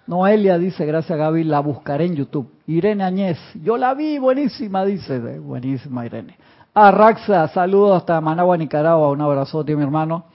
Noelia 0.08 0.58
dice, 0.58 0.86
gracias 0.86 1.18
Gaby, 1.18 1.44
la 1.44 1.60
buscaré 1.60 2.06
en 2.06 2.16
YouTube. 2.16 2.52
Irene 2.68 3.04
Añez, 3.04 3.38
yo 3.64 3.78
la 3.78 3.94
vi, 3.94 4.20
buenísima, 4.20 4.86
dice, 4.86 5.40
buenísima 5.40 6.06
Irene. 6.06 6.38
Arraxa, 6.74 7.48
saludos 7.50 7.98
hasta 7.98 8.22
Managua, 8.22 8.58
Nicaragua, 8.58 9.10
un 9.10 9.22
abrazote 9.22 9.76
mi 9.76 9.84
hermano. 9.84 10.26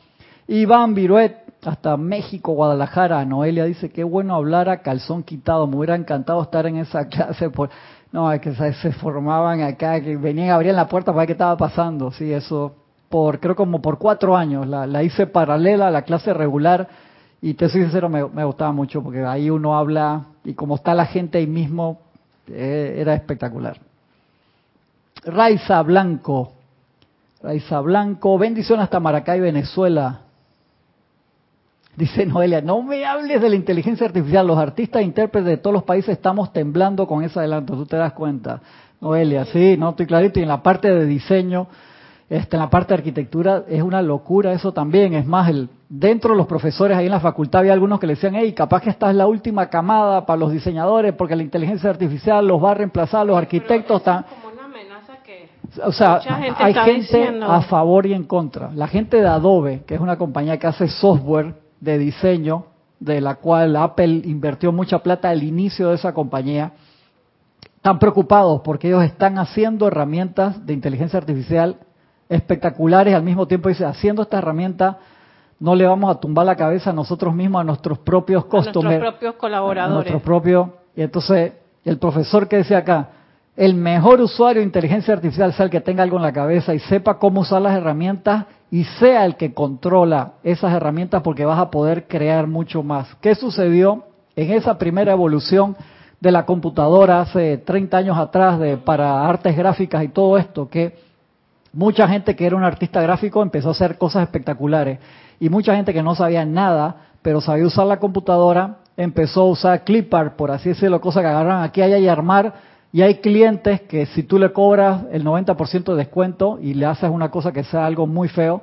Iván 0.49 0.95
Viruet, 0.95 1.46
hasta 1.67 1.97
México, 1.97 2.53
Guadalajara. 2.53 3.25
Noelia 3.25 3.65
dice, 3.65 3.91
qué 3.91 4.05
bueno 4.05 4.35
hablar 4.35 4.69
a 4.69 4.83
calzón 4.83 5.23
quitado, 5.23 5.67
me 5.67 5.77
hubiera 5.77 5.97
encantado 5.97 6.43
estar 6.43 6.67
en 6.67 6.77
esa 6.77 7.09
clase. 7.09 7.51
Por... 7.51 7.71
No, 8.13 8.31
que 8.41 8.55
se 8.55 8.93
formaban 8.93 9.61
acá, 9.61 10.01
que 10.01 10.17
venían 10.17 10.51
a 10.51 10.55
abrir 10.55 10.75
la 10.75 10.89
puerta 10.89 11.13
para 11.13 11.21
ver 11.21 11.27
qué 11.27 11.33
estaba 11.33 11.57
pasando. 11.57 12.11
Sí, 12.13 12.33
eso, 12.33 12.75
por 13.09 13.41
creo 13.41 13.57
como 13.57 13.83
por 13.83 13.99
cuatro 13.99 14.37
años. 14.37 14.67
La, 14.67 14.87
la 14.87 15.03
hice 15.03 15.27
paralela 15.27 15.89
a 15.89 15.91
la 15.91 16.03
clase 16.03 16.33
regular 16.33 16.89
y 17.43 17.55
te 17.55 17.69
soy 17.69 17.83
sincero, 17.83 18.09
me, 18.09 18.27
me, 18.29 18.45
gustaba 18.45 18.73
mucho 18.73 19.03
porque 19.03 19.25
ahí 19.25 19.51
uno 19.51 19.77
habla 19.77 20.27
y 20.45 20.55
como 20.55 20.77
está 20.77 20.95
la 20.95 21.07
gente 21.07 21.39
ahí 21.39 21.47
mismo, 21.47 22.01
eh, 22.49 22.97
era 22.99 23.15
espectacular. 23.15 23.79
Raiza 25.25 25.83
Blanco, 25.83 26.53
Raiza 27.43 27.81
Blanco, 27.81 28.39
bendición 28.39 28.81
hasta 28.81 29.01
Maracay, 29.01 29.41
Venezuela. 29.41 30.26
Dice 31.97 32.27
Noelia, 32.27 32.61
no 32.61 32.83
me 32.83 33.07
hables 33.07 33.41
de 33.41 33.49
la 33.49 33.57
inteligencia 33.57 34.07
artificial, 34.07 34.47
los 34.47 34.59
artistas 34.59 35.01
e 35.01 35.05
intérpretes 35.05 35.49
de 35.49 35.57
todos 35.57 35.73
los 35.73 35.83
países 35.85 36.11
estamos 36.11 36.53
temblando 36.53 37.07
con 37.07 37.25
ese 37.25 37.39
adelanto, 37.39 37.75
tú 37.75 37.87
te 37.87 37.97
das 37.97 38.13
cuenta. 38.13 38.61
Noelia, 39.01 39.47
sí, 39.47 39.77
no 39.79 39.91
estoy 39.91 40.05
clarito, 40.05 40.39
y 40.39 40.43
en 40.43 40.49
la 40.49 40.63
parte 40.63 40.91
de 40.91 41.07
diseño, 41.07 41.69
este, 42.29 42.57
en 42.57 42.61
la 42.61 42.69
parte 42.69 42.89
de 42.89 42.99
arquitectura, 42.99 43.65
es 43.67 43.83
una 43.83 44.03
locura 44.03 44.53
eso 44.53 44.73
también, 44.73 45.15
es 45.15 45.25
más, 45.25 45.49
el, 45.49 45.71
dentro 45.89 46.33
de 46.33 46.37
los 46.37 46.47
profesores 46.47 46.99
ahí 46.99 47.07
en 47.07 47.13
la 47.13 47.21
facultad 47.21 47.61
había 47.61 47.73
algunos 47.73 47.99
que 47.99 48.07
le 48.07 48.15
decían, 48.15 48.35
hey, 48.35 48.53
capaz 48.53 48.83
que 48.83 48.91
esta 48.91 49.09
es 49.09 49.17
la 49.17 49.27
última 49.27 49.71
camada 49.71 50.27
para 50.27 50.39
los 50.39 50.53
diseñadores 50.53 51.15
porque 51.15 51.35
la 51.35 51.45
inteligencia 51.45 51.89
artificial 51.89 52.47
los 52.47 52.63
va 52.63 52.73
a 52.73 52.75
reemplazar, 52.75 53.25
los 53.25 53.39
arquitectos 53.39 53.99
están... 53.99 54.27
O 55.83 55.93
sea, 55.93 56.21
hay 56.59 56.75
gente 56.75 57.41
a 57.43 57.61
favor 57.63 58.07
y 58.07 58.15
en 58.15 58.25
contra. 58.25 58.71
La 58.73 58.87
gente 58.87 59.21
de 59.21 59.27
Adobe, 59.27 59.83
que 59.87 59.95
es 59.95 60.01
una 60.01 60.17
compañía 60.17 60.59
que 60.59 60.67
hace 60.67 60.89
software 60.89 61.66
de 61.81 61.99
diseño, 61.99 62.67
de 63.01 63.21
la 63.21 63.37
cual 63.37 63.77
Apple 63.77 64.23
invirtió 64.25 64.73
mucha 64.73 65.01
plata 65.01 65.31
al 65.31 65.43
inicio 65.43 65.91
de 65.91 65.97
esa 65.97 66.15
compañía, 66.15 66.73
están 67.77 67.99
preocupados 67.99 68.63
porque 68.63 68.89
ellos 68.89 69.05
están 69.05 69.39
haciendo 69.39 69.87
herramientas 69.87 70.65
de 70.67 70.73
inteligencia 70.73 71.19
artificial 71.19 71.77
espectaculares, 72.29 73.15
al 73.15 73.23
mismo 73.23 73.47
tiempo 73.47 73.69
dice, 73.69 73.85
haciendo 73.85 74.23
esta 74.23 74.39
herramienta 74.39 74.99
no 75.59 75.75
le 75.75 75.87
vamos 75.87 76.15
a 76.15 76.21
tumbar 76.21 76.45
la 76.45 76.57
cabeza 76.57 76.91
a 76.91 76.93
nosotros 76.93 77.35
mismos, 77.35 77.61
a 77.61 77.65
nuestros 77.65 77.99
propios 77.99 78.45
customers. 78.45 78.77
A 78.77 78.83
nuestros 78.83 79.13
propios 79.15 79.35
colaboradores. 79.37 79.93
A 79.93 79.95
nuestros 79.95 80.23
propios, 80.23 80.69
y 80.95 81.03
entonces 81.03 81.53
el 81.85 81.99
profesor 81.99 82.49
que 82.49 82.57
decía 82.57 82.79
acá, 82.79 83.11
el 83.57 83.75
mejor 83.75 84.21
usuario 84.21 84.61
de 84.61 84.67
inteligencia 84.67 85.15
artificial 85.15 85.53
sea 85.55 85.65
el 85.65 85.71
que 85.71 85.81
tenga 85.81 86.03
algo 86.03 86.17
en 86.17 86.23
la 86.23 86.33
cabeza 86.33 86.75
y 86.75 86.79
sepa 86.79 87.19
cómo 87.19 87.41
usar 87.41 87.63
las 87.63 87.75
herramientas 87.75 88.45
y 88.71 88.85
sea 88.85 89.25
el 89.25 89.37
que 89.37 89.55
controla 89.55 90.33
esas 90.43 90.73
herramientas 90.73 91.23
porque 91.23 91.45
vas 91.45 91.59
a 91.59 91.71
poder 91.71 92.07
crear 92.09 92.47
mucho 92.47 92.83
más. 92.83 93.15
¿Qué 93.21 93.35
sucedió 93.35 94.05
en 94.35 94.53
esa 94.53 94.77
primera 94.79 95.13
evolución 95.13 95.77
de 96.21 96.33
la 96.33 96.45
computadora 96.45 97.21
hace 97.21 97.59
30 97.59 97.97
años 97.97 98.19
atrás 98.19 98.59
de, 98.59 98.77
para 98.77 99.27
artes 99.29 99.57
gráficas 99.57 100.03
y 100.03 100.09
todo 100.09 100.37
esto? 100.37 100.69
Que 100.69 100.97
mucha 101.73 102.09
gente 102.09 102.35
que 102.35 102.47
era 102.47 102.57
un 102.57 102.65
artista 102.65 103.01
gráfico 103.01 103.43
empezó 103.43 103.69
a 103.69 103.73
hacer 103.73 103.99
cosas 103.99 104.25
espectaculares 104.25 104.99
y 105.39 105.49
mucha 105.49 105.77
gente 105.77 105.93
que 105.93 106.03
no 106.03 106.15
sabía 106.15 106.45
nada, 106.45 106.97
pero 107.23 107.41
sabía 107.41 107.67
usar 107.67 107.87
la 107.87 107.99
computadora, 107.99 108.79
empezó 108.97 109.43
a 109.43 109.51
usar 109.51 109.85
clipart, 109.85 110.35
por 110.35 110.51
así 110.51 110.71
decirlo, 110.71 111.01
cosas 111.01 111.23
que 111.23 111.29
agarran 111.29 111.63
aquí, 111.63 111.83
allá 111.83 111.99
y 111.99 112.09
armar 112.09 112.55
y 112.97 113.03
hay 113.03 113.17
clientes 113.17 113.83
que 113.83 114.07
si 114.07 114.23
tú 114.23 114.39
le 114.39 114.55
cobras 114.55 115.03
el 115.13 115.23
90% 115.23 115.85
de 115.85 115.97
descuento 115.97 116.59
y 116.63 116.73
le 116.73 116.87
haces 116.87 117.11
una 117.11 117.31
cosa 117.31 117.53
que 117.53 117.63
sea 117.63 117.85
algo 117.85 118.07
muy 118.07 118.27
feo, 118.27 118.63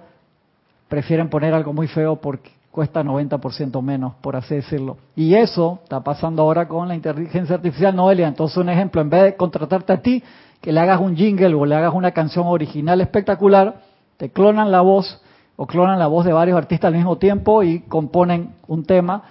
prefieren 0.88 1.30
poner 1.30 1.54
algo 1.54 1.72
muy 1.72 1.86
feo 1.86 2.16
porque 2.16 2.50
cuesta 2.72 3.04
90% 3.04 3.80
menos, 3.84 4.16
por 4.22 4.36
así 4.36 4.56
decirlo. 4.56 4.98
Y 5.16 5.36
eso 5.36 5.82
está 5.84 6.04
pasando 6.04 6.42
ahora 6.42 6.68
con 6.68 6.88
la 6.88 6.96
inteligencia 6.96 7.58
artificial, 7.58 7.96
Noelia. 7.96 8.28
Entonces, 8.28 8.58
un 8.58 8.70
ejemplo, 8.70 9.02
en 9.02 9.12
vez 9.12 9.22
de 9.22 9.36
contratarte 9.36 9.94
a 9.94 10.02
ti, 10.02 10.24
que 10.60 10.72
le 10.72 10.80
hagas 10.80 11.00
un 11.00 11.16
jingle 11.16 11.54
o 11.54 11.64
le 11.68 11.76
hagas 11.76 11.94
una 11.94 12.10
canción 12.10 12.48
original 12.48 13.02
espectacular, 13.02 13.82
te 14.18 14.32
clonan 14.32 14.72
la 14.72 14.82
voz 14.82 15.22
o 15.58 15.68
clonan 15.68 16.00
la 16.00 16.08
voz 16.08 16.26
de 16.26 16.34
varios 16.34 16.58
artistas 16.58 16.88
al 16.88 16.96
mismo 16.96 17.20
tiempo 17.20 17.62
y 17.62 17.82
componen 17.82 18.56
un 18.66 18.84
tema 18.84 19.26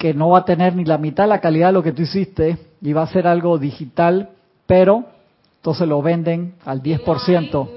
que 0.00 0.14
no 0.14 0.30
va 0.30 0.38
a 0.38 0.44
tener 0.46 0.74
ni 0.74 0.86
la 0.86 0.96
mitad 0.96 1.24
de 1.24 1.28
la 1.28 1.42
calidad 1.42 1.66
de 1.66 1.72
lo 1.74 1.82
que 1.82 1.92
tú 1.92 2.00
hiciste 2.00 2.56
y 2.80 2.94
va 2.94 3.02
a 3.02 3.06
ser 3.08 3.26
algo 3.26 3.58
digital, 3.58 4.30
pero 4.66 5.04
entonces 5.56 5.86
lo 5.86 6.00
venden 6.00 6.54
al 6.64 6.82
10%. 6.82 7.68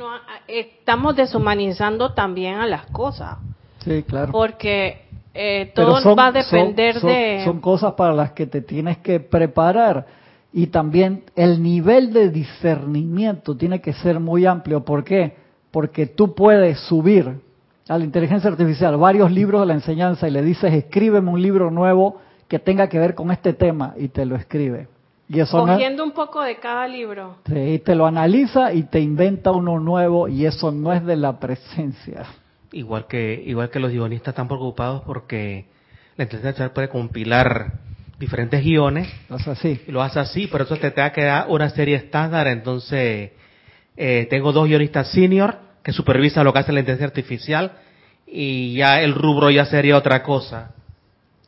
estamos 0.47 1.17
deshumanizando 1.17 2.13
también 2.13 2.55
a 2.55 2.65
las 2.65 2.85
cosas. 2.85 3.39
Sí, 3.79 4.03
claro. 4.03 4.31
Porque 4.31 5.01
eh, 5.33 5.73
todo 5.75 6.15
va 6.15 6.27
a 6.27 6.31
depender 6.31 7.01
de... 7.01 7.41
Son 7.43 7.59
cosas 7.59 7.91
para 7.95 8.13
las 8.13 8.31
que 8.31 8.47
te 8.47 8.61
tienes 8.61 8.99
que 8.99 9.19
preparar. 9.19 10.05
Y 10.53 10.67
también 10.67 11.25
el 11.35 11.61
nivel 11.61 12.13
de 12.13 12.29
discernimiento 12.29 13.57
tiene 13.57 13.81
que 13.81 13.91
ser 13.91 14.21
muy 14.21 14.45
amplio. 14.45 14.85
¿Por 14.85 15.03
qué? 15.03 15.35
Porque 15.71 16.05
tú 16.05 16.33
puedes 16.33 16.79
subir 16.79 17.41
a 17.87 17.97
la 17.97 18.05
inteligencia 18.05 18.49
artificial 18.49 18.97
varios 18.97 19.31
libros 19.31 19.61
de 19.61 19.67
la 19.67 19.73
enseñanza 19.73 20.27
y 20.27 20.31
le 20.31 20.41
dices, 20.41 20.73
escríbeme 20.73 21.29
un 21.29 21.41
libro 21.41 21.69
nuevo 21.69 22.21
que 22.47 22.59
tenga 22.59 22.87
que 22.87 22.99
ver 22.99 23.15
con 23.15 23.31
este 23.31 23.53
tema 23.53 23.93
y 23.97 24.09
te 24.09 24.25
lo 24.25 24.35
escribe. 24.35 24.87
Y 25.27 25.39
eso 25.39 25.65
Cogiendo 25.65 26.03
un 26.03 26.11
poco 26.11 26.41
de 26.41 26.57
cada 26.57 26.87
libro. 26.87 27.37
Sí, 27.45 27.81
te 27.83 27.95
lo 27.95 28.05
analiza 28.05 28.73
y 28.73 28.83
te 28.83 28.99
inventa 28.99 29.51
uno 29.51 29.79
nuevo 29.79 30.27
y 30.27 30.45
eso 30.45 30.71
no 30.71 30.93
es 30.93 31.03
de 31.05 31.15
la 31.15 31.39
presencia. 31.39 32.25
Igual 32.71 33.07
que, 33.07 33.41
igual 33.45 33.69
que 33.69 33.79
los 33.79 33.91
guionistas 33.91 34.33
están 34.33 34.47
preocupados 34.47 35.01
porque 35.05 35.65
la 36.15 36.25
inteligencia 36.25 36.49
artificial 36.49 36.71
puede 36.71 36.89
compilar 36.89 37.79
diferentes 38.19 38.63
guiones. 38.63 39.07
Lo 39.29 39.37
hace 39.37 39.51
así. 39.51 39.81
Lo 39.87 40.01
hace 40.01 40.19
así, 40.19 40.47
pero 40.47 40.65
eso 40.65 40.77
te, 40.77 40.91
te 40.91 41.01
va 41.01 41.07
a 41.07 41.13
quedar 41.13 41.45
una 41.49 41.69
serie 41.69 41.95
estándar. 41.95 42.47
Entonces, 42.47 43.31
eh, 43.95 44.27
tengo 44.29 44.51
dos 44.51 44.67
guionistas 44.67 45.11
senior 45.11 45.57
que 45.83 45.91
supervisa 45.91 46.43
lo 46.43 46.53
que 46.53 46.59
hace 46.59 46.71
la 46.71 46.79
inteligencia 46.79 47.07
artificial 47.07 47.73
y 48.25 48.75
ya 48.75 49.01
el 49.01 49.13
rubro 49.13 49.51
ya 49.51 49.65
sería 49.65 49.97
otra 49.97 50.23
cosa. 50.23 50.71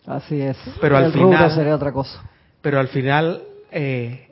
Así 0.06 0.40
es. 0.40 0.58
Pero 0.82 0.98
al 0.98 1.12
final 1.12 1.32
rubro 1.32 1.50
sería 1.50 1.76
otra 1.76 1.92
cosa. 1.92 2.22
Pero 2.62 2.80
al 2.80 2.90
final 2.90 3.42
eh, 3.72 4.28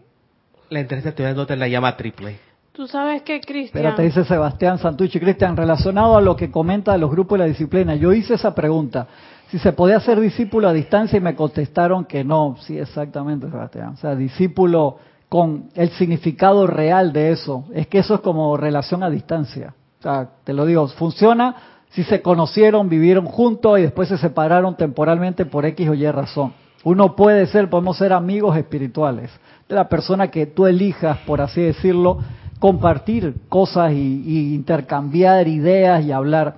la 0.70 0.82
inteligencia 0.82 1.10
artificial 1.10 1.36
no 1.36 1.46
te 1.48 1.56
la 1.56 1.68
llama 1.68 1.96
triple. 1.96 2.38
Tú 2.74 2.88
sabes 2.88 3.22
que 3.22 3.40
Cristian. 3.40 3.84
Pero 3.84 3.96
te 3.96 4.04
dice 4.04 4.26
Sebastián 4.26 4.78
Santucci, 4.78 5.20
Cristian, 5.20 5.56
relacionado 5.56 6.18
a 6.18 6.22
lo 6.22 6.36
que 6.36 6.52
comenta 6.52 6.98
los 6.98 7.10
grupos 7.10 7.38
de 7.38 7.46
la 7.46 7.50
disciplina, 7.50 7.96
yo 7.96 8.12
hice 8.14 8.34
esa 8.34 8.54
pregunta. 8.54 9.08
Si 9.50 9.60
se 9.60 9.74
podía 9.74 10.00
ser 10.00 10.20
discípulo 10.20 10.68
a 10.68 10.74
distancia 10.74 11.18
y 11.18 11.22
me 11.22 11.36
contestaron 11.36 12.06
que 12.06 12.24
no. 12.24 12.58
Sí, 12.62 12.78
exactamente, 12.78 13.50
Sebastián. 13.50 13.90
O 13.90 13.98
sea, 13.98 14.16
discípulo 14.16 14.98
con 15.30 15.70
el 15.76 15.90
significado 15.92 16.66
real 16.66 17.14
de 17.14 17.32
eso. 17.32 17.66
Es 17.74 17.88
que 17.88 18.00
eso 18.00 18.16
es 18.16 18.22
como 18.22 18.58
relación 18.58 19.04
a 19.04 19.10
distancia 19.10 19.76
sea, 20.04 20.30
te 20.44 20.54
lo 20.54 20.66
digo, 20.66 20.88
funciona 20.90 21.56
si 21.94 22.04
se 22.04 22.22
conocieron, 22.22 22.90
vivieron 22.90 23.26
juntos 23.26 23.78
y 23.78 23.84
después 23.84 24.10
se 24.10 24.18
separaron 24.18 24.76
temporalmente 24.76 25.46
por 25.46 25.66
X 25.66 25.90
o 25.90 25.94
Y 25.94 26.10
razón. 26.10 26.54
Uno 26.84 27.16
puede 27.16 27.46
ser, 27.46 27.70
podemos 27.70 27.98
ser 27.98 28.14
amigos 28.14 28.58
espirituales 28.58 29.32
de 29.70 29.76
la 29.76 29.88
persona 29.88 30.30
que 30.30 30.48
tú 30.48 30.66
elijas, 30.66 31.20
por 31.20 31.40
así 31.40 31.62
decirlo, 31.62 32.18
compartir 32.60 33.36
cosas 33.48 33.94
y, 33.94 34.54
intercambiar 34.56 35.48
ideas 35.48 36.04
y 36.04 36.12
hablar. 36.12 36.58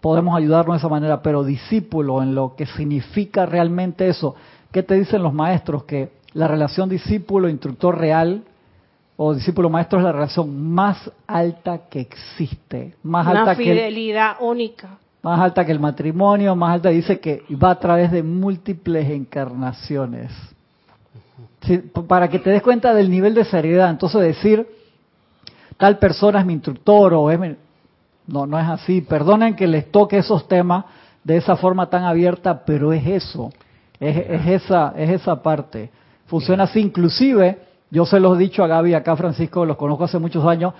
Podemos 0.00 0.36
ayudarnos 0.36 0.74
de 0.74 0.78
esa 0.78 0.88
manera, 0.88 1.22
pero 1.22 1.44
discípulo 1.44 2.20
en 2.20 2.34
lo 2.34 2.56
que 2.56 2.66
significa 2.66 3.46
realmente 3.46 4.08
eso. 4.08 4.34
¿Qué 4.72 4.82
te 4.82 4.94
dicen 4.94 5.22
los 5.22 5.32
maestros? 5.32 5.84
Que 5.84 6.10
la 6.32 6.48
relación 6.48 6.88
discípulo-instructor 6.88 7.96
real 7.96 8.42
o 9.24 9.34
discípulo 9.34 9.70
maestro 9.70 10.00
es 10.00 10.04
la 10.04 10.10
relación 10.10 10.72
más 10.72 11.10
alta 11.28 11.82
que 11.88 12.00
existe. 12.00 12.96
Más 13.04 13.24
Una 13.24 13.40
alta 13.40 13.54
fidelidad 13.54 14.36
única. 14.40 14.98
Más 15.22 15.38
alta 15.38 15.64
que 15.64 15.70
el 15.70 15.78
matrimonio, 15.78 16.56
más 16.56 16.74
alta 16.74 16.88
dice 16.88 17.20
que 17.20 17.44
va 17.50 17.70
a 17.70 17.78
través 17.78 18.10
de 18.10 18.24
múltiples 18.24 19.08
encarnaciones. 19.10 20.32
para 22.08 22.28
que 22.28 22.40
te 22.40 22.50
des 22.50 22.62
cuenta 22.62 22.92
del 22.92 23.08
nivel 23.08 23.32
de 23.34 23.44
seriedad. 23.44 23.90
Entonces 23.90 24.20
decir, 24.20 24.66
tal 25.76 25.98
persona 25.98 26.40
es 26.40 26.46
mi 26.46 26.54
instructor 26.54 27.14
o 27.14 27.30
es 27.30 27.38
mi... 27.38 27.54
No, 28.26 28.44
no 28.44 28.58
es 28.58 28.68
así. 28.68 29.02
Perdonen 29.02 29.54
que 29.54 29.68
les 29.68 29.92
toque 29.92 30.18
esos 30.18 30.48
temas 30.48 30.84
de 31.22 31.36
esa 31.36 31.54
forma 31.54 31.88
tan 31.88 32.02
abierta, 32.02 32.64
pero 32.64 32.92
es 32.92 33.06
eso. 33.06 33.52
Es, 34.00 34.16
es 34.16 34.62
esa, 34.64 34.94
es 34.96 35.10
esa 35.10 35.40
parte. 35.40 35.90
Funciona 36.26 36.64
así. 36.64 36.80
Inclusive 36.80 37.71
yo 37.92 38.06
se 38.06 38.18
los 38.18 38.36
he 38.36 38.40
dicho 38.40 38.64
a 38.64 38.66
Gaby, 38.66 38.94
acá 38.94 39.16
Francisco, 39.16 39.66
los 39.66 39.76
conozco 39.76 40.04
hace 40.04 40.18
muchos 40.18 40.46
años, 40.46 40.72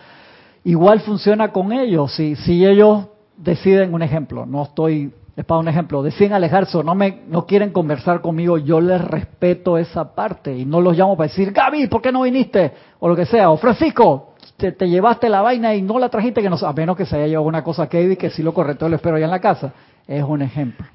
igual 0.64 1.00
funciona 1.00 1.52
con 1.52 1.70
ellos. 1.70 2.14
Si, 2.14 2.36
si 2.36 2.64
ellos 2.64 3.06
deciden, 3.36 3.92
un 3.92 4.00
ejemplo, 4.00 4.46
no 4.46 4.62
estoy, 4.62 5.12
es 5.36 5.44
para 5.44 5.60
un 5.60 5.68
ejemplo, 5.68 6.02
deciden 6.02 6.32
alejarse 6.32 6.78
o 6.78 6.82
no, 6.82 6.94
me, 6.94 7.20
no 7.28 7.44
quieren 7.44 7.70
conversar 7.70 8.22
conmigo, 8.22 8.56
yo 8.56 8.80
les 8.80 8.98
respeto 8.98 9.76
esa 9.76 10.14
parte 10.14 10.56
y 10.56 10.64
no 10.64 10.80
los 10.80 10.96
llamo 10.96 11.14
para 11.14 11.28
decir, 11.28 11.52
Gaby, 11.52 11.88
¿por 11.88 12.00
qué 12.00 12.10
no 12.10 12.22
viniste? 12.22 12.72
O 12.98 13.10
lo 13.10 13.14
que 13.14 13.26
sea, 13.26 13.50
o 13.50 13.58
Francisco, 13.58 14.32
te, 14.56 14.72
te 14.72 14.88
llevaste 14.88 15.28
la 15.28 15.42
vaina 15.42 15.74
y 15.74 15.82
no 15.82 15.98
la 15.98 16.08
trajiste, 16.08 16.40
que 16.40 16.48
no, 16.48 16.56
a 16.56 16.72
menos 16.72 16.96
que 16.96 17.04
se 17.04 17.16
haya 17.16 17.26
llevado 17.26 17.46
una 17.46 17.62
cosa 17.62 17.90
que 17.90 18.16
que 18.16 18.30
si 18.30 18.42
lo 18.42 18.54
correcto 18.54 18.88
lo 18.88 18.96
espero 18.96 19.18
ya 19.18 19.26
en 19.26 19.30
la 19.30 19.40
casa. 19.40 19.74
Es 20.08 20.24
un 20.24 20.40
ejemplo, 20.40 20.86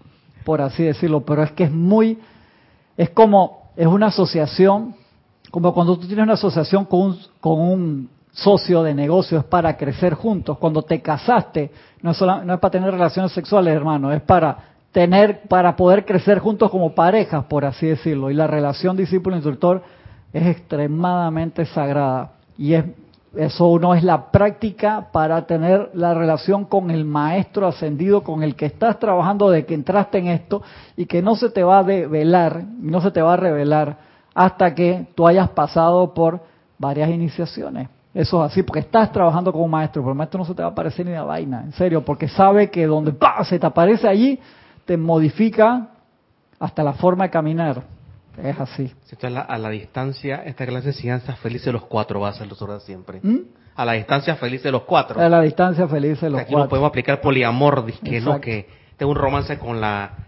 por 0.44 0.62
así 0.62 0.82
decirlo, 0.82 1.22
pero 1.22 1.44
es 1.44 1.52
que 1.52 1.66
es 1.66 1.72
muy, 1.72 2.18
es 2.98 3.12
como, 3.12 3.70
es 3.76 3.86
una 3.86 4.08
asociación, 4.08 4.96
como 5.52 5.74
cuando 5.74 5.98
tú 5.98 6.08
tienes 6.08 6.24
una 6.24 6.34
asociación 6.34 6.86
con 6.86 7.00
un, 7.02 7.20
con 7.40 7.60
un 7.60 8.10
socio 8.32 8.84
de 8.84 8.94
negocio 8.94 9.40
es 9.40 9.46
para 9.46 9.76
crecer 9.78 10.14
juntos. 10.14 10.58
Cuando 10.58 10.84
te 10.84 11.02
casaste, 11.02 11.72
no 12.02 12.12
es, 12.12 12.22
no 12.22 12.54
es 12.54 12.60
para 12.60 12.72
tener 12.72 12.92
relaciones 12.92 13.32
sexuales, 13.32 13.74
hermano, 13.74 14.12
es 14.12 14.22
para 14.22 14.58
tener, 14.92 15.42
para 15.48 15.76
poder 15.76 16.06
crecer 16.06 16.40
juntos 16.40 16.70
como 16.70 16.94
parejas, 16.94 17.46
por 17.46 17.66
así 17.66 17.88
decirlo. 17.88 18.30
Y 18.30 18.34
la 18.34 18.48
relación 18.48 18.98
discípulo-instructor 18.98 19.82
es 20.34 20.46
extremadamente 20.46 21.66
sagrada. 21.66 22.32
Y 22.58 22.74
es, 22.74 22.86
eso 23.36 23.78
no 23.80 23.94
es 23.94 24.04
la 24.04 24.32
práctica 24.32 25.10
para 25.12 25.46
tener 25.46 25.92
la 25.94 26.14
relación 26.14 26.66
con 26.66 26.92
el 26.92 27.06
maestro 27.06 27.68
ascendido 27.68 28.22
con 28.24 28.44
el 28.44 28.56
que 28.56 28.66
estás 28.66 29.00
trabajando 29.00 29.50
de 29.50 29.66
que 29.66 29.74
entraste 29.74 30.18
en 30.18 30.28
esto 30.28 30.62
y 30.96 31.06
que 31.06 31.22
no 31.22 31.36
se 31.36 31.50
te 31.50 31.64
va 31.64 31.80
a 31.80 31.84
develar, 31.84 32.64
no 32.80 33.02
se 33.02 33.12
te 33.12 33.22
va 33.22 33.34
a 33.34 33.38
revelar 33.38 34.07
hasta 34.38 34.76
que 34.76 35.08
tú 35.16 35.28
hayas 35.28 35.50
pasado 35.50 36.14
por 36.14 36.40
varias 36.78 37.10
iniciaciones. 37.10 37.90
Eso 38.14 38.46
es 38.46 38.52
así, 38.52 38.62
porque 38.62 38.82
estás 38.82 39.12
trabajando 39.12 39.52
como 39.52 39.68
maestro, 39.68 40.04
pero 40.04 40.12
el 40.12 40.18
maestro 40.18 40.38
no 40.38 40.46
se 40.46 40.54
te 40.54 40.62
va 40.62 40.68
a 40.68 40.72
aparecer 40.72 41.08
ni 41.08 41.12
la 41.12 41.24
vaina, 41.24 41.64
en 41.64 41.72
serio, 41.72 42.06
porque 42.06 42.28
sabe 42.28 42.70
que 42.70 42.86
donde 42.86 43.16
se 43.50 43.58
te 43.58 43.66
aparece 43.66 44.08
allí, 44.08 44.40
te 44.86 44.96
modifica 44.96 45.88
hasta 46.60 46.84
la 46.84 46.94
forma 46.94 47.24
de 47.24 47.30
caminar. 47.32 47.82
Es 48.44 48.60
así. 48.60 48.94
a, 49.24 49.30
la, 49.32 49.42
a 49.42 49.58
la 49.58 49.70
distancia, 49.70 50.44
esta 50.46 50.68
clase 50.68 50.86
de 50.86 50.92
enseñanza 50.92 51.36
feliz 51.38 51.66
de 51.66 51.72
los 51.72 51.86
cuatro 51.86 52.20
va 52.20 52.30
a 52.30 52.34
ser 52.34 52.48
los 52.48 52.84
siempre. 52.84 53.20
¿Mm? 53.24 53.40
A 53.76 53.86
la 53.86 53.94
distancia 53.94 54.36
feliz 54.36 54.62
de 54.62 54.72
los 54.72 54.84
cuatro. 54.84 55.20
A 55.20 55.28
la 55.28 55.42
distancia 55.42 55.88
feliz 55.88 56.22
de 56.22 56.30
los 56.30 56.42
aquí 56.42 56.52
cuatro. 56.52 56.66
no 56.66 56.70
podemos 56.70 56.90
aplicar 56.90 57.22
poliamor, 57.22 57.92
que 58.04 58.22
no, 58.22 58.40
que 58.40 58.68
tengo 58.98 59.12
un 59.12 59.18
romance 59.18 59.58
con 59.58 59.82
la 59.82 60.27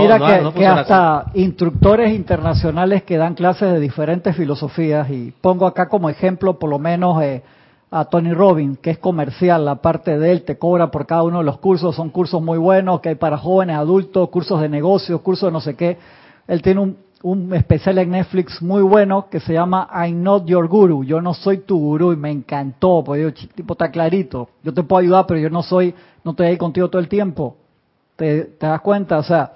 Mira 0.00 0.52
que, 0.52 0.66
hasta 0.66 1.26
instructores 1.34 2.12
internacionales 2.12 3.02
que 3.02 3.16
dan 3.16 3.34
clases 3.34 3.72
de 3.72 3.80
diferentes 3.80 4.36
filosofías, 4.36 5.10
y 5.10 5.32
pongo 5.40 5.66
acá 5.66 5.88
como 5.88 6.10
ejemplo 6.10 6.58
por 6.58 6.70
lo 6.70 6.78
menos 6.78 7.22
eh, 7.22 7.42
a 7.90 8.04
Tony 8.04 8.32
Robbins, 8.32 8.78
que 8.78 8.90
es 8.90 8.98
comercial, 8.98 9.64
la 9.64 9.76
parte 9.76 10.18
de 10.18 10.30
él 10.30 10.42
te 10.42 10.58
cobra 10.58 10.90
por 10.90 11.06
cada 11.06 11.22
uno 11.22 11.38
de 11.38 11.44
los 11.44 11.58
cursos, 11.58 11.96
son 11.96 12.10
cursos 12.10 12.42
muy 12.42 12.58
buenos 12.58 13.00
que 13.00 13.10
hay 13.10 13.14
para 13.14 13.38
jóvenes, 13.38 13.76
adultos, 13.76 14.28
cursos 14.28 14.60
de 14.60 14.68
negocios, 14.68 15.20
cursos 15.22 15.48
de 15.48 15.52
no 15.52 15.60
sé 15.60 15.74
qué. 15.74 15.96
Él 16.46 16.60
tiene 16.62 16.80
un, 16.80 16.98
un 17.22 17.54
especial 17.54 17.98
en 17.98 18.10
Netflix 18.10 18.60
muy 18.60 18.82
bueno 18.82 19.28
que 19.30 19.40
se 19.40 19.54
llama 19.54 19.88
I'm 19.92 20.22
Not 20.22 20.44
Your 20.44 20.68
Guru, 20.68 21.02
yo 21.02 21.22
no 21.22 21.32
soy 21.32 21.58
tu 21.58 21.78
gurú 21.78 22.12
y 22.12 22.16
me 22.16 22.30
encantó, 22.30 23.02
porque 23.04 23.22
yo, 23.22 23.32
tipo 23.32 23.72
está 23.72 23.90
clarito, 23.90 24.50
yo 24.62 24.74
te 24.74 24.82
puedo 24.82 25.00
ayudar, 25.00 25.24
pero 25.26 25.40
yo 25.40 25.48
no 25.48 25.62
soy, 25.62 25.94
no 26.22 26.32
estoy 26.32 26.48
ahí 26.48 26.56
contigo 26.58 26.88
todo 26.88 27.00
el 27.00 27.08
tiempo 27.08 27.56
¿Te, 28.16 28.56
das 28.58 28.80
cuenta? 28.80 29.18
O 29.18 29.22
sea, 29.22 29.52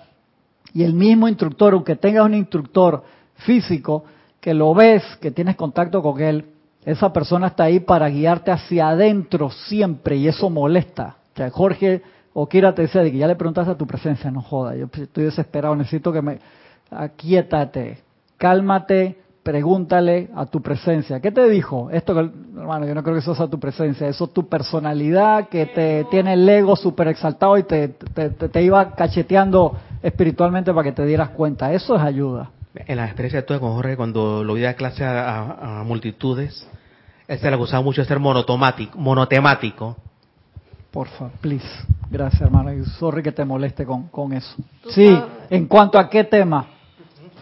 y 0.72 0.84
el 0.84 0.94
mismo 0.94 1.26
instructor, 1.28 1.72
aunque 1.72 1.96
tengas 1.96 2.24
un 2.24 2.34
instructor 2.34 3.02
físico, 3.36 4.04
que 4.40 4.54
lo 4.54 4.74
ves, 4.74 5.02
que 5.20 5.30
tienes 5.30 5.56
contacto 5.56 6.02
con 6.02 6.20
él, 6.20 6.46
esa 6.84 7.12
persona 7.12 7.48
está 7.48 7.64
ahí 7.64 7.80
para 7.80 8.08
guiarte 8.08 8.50
hacia 8.50 8.88
adentro 8.88 9.50
siempre 9.50 10.16
y 10.16 10.28
eso 10.28 10.48
molesta. 10.48 11.16
O 11.34 11.36
sea, 11.36 11.50
Jorge 11.50 12.02
o 12.32 12.48
Kira 12.48 12.74
te 12.74 12.82
decía 12.82 13.02
de 13.02 13.10
que 13.10 13.18
ya 13.18 13.26
le 13.26 13.36
preguntaste 13.36 13.72
a 13.72 13.76
tu 13.76 13.86
presencia, 13.86 14.30
no 14.30 14.40
joda, 14.40 14.76
yo 14.76 14.88
estoy 14.92 15.24
desesperado, 15.24 15.74
necesito 15.74 16.12
que 16.12 16.22
me 16.22 16.38
aquietate, 16.90 17.98
cálmate, 18.36 19.18
pregúntale 19.50 20.30
a 20.36 20.46
tu 20.46 20.62
presencia. 20.62 21.18
¿Qué 21.18 21.32
te 21.32 21.48
dijo? 21.48 21.90
Esto, 21.90 22.16
hermano, 22.20 22.86
yo 22.86 22.94
no 22.94 23.02
creo 23.02 23.16
que 23.16 23.18
eso 23.18 23.34
sea 23.34 23.48
tu 23.48 23.58
presencia, 23.58 24.06
eso 24.06 24.26
es 24.26 24.32
tu 24.32 24.48
personalidad 24.48 25.48
que 25.48 25.66
te 25.66 26.04
tiene 26.04 26.34
el 26.34 26.48
ego 26.48 26.76
súper 26.76 27.08
exaltado 27.08 27.58
y 27.58 27.64
te, 27.64 27.88
te, 27.88 28.62
iba 28.62 28.94
cacheteando 28.94 29.76
espiritualmente 30.04 30.72
para 30.72 30.84
que 30.84 30.92
te 30.92 31.04
dieras 31.04 31.30
cuenta. 31.30 31.72
Eso 31.72 31.96
es 31.96 32.00
ayuda. 32.00 32.50
En 32.76 32.98
la 32.98 33.06
experiencia 33.06 33.40
de 33.40 33.46
todo 33.48 33.58
con 33.58 33.72
Jorge, 33.72 33.96
cuando 33.96 34.44
lo 34.44 34.54
vi 34.54 34.64
a 34.66 34.74
clase 34.74 35.04
a, 35.04 35.82
multitudes, 35.84 36.68
este 37.26 37.50
le 37.50 37.56
gustaba 37.56 37.82
mucho 37.82 38.04
ser 38.04 38.20
monotomático, 38.20 38.96
monotemático. 38.96 39.96
Por 40.92 41.08
favor, 41.08 41.32
please. 41.40 41.66
Gracias, 42.08 42.42
hermano. 42.42 42.72
Y 42.72 42.84
sorry 42.84 43.20
que 43.20 43.32
te 43.32 43.44
moleste 43.44 43.84
con, 43.84 44.06
con 44.10 44.32
eso. 44.32 44.54
Sí, 44.90 45.12
en 45.50 45.66
cuanto 45.66 45.98
a 45.98 46.08
qué 46.08 46.22
tema 46.22 46.66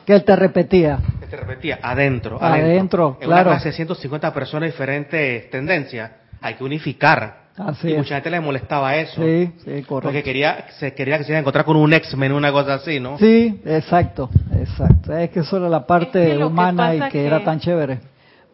que 0.07 0.15
él 0.15 0.25
te 0.25 0.35
repetía. 0.35 1.01
Te 1.29 1.37
repetía, 1.37 1.79
adentro. 1.83 2.39
Adentro, 2.43 3.19
en 3.21 3.27
claro. 3.27 3.51
una 3.51 3.57
clase 3.57 3.71
de 3.71 3.75
150 3.75 4.35
personas 4.35 4.71
diferentes 4.71 5.51
tendencias, 5.51 6.11
hay 6.41 6.55
que 6.55 6.65
unificar. 6.65 7.49
Así 7.57 7.91
y 7.91 7.97
mucha 7.97 8.15
gente 8.15 8.31
le 8.31 8.41
molestaba 8.41 8.95
eso. 8.97 9.21
Sí, 9.21 9.53
sí, 9.59 9.83
correcto. 9.83 10.01
Porque 10.03 10.23
quería, 10.23 10.67
se 10.79 10.95
quería 10.95 11.19
que 11.19 11.25
se 11.25 11.33
iba 11.33 11.39
a 11.39 11.41
encontrar 11.41 11.65
con 11.65 11.77
un 11.77 11.93
X-Men, 11.93 12.33
una 12.33 12.53
cosa 12.53 12.75
así, 12.75 13.01
¿no? 13.01 13.19
Sí, 13.19 13.61
exacto, 13.65 14.31
exacto. 14.57 15.17
Es 15.17 15.31
que 15.31 15.41
eso 15.41 15.57
era 15.57 15.69
la 15.69 15.85
parte 15.85 16.43
humana 16.45 16.95
y 16.95 17.01
que, 17.11 17.27
era 17.27 17.43
tan 17.43 17.59
chévere. 17.59 17.99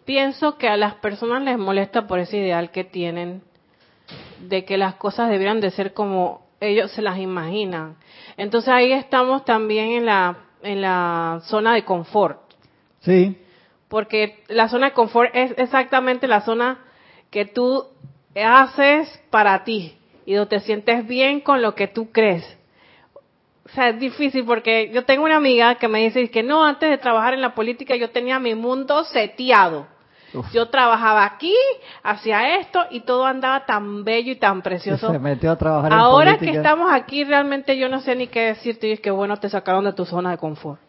Pienso 0.07 0.57
que 0.57 0.69
a 0.69 0.77
las 0.77 0.95
personas 0.95 1.43
les 1.43 1.59
molesta 1.59 2.07
por 2.07 2.19
ese 2.19 2.39
ideal 2.39 2.71
que 2.71 2.85
tienen 2.85 3.43
de 4.41 4.65
que 4.65 4.79
las 4.79 4.95
cosas 4.95 5.29
debieran 5.29 5.61
de 5.61 5.71
ser 5.71 5.93
como 5.93 6.47
ellos 6.61 6.91
se 6.93 7.03
las 7.03 7.19
imaginan. 7.19 7.97
Entonces 8.39 8.71
ahí 8.71 8.93
estamos 8.93 9.45
también 9.45 9.93
en 9.93 10.07
la 10.07 10.37
en 10.65 10.81
la 10.81 11.41
zona 11.45 11.75
de 11.75 11.85
confort. 11.85 12.41
Sí. 13.05 13.37
Porque 13.89 14.43
la 14.49 14.69
zona 14.69 14.89
de 14.89 14.93
confort 14.93 15.31
es 15.35 15.55
exactamente 15.57 16.27
la 16.27 16.41
zona 16.41 16.79
que 17.31 17.45
tú 17.45 17.87
haces 18.35 19.21
para 19.31 19.65
ti 19.65 19.97
y 20.27 20.35
donde 20.35 20.59
te 20.59 20.65
sientes 20.65 21.07
bien 21.07 21.41
con 21.41 21.63
lo 21.63 21.75
que 21.75 21.87
tú 21.87 22.11
crees. 22.11 22.45
O 23.67 23.69
sea, 23.71 23.91
es 23.91 23.99
difícil 23.99 24.45
porque 24.45 24.91
yo 24.93 25.05
tengo 25.05 25.25
una 25.25 25.37
amiga 25.37 25.77
que 25.77 25.89
me 25.89 26.05
dice 26.05 26.31
que 26.31 26.43
no, 26.43 26.65
antes 26.65 26.91
de 26.91 26.99
trabajar 26.99 27.35
en 27.35 27.41
la 27.41 27.55
política 27.55 27.97
yo 27.97 28.11
tenía 28.11 28.39
mi 28.39 28.55
mundo 28.55 29.05
seteado. 29.05 29.87
Yo 30.53 30.69
trabajaba 30.69 31.25
aquí, 31.25 31.55
hacía 32.03 32.57
esto 32.57 32.81
y 32.91 33.03
todo 33.03 33.25
andaba 33.25 33.67
tan 33.67 34.03
bello 34.03 34.33
y 34.33 34.37
tan 34.37 34.63
precioso. 34.63 35.13
Se 35.13 35.19
metió 35.21 35.53
a 35.53 35.57
trabajar 35.57 35.93
Ahora 35.93 36.39
que 36.39 36.51
estamos 36.51 36.93
aquí, 36.93 37.23
realmente 37.23 37.79
yo 37.79 37.89
no 37.89 38.01
sé 38.01 38.17
ni 38.17 38.27
qué 38.27 38.47
decirte 38.47 38.89
y 38.89 38.93
es 38.93 39.01
que 39.01 39.13
bueno, 39.13 39.37
te 39.37 39.49
sacaron 39.49 39.85
de 39.85 39.93
tu 39.93 40.05
zona 40.05 40.33
de 40.33 40.39
confort. 40.39 40.81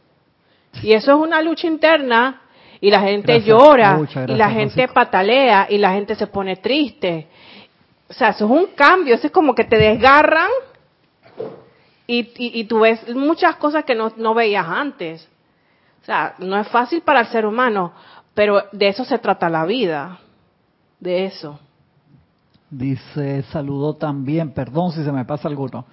Y 0.83 0.93
eso 0.93 1.11
es 1.11 1.17
una 1.17 1.41
lucha 1.41 1.67
interna 1.67 2.41
y 2.81 2.89
la 2.89 3.01
gente 3.01 3.41
llora 3.41 3.99
y 4.27 4.35
la 4.35 4.49
gente 4.49 4.87
patalea 4.87 5.67
y 5.69 5.77
la 5.77 5.91
gente 5.91 6.15
se 6.15 6.27
pone 6.27 6.57
triste. 6.57 7.27
O 8.09 8.13
sea, 8.13 8.29
eso 8.29 8.45
es 8.45 8.51
un 8.51 8.67
cambio, 8.75 9.15
eso 9.15 9.27
es 9.27 9.33
como 9.33 9.55
que 9.55 9.63
te 9.63 9.77
desgarran 9.77 10.49
y, 12.07 12.31
y, 12.37 12.63
tú 12.65 12.81
ves 12.81 13.15
muchas 13.15 13.55
cosas 13.55 13.83
que 13.83 13.95
no, 13.95 14.11
no 14.17 14.35
veías 14.35 14.67
antes. 14.67 15.27
O 16.03 16.05
sea, 16.05 16.35
no 16.37 16.59
es 16.59 16.67
fácil 16.67 17.01
para 17.01 17.21
el 17.21 17.27
ser 17.27 17.47
humano. 17.47 17.93
Pero 18.35 18.63
de 18.71 18.89
eso 18.89 19.05
se 19.05 19.17
trata 19.17 19.49
la 19.49 19.65
vida, 19.65 20.19
de 20.99 21.25
eso. 21.25 21.59
Dice, 22.69 23.43
saludó 23.43 23.95
también, 23.95 24.51
perdón 24.51 24.91
si 24.91 25.03
se 25.03 25.11
me 25.11 25.25
pasa 25.25 25.47
alguno. 25.47 25.85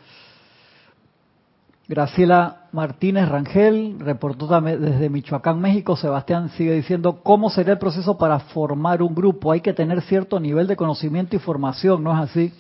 Graciela 1.93 2.69
Martínez 2.73 3.29
Rangel 3.29 3.97
reportó 3.99 4.47
desde 4.47 5.11
Michoacán, 5.11 5.61
México. 5.61 5.95
Sebastián 5.95 6.49
sigue 6.57 6.73
diciendo, 6.73 7.21
¿cómo 7.23 7.51
sería 7.51 7.75
el 7.75 7.79
proceso 7.79 8.17
para 8.17 8.39
formar 8.39 9.03
un 9.03 9.15
grupo? 9.15 9.53
Hay 9.53 9.61
que 9.61 9.75
tener 9.75 10.01
cierto 10.01 10.41
nivel 10.41 10.67
de 10.67 10.75
conocimiento 10.75 11.37
y 11.37 11.39
formación, 11.39 12.03
¿no 12.03 12.15
es 12.15 12.31
así? 12.31 12.53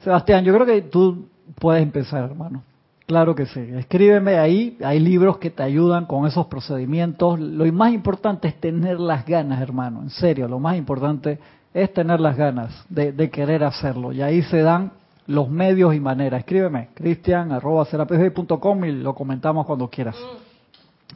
Sebastián, 0.00 0.44
yo 0.44 0.54
creo 0.54 0.64
que 0.64 0.80
tú 0.80 1.28
puedes 1.58 1.82
empezar, 1.82 2.24
hermano. 2.24 2.62
Claro 3.04 3.34
que 3.34 3.44
sí. 3.44 3.60
Escríbeme 3.60 4.38
ahí. 4.38 4.78
Hay 4.82 4.98
libros 4.98 5.36
que 5.36 5.50
te 5.50 5.62
ayudan 5.62 6.06
con 6.06 6.26
esos 6.26 6.46
procedimientos. 6.46 7.38
Lo 7.38 7.70
más 7.70 7.92
importante 7.92 8.48
es 8.48 8.58
tener 8.58 8.98
las 8.98 9.26
ganas, 9.26 9.60
hermano. 9.60 10.00
En 10.00 10.08
serio, 10.08 10.48
lo 10.48 10.58
más 10.58 10.78
importante 10.78 11.38
es 11.74 11.92
tener 11.92 12.18
las 12.18 12.38
ganas 12.38 12.86
de, 12.88 13.28
querer 13.28 13.62
hacerlo. 13.62 14.10
Y 14.10 14.22
ahí 14.22 14.40
se 14.40 14.62
dan 14.62 14.92
los 15.26 15.48
medios 15.48 15.94
y 15.94 16.00
maneras. 16.00 16.40
Escríbeme, 16.40 16.88
cristian 16.94 17.52
arroba 17.52 17.86
y 17.92 18.92
lo 18.92 19.14
comentamos 19.14 19.66
cuando 19.66 19.88
quieras. 19.88 20.16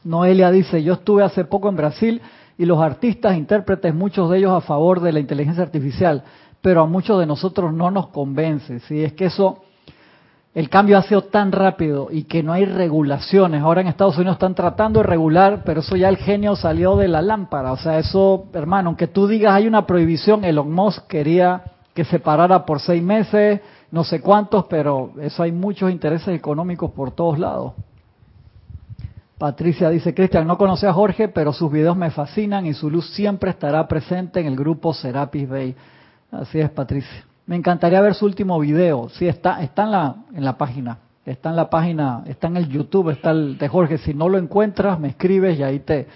Noelia 0.05 0.51
dice, 0.51 0.83
yo 0.83 0.95
estuve 0.95 1.25
hace 1.25 1.45
poco 1.45 1.69
en 1.69 1.77
Brasil 1.77 2.21
y 2.59 2.65
los 2.65 2.81
artistas, 2.81 3.37
intérpretes, 3.37 3.95
muchos 3.95 4.31
de 4.31 4.39
ellos 4.39 4.53
a 4.53 4.61
favor 4.61 5.01
de 5.01 5.13
la 5.13 5.21
inteligencia 5.21 5.63
artificial, 5.63 6.23
pero 6.61 6.83
a 6.83 6.87
muchos 6.87 7.19
de 7.19 7.27
nosotros 7.27 7.73
no 7.73 7.91
nos 7.91 8.09
convence. 8.09 8.81
Si 8.81 9.03
es 9.03 9.13
que 9.13 9.27
eso 9.27 9.63
el 10.57 10.71
cambio 10.71 10.97
ha 10.97 11.03
sido 11.03 11.25
tan 11.25 11.53
rápido 11.53 12.09
y 12.11 12.23
que 12.25 12.43
no 12.43 12.55
hay 12.55 12.65
regulaciones. 12.65 13.61
Ahora 13.61 13.83
en 13.83 13.89
Estados 13.89 14.17
Unidos 14.17 14.37
están 14.37 14.55
tratando 14.55 15.01
de 15.01 15.07
regular, 15.07 15.65
pero 15.67 15.81
eso 15.81 15.97
ya 15.97 16.09
el 16.09 16.17
genio 16.17 16.57
salió 16.57 16.97
de 16.97 17.09
la 17.09 17.21
lámpara. 17.21 17.73
O 17.73 17.77
sea, 17.77 17.99
eso, 17.99 18.47
hermano, 18.55 18.89
aunque 18.89 19.07
tú 19.07 19.27
digas 19.27 19.53
hay 19.53 19.67
una 19.67 19.87
prohibición, 19.87 20.45
Elon 20.45 20.73
Musk 20.73 21.09
quería 21.09 21.63
que 21.93 22.05
se 22.05 22.21
parara 22.21 22.65
por 22.65 22.81
seis 22.81 23.03
meses, 23.03 23.61
no 23.97 24.05
sé 24.05 24.21
cuántos, 24.21 24.67
pero 24.67 25.13
eso 25.23 25.43
hay 25.43 25.53
muchos 25.53 25.91
intereses 25.91 26.29
económicos 26.29 26.91
por 26.91 27.13
todos 27.13 27.39
lados. 27.39 27.73
Patricia 29.39 29.89
dice, 29.89 30.15
Cristian, 30.15 30.47
no 30.47 30.59
conoce 30.59 30.87
a 30.87 30.93
Jorge, 30.93 31.29
pero 31.29 31.51
sus 31.55 31.73
videos 31.73 31.97
me 31.97 32.11
fascinan 32.11 32.67
y 32.67 32.75
su 32.75 32.91
luz 32.91 33.09
siempre 33.15 33.53
estará 33.53 33.89
presente 33.89 34.41
en 34.41 34.49
el 34.49 34.55
grupo 34.55 34.93
Serapis 34.93 35.49
Bay. 35.49 35.75
Así 36.31 36.61
es, 36.61 36.69
Patricia. 36.69 37.25
Me 37.47 37.57
encantaría 37.57 37.99
ver 38.03 38.13
su 38.13 38.27
último 38.27 38.61
video. 38.61 39.09
Sí, 39.09 39.27
está, 39.27 39.63
está 39.63 39.85
en 39.85 39.91
la, 39.93 40.17
en 40.35 40.45
la 40.45 40.59
página. 40.59 40.99
Está 41.25 41.49
en 41.49 41.57
la 41.57 41.71
página, 41.71 42.23
está 42.27 42.49
en 42.49 42.59
el 42.59 42.69
YouTube, 42.69 43.09
está 43.09 43.31
el 43.31 43.57
de 43.57 43.67
Jorge. 43.67 43.97
Si 43.97 44.13
no 44.13 44.29
lo 44.29 44.37
encuentras, 44.37 45.01
me 45.01 45.09
escribes 45.09 45.59
y 45.59 45.63
ahí 45.63 45.81
te, 45.81 46.07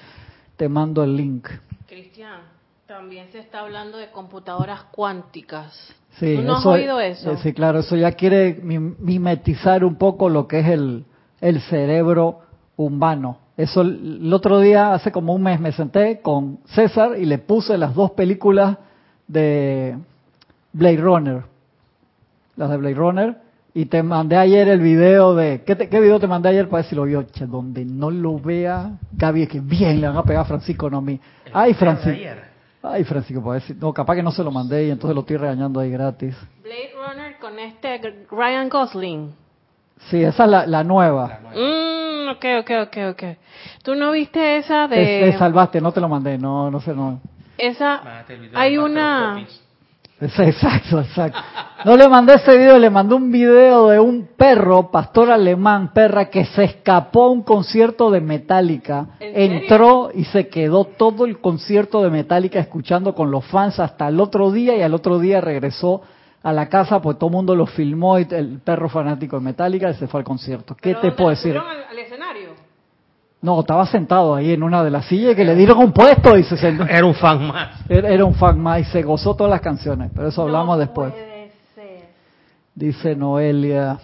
te 0.59 0.69
mando 0.69 1.03
el 1.03 1.17
link. 1.17 1.49
Cristian, 1.87 2.43
también 2.87 3.33
se 3.33 3.39
está 3.39 3.61
hablando 3.61 3.97
de 3.97 4.11
computadoras 4.11 4.83
cuánticas. 4.91 5.95
Sí, 6.19 6.37
¿Tú 6.37 6.43
no 6.43 6.57
has 6.57 6.67
oído 6.67 7.01
eso? 7.01 7.33
Eh, 7.33 7.37
sí, 7.43 7.53
claro, 7.53 7.81
eso 7.81 7.97
ya 7.97 8.13
quiere 8.13 8.61
mimetizar 8.63 9.85
un 9.85 9.97
poco 9.97 10.29
lo 10.29 10.47
que 10.49 10.61
es 10.61 10.67
el, 10.67 11.05
el 11.41 11.61
cerebro 11.63 12.41
humano. 12.77 13.39
Eso 13.57 13.83
el 13.83 14.33
otro 14.33 14.59
día, 14.61 14.95
hace 14.95 15.13
como 15.13 15.35
un 15.35 15.43
mes, 15.43 15.61
me 15.61 15.73
senté 15.73 16.21
con 16.21 16.61
César 16.67 17.19
y 17.19 17.27
le 17.27 17.39
puse 17.39 17.77
las 17.77 17.95
dos 17.95 18.13
películas 18.13 18.79
de 19.29 19.97
Blade 20.73 20.97
Runner. 20.97 21.43
Las 22.57 22.71
de 22.71 22.77
Blade 22.77 22.95
Runner. 22.95 23.37
Y 23.73 23.85
te 23.85 24.03
mandé 24.03 24.37
ayer 24.37 24.67
el 24.69 24.81
video 24.81 25.35
de... 25.35 25.63
¿Qué, 25.65 25.77
qué 25.77 26.01
video 26.01 26.19
te 26.19 26.27
mandé 26.27 26.49
ayer 26.49 26.69
para 26.69 26.83
ver 26.83 26.91
si 26.91 26.97
lo 26.97 27.05
vio? 27.05 27.23
Che, 27.23 27.47
donde 27.47 27.85
no 27.85 28.11
lo 28.11 28.39
vea, 28.41 28.99
Gaby, 29.13 29.47
que 29.47 29.61
bien 29.61 30.01
le 30.01 30.09
van 30.09 30.17
a 30.17 30.23
pegar 30.25 30.43
a 30.43 30.47
Francisco, 30.47 30.91
no 30.91 30.99
a 30.99 31.03
mí. 31.03 31.21
Ay, 31.53 31.75
Francisco. 31.75 32.19
Ay, 32.83 33.05
Francisco, 33.05 33.43
para 33.43 33.57
decir, 33.57 33.77
no, 33.79 33.93
capaz 33.93 34.15
que 34.17 34.23
no 34.23 34.31
se 34.31 34.43
lo 34.43 34.51
mandé 34.51 34.87
y 34.87 34.91
entonces 34.91 35.15
lo 35.15 35.21
estoy 35.21 35.37
regañando 35.37 35.81
ahí 35.81 35.91
gratis. 35.91 36.35
Blade 36.63 36.93
Runner 36.95 37.37
con 37.39 37.59
este 37.59 38.01
Ryan 38.31 38.69
Gosling. 38.69 39.35
Sí, 40.09 40.23
esa 40.23 40.45
es 40.45 40.69
la, 40.69 40.83
nueva. 40.83 41.41
Mm, 41.55 42.31
ok, 42.31 42.45
ok, 42.61 42.71
ok, 42.87 42.97
ok. 43.11 43.23
¿Tú 43.83 43.95
no 43.95 44.13
viste 44.13 44.57
esa 44.57 44.89
de...? 44.89 45.37
salvaste, 45.39 45.81
no 45.81 45.93
te 45.93 46.01
lo 46.01 46.09
mandé, 46.09 46.39
no, 46.39 46.71
no 46.71 46.81
sé, 46.81 46.95
no. 46.95 47.21
Esa, 47.59 48.25
hay 48.55 48.79
una... 48.79 49.45
Exacto, 50.21 51.01
exacto. 51.01 51.39
No 51.85 51.97
le 51.97 52.09
mandé 52.09 52.35
ese 52.35 52.59
video, 52.59 52.79
le 52.79 52.91
mandé 52.91 53.15
un 53.15 53.33
video 53.33 53.89
de 53.89 53.99
un 53.99 54.29
perro, 54.37 54.91
pastor 54.91 55.31
alemán, 55.31 55.93
perra, 55.95 56.29
que 56.29 56.45
se 56.45 56.65
escapó 56.65 57.25
a 57.25 57.31
un 57.31 57.43
concierto 57.43 58.11
de 58.11 58.21
Metallica. 58.21 59.07
Entró 59.19 60.11
y 60.13 60.25
se 60.25 60.49
quedó 60.49 60.85
todo 60.85 61.25
el 61.25 61.41
concierto 61.41 62.03
de 62.03 62.11
Metallica 62.11 62.59
escuchando 62.59 63.15
con 63.15 63.31
los 63.31 63.47
fans 63.47 63.81
hasta 63.81 64.09
el 64.09 64.21
otro 64.21 64.51
día 64.51 64.77
y 64.77 64.83
al 64.83 64.93
otro 64.93 65.19
día 65.19 65.41
regresó 65.41 66.03
a 66.43 66.53
la 66.53 66.69
casa, 66.69 67.01
pues 67.01 67.19
todo 67.19 67.29
el 67.29 67.37
mundo 67.37 67.55
lo 67.55 67.67
filmó 67.67 68.19
y 68.19 68.27
el 68.31 68.61
perro 68.61 68.89
fanático 68.89 69.37
de 69.37 69.43
Metallica 69.43 69.93
se 69.95 70.07
fue 70.07 70.21
al 70.21 70.25
concierto. 70.25 70.75
¿Qué 70.75 70.95
te 70.95 71.13
puedo 71.13 71.31
decir? 71.31 71.57
Al, 71.57 71.99
escenario? 71.99 72.50
No, 73.43 73.61
estaba 73.61 73.87
sentado 73.87 74.35
ahí 74.35 74.53
en 74.53 74.63
una 74.63 74.85
de 74.85 74.91
las 74.91 75.07
sillas 75.07 75.35
que 75.35 75.45
le 75.45 75.55
dieron 75.55 75.79
un 75.79 75.93
puesto 75.93 76.37
y 76.37 76.45
se 76.45 76.57
sentó. 76.57 76.85
Era 76.89 77.07
un 77.07 77.15
fan 77.15 77.47
más. 77.47 77.71
Era, 77.89 78.25
un 78.25 78.35
fan 78.35 78.61
más 78.61 78.81
y 78.81 78.85
se 78.85 79.03
gozó 79.03 79.35
todas 79.35 79.51
las 79.51 79.61
canciones, 79.61 80.11
pero 80.15 80.29
eso 80.29 80.43
hablamos 80.43 80.79
después. 80.79 81.13
Dice 82.75 83.17
Noelia. 83.17 83.99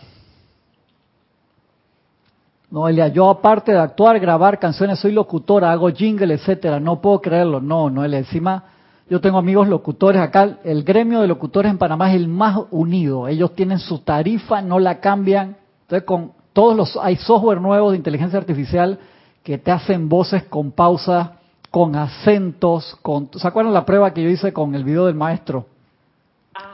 Noelia, 2.70 3.08
yo 3.08 3.28
aparte 3.30 3.72
de 3.72 3.78
actuar, 3.78 4.18
grabar 4.18 4.58
canciones, 4.58 4.98
soy 4.98 5.12
locutora, 5.12 5.70
hago 5.70 5.88
jingle, 5.90 6.34
etcétera. 6.34 6.80
No 6.80 7.00
puedo 7.00 7.20
creerlo. 7.20 7.60
No, 7.60 7.90
Noelia, 7.90 8.18
encima 8.18 8.64
yo 9.08 9.20
tengo 9.20 9.38
amigos 9.38 9.68
locutores 9.68 10.20
acá, 10.20 10.58
el 10.64 10.82
gremio 10.82 11.20
de 11.20 11.28
locutores 11.28 11.70
en 11.70 11.78
Panamá 11.78 12.10
es 12.10 12.16
el 12.16 12.26
más 12.26 12.58
unido. 12.72 13.28
Ellos 13.28 13.54
tienen 13.54 13.78
su 13.78 14.00
tarifa, 14.00 14.60
no 14.62 14.80
la 14.80 14.98
cambian. 14.98 15.56
Entonces, 15.82 16.04
con 16.04 16.32
todos 16.52 16.76
los 16.76 16.96
hay 17.00 17.14
software 17.16 17.60
nuevos 17.60 17.92
de 17.92 17.98
inteligencia 17.98 18.38
artificial 18.38 18.98
que 19.46 19.58
te 19.58 19.70
hacen 19.70 20.08
voces 20.08 20.42
con 20.42 20.72
pausas, 20.72 21.28
con 21.70 21.94
acentos, 21.94 22.98
con 23.00 23.30
¿Se 23.32 23.46
acuerdan 23.46 23.72
la 23.72 23.86
prueba 23.86 24.12
que 24.12 24.20
yo 24.20 24.28
hice 24.28 24.52
con 24.52 24.74
el 24.74 24.82
video 24.82 25.06
del 25.06 25.14
maestro? 25.14 25.66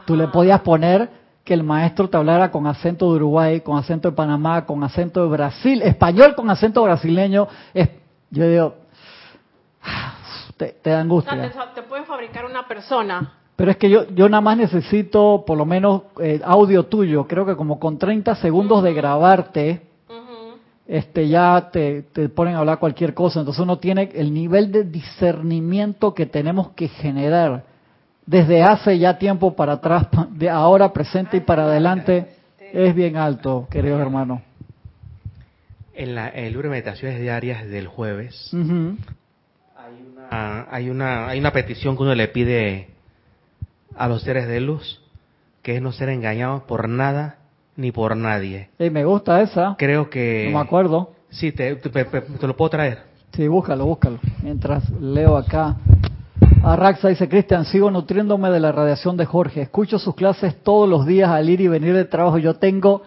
Tú 0.07 0.17
le 0.17 0.29
podías 0.29 0.63
poner 0.63 1.11
que 1.45 1.53
el 1.53 1.65
maestro 1.65 2.09
te 2.09 2.17
hablara 2.17 2.51
con 2.51 2.67
acento 2.67 3.11
de 3.11 3.17
Uruguay, 3.17 3.61
con 3.61 3.77
acento 3.77 4.09
de 4.09 4.17
Panamá, 4.17 4.65
con 4.65 4.83
acento 4.83 5.23
de 5.23 5.29
Brasil, 5.29 5.83
español 5.83 6.35
con 6.35 6.49
acento 6.49 6.83
brasileño. 6.83 7.47
Es, 7.75 7.91
yo 8.31 8.49
digo, 8.49 8.75
te, 10.57 10.69
te 10.69 10.89
da 10.89 11.01
angustia. 11.01 11.53
te, 11.75 11.83
puede 11.83 12.07
fabricar 12.07 12.47
una 12.47 12.67
persona. 12.67 13.35
Pero 13.55 13.71
es 13.71 13.77
que 13.77 13.91
yo, 13.91 14.09
yo 14.15 14.31
nada 14.31 14.41
más 14.41 14.57
necesito 14.57 15.45
por 15.47 15.59
lo 15.59 15.67
menos 15.67 16.05
eh, 16.21 16.41
audio 16.43 16.87
tuyo. 16.87 17.27
Creo 17.27 17.45
que 17.45 17.55
como 17.55 17.79
con 17.79 17.99
30 17.99 18.35
segundos 18.37 18.83
de 18.83 18.95
grabarte, 18.95 19.92
este 20.87 21.29
ya 21.29 21.71
te, 21.73 22.03
te 22.03 22.29
ponen 22.29 22.55
a 22.55 22.59
hablar 22.59 22.79
cualquier 22.79 23.15
cosa. 23.15 23.41
Entonces 23.41 23.63
uno 23.63 23.79
tiene 23.79 24.11
el 24.15 24.33
nivel 24.33 24.73
de 24.73 24.85
discernimiento 24.85 26.15
que 26.15 26.27
tenemos 26.27 26.71
que 26.71 26.89
generar 26.89 27.65
desde 28.27 28.63
hace 28.63 28.99
ya 28.99 29.19
tiempo 29.19 29.55
para 29.55 29.75
atrás, 29.75 30.07
de 30.31 30.49
ahora 30.49 30.93
presente 30.93 31.39
y 31.39 31.41
para 31.41 31.65
adelante, 31.65 32.29
es 32.73 32.95
bien 32.95 33.17
alto, 33.17 33.67
queridos 33.71 34.01
hermanos. 34.01 34.41
En 35.95 36.15
la, 36.15 36.29
el 36.29 36.53
libro 36.53 36.69
de 36.69 36.71
meditaciones 36.71 37.21
diarias 37.21 37.69
del 37.69 37.87
jueves 37.87 38.51
Ah, 40.35 40.67
hay, 40.71 40.89
una, 40.89 41.29
hay 41.29 41.39
una 41.39 41.53
petición 41.53 41.95
que 41.95 42.05
uno 42.05 42.15
le 42.15 42.27
pide 42.29 42.89
a 43.95 44.09
los 44.09 44.23
seres 44.23 44.49
de 44.49 44.61
luz, 44.61 45.03
que 45.63 45.77
es 45.77 45.83
no 45.83 45.93
ser 45.93 46.09
engañados 46.09 46.63
por 46.63 46.89
nada 46.89 47.37
ni 47.77 47.93
por 47.93 48.17
nadie. 48.17 48.71
Y 48.79 48.91
me 48.91 49.05
gusta 49.05 49.41
esa. 49.41 49.77
Creo 49.79 50.11
que... 50.11 50.49
No 50.51 50.59
me 50.59 50.65
acuerdo. 50.65 51.13
Sí, 51.31 51.53
te, 51.53 51.79
lo 52.41 52.57
puedo 52.57 52.71
traer. 52.71 52.99
Sí, 53.33 53.49
búscalo, 53.49 53.87
búscalo. 53.87 54.19
Mientras 54.43 54.89
leo 55.01 55.37
acá. 55.37 55.77
Arraxa 56.63 57.09
dice, 57.09 57.29
Cristian, 57.29 57.65
sigo 57.65 57.91
nutriéndome 57.91 58.51
de 58.51 58.61
la 58.61 58.73
radiación 58.73 59.17
de 59.17 59.25
Jorge. 59.25 59.63
Escucho 59.63 59.99
sus 59.99 60.15
clases 60.15 60.63
todos 60.63 60.89
los 60.89 61.07
días 61.07 61.31
al 61.31 61.49
ir 61.49 61.61
y 61.61 61.69
venir 61.69 61.95
de 61.95 62.05
trabajo. 62.05 62.39
Yo 62.39 62.55
tengo 62.55 63.03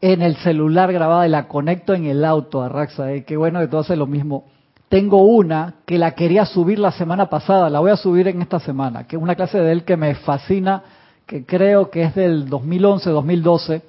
en 0.00 0.22
el 0.22 0.36
celular 0.36 0.92
grabada 0.92 1.26
y 1.26 1.30
la 1.30 1.48
conecto 1.48 1.94
en 1.94 2.04
el 2.04 2.24
auto, 2.24 2.62
Arraxa. 2.62 3.12
Eh. 3.12 3.24
Qué 3.24 3.36
bueno 3.36 3.60
que 3.60 3.68
tú 3.68 3.78
haces 3.78 3.96
lo 3.96 4.06
mismo. 4.06 4.44
Tengo 4.88 5.22
una 5.22 5.74
que 5.84 5.98
la 5.98 6.12
quería 6.12 6.44
subir 6.44 6.78
la 6.78 6.92
semana 6.92 7.28
pasada, 7.28 7.68
la 7.70 7.80
voy 7.80 7.90
a 7.90 7.96
subir 7.96 8.28
en 8.28 8.40
esta 8.40 8.60
semana, 8.60 9.06
que 9.06 9.16
es 9.16 9.22
una 9.22 9.34
clase 9.34 9.58
de 9.58 9.72
él 9.72 9.84
que 9.84 9.96
me 9.96 10.14
fascina, 10.14 10.82
que 11.26 11.44
creo 11.44 11.90
que 11.90 12.04
es 12.04 12.14
del 12.14 12.48
2011-2012. 12.48 13.82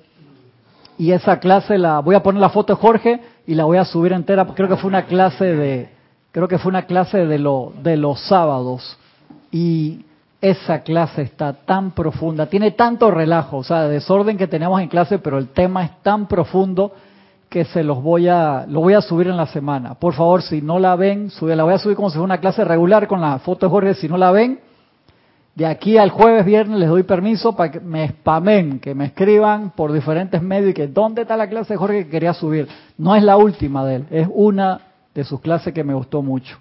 Y 0.98 1.12
esa 1.12 1.40
clase 1.40 1.78
la 1.78 2.00
voy 2.00 2.16
a 2.16 2.24
poner 2.24 2.42
la 2.42 2.50
foto 2.50 2.74
de 2.74 2.82
Jorge 2.82 3.22
y 3.46 3.54
la 3.54 3.66
voy 3.66 3.78
a 3.78 3.86
subir 3.86 4.14
entera. 4.14 4.46
Creo 4.46 4.68
que 4.68 4.78
fue 4.78 4.88
una 4.88 5.06
clase 5.06 5.46
de, 5.46 5.90
creo 6.32 6.48
que 6.48 6.58
fue 6.58 6.70
una 6.70 6.88
clase 6.88 7.26
de 7.26 7.38
lo, 7.38 7.72
de 7.84 7.98
los 7.98 8.20
sábados. 8.22 8.98
Y 9.52 10.06
esa 10.42 10.82
clase 10.82 11.22
está 11.22 11.54
tan 11.54 11.92
profunda, 11.92 12.48
tiene 12.48 12.72
tanto 12.72 13.10
relajo, 13.10 13.58
o 13.58 13.64
sea, 13.64 13.88
desorden 13.88 14.38
que 14.38 14.48
tenemos 14.48 14.80
en 14.82 14.88
clase, 14.88 15.18
pero 15.18 15.38
el 15.38 15.50
tema 15.50 15.84
es 15.84 16.04
tan 16.04 16.28
profundo 16.28 16.92
que 17.50 17.66
se 17.66 17.84
los 17.84 18.04
voy 18.04 18.28
a, 18.28 18.66
lo 18.68 18.82
voy 18.82 18.94
a 18.94 19.02
subir 19.02 19.28
en 19.28 19.38
la 19.38 19.48
semana. 19.48 19.96
Por 19.96 20.14
favor, 20.14 20.42
si 20.42 20.62
no 20.62 20.80
la 20.80 20.96
ven, 20.96 21.30
sube, 21.30 21.56
la 21.56 21.64
voy 21.64 21.74
a 21.74 21.80
subir 21.80 21.96
como 21.96 22.10
si 22.10 22.16
fuera 22.16 22.26
una 22.26 22.40
clase 22.40 22.64
regular 22.66 23.08
con 23.08 23.22
la 23.22 23.40
foto 23.40 23.66
de 23.66 23.70
Jorge. 23.70 23.94
Si 23.96 24.08
no 24.08 24.18
la 24.18 24.32
ven, 24.32 24.60
de 25.58 25.66
aquí 25.66 25.98
al 25.98 26.12
jueves, 26.12 26.46
viernes 26.46 26.78
les 26.78 26.88
doy 26.88 27.02
permiso 27.02 27.56
para 27.56 27.72
que 27.72 27.80
me 27.80 28.08
spamen, 28.10 28.80
que 28.80 28.94
me 28.94 29.06
escriban 29.06 29.72
por 29.72 29.92
diferentes 29.92 30.40
medios 30.40 30.70
y 30.70 30.74
que 30.76 30.86
dónde 30.86 31.24
está 31.24 31.36
la 31.36 31.50
clase 31.50 31.74
de 31.74 31.78
Jorge 31.78 32.06
que 32.06 32.12
quería 32.12 32.36
subir. 32.36 32.68
No 32.96 33.16
es 33.16 33.24
la 33.24 33.38
última 33.38 33.84
de 33.84 33.96
él, 33.96 34.06
es 34.12 34.28
una 34.32 34.82
de 35.16 35.24
sus 35.24 35.42
clases 35.42 35.74
que 35.74 35.84
me 35.84 35.96
gustó 35.96 36.22
mucho. 36.22 36.60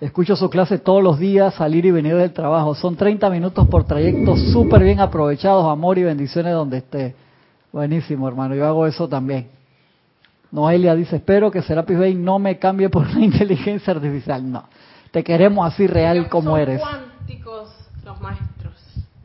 Escucho 0.00 0.36
su 0.36 0.48
clase 0.48 0.78
todos 0.78 1.02
los 1.02 1.18
días, 1.18 1.52
salir 1.52 1.84
y 1.84 1.90
venir 1.90 2.16
del 2.16 2.32
trabajo. 2.32 2.74
Son 2.74 2.96
30 2.96 3.28
minutos 3.28 3.68
por 3.68 3.84
trayecto, 3.84 4.36
súper 4.36 4.82
bien 4.82 4.98
aprovechados, 4.98 5.70
amor 5.70 5.98
y 5.98 6.04
bendiciones 6.04 6.54
donde 6.54 6.78
esté. 6.78 7.14
Buenísimo, 7.70 8.26
hermano. 8.26 8.54
Yo 8.54 8.66
hago 8.66 8.86
eso 8.86 9.06
también. 9.06 9.48
Noelia 10.50 10.94
dice, 10.94 11.16
espero 11.16 11.50
que 11.50 11.60
Serapis 11.60 11.98
Bay 11.98 12.14
no 12.14 12.38
me 12.38 12.58
cambie 12.58 12.88
por 12.88 13.06
la 13.14 13.20
inteligencia 13.22 13.92
artificial. 13.92 14.50
No, 14.50 14.64
te 15.10 15.22
queremos 15.22 15.70
así 15.70 15.86
real 15.86 16.30
como 16.30 16.56
eres. 16.56 16.80
Los 18.10 18.20
maestros. 18.20 18.74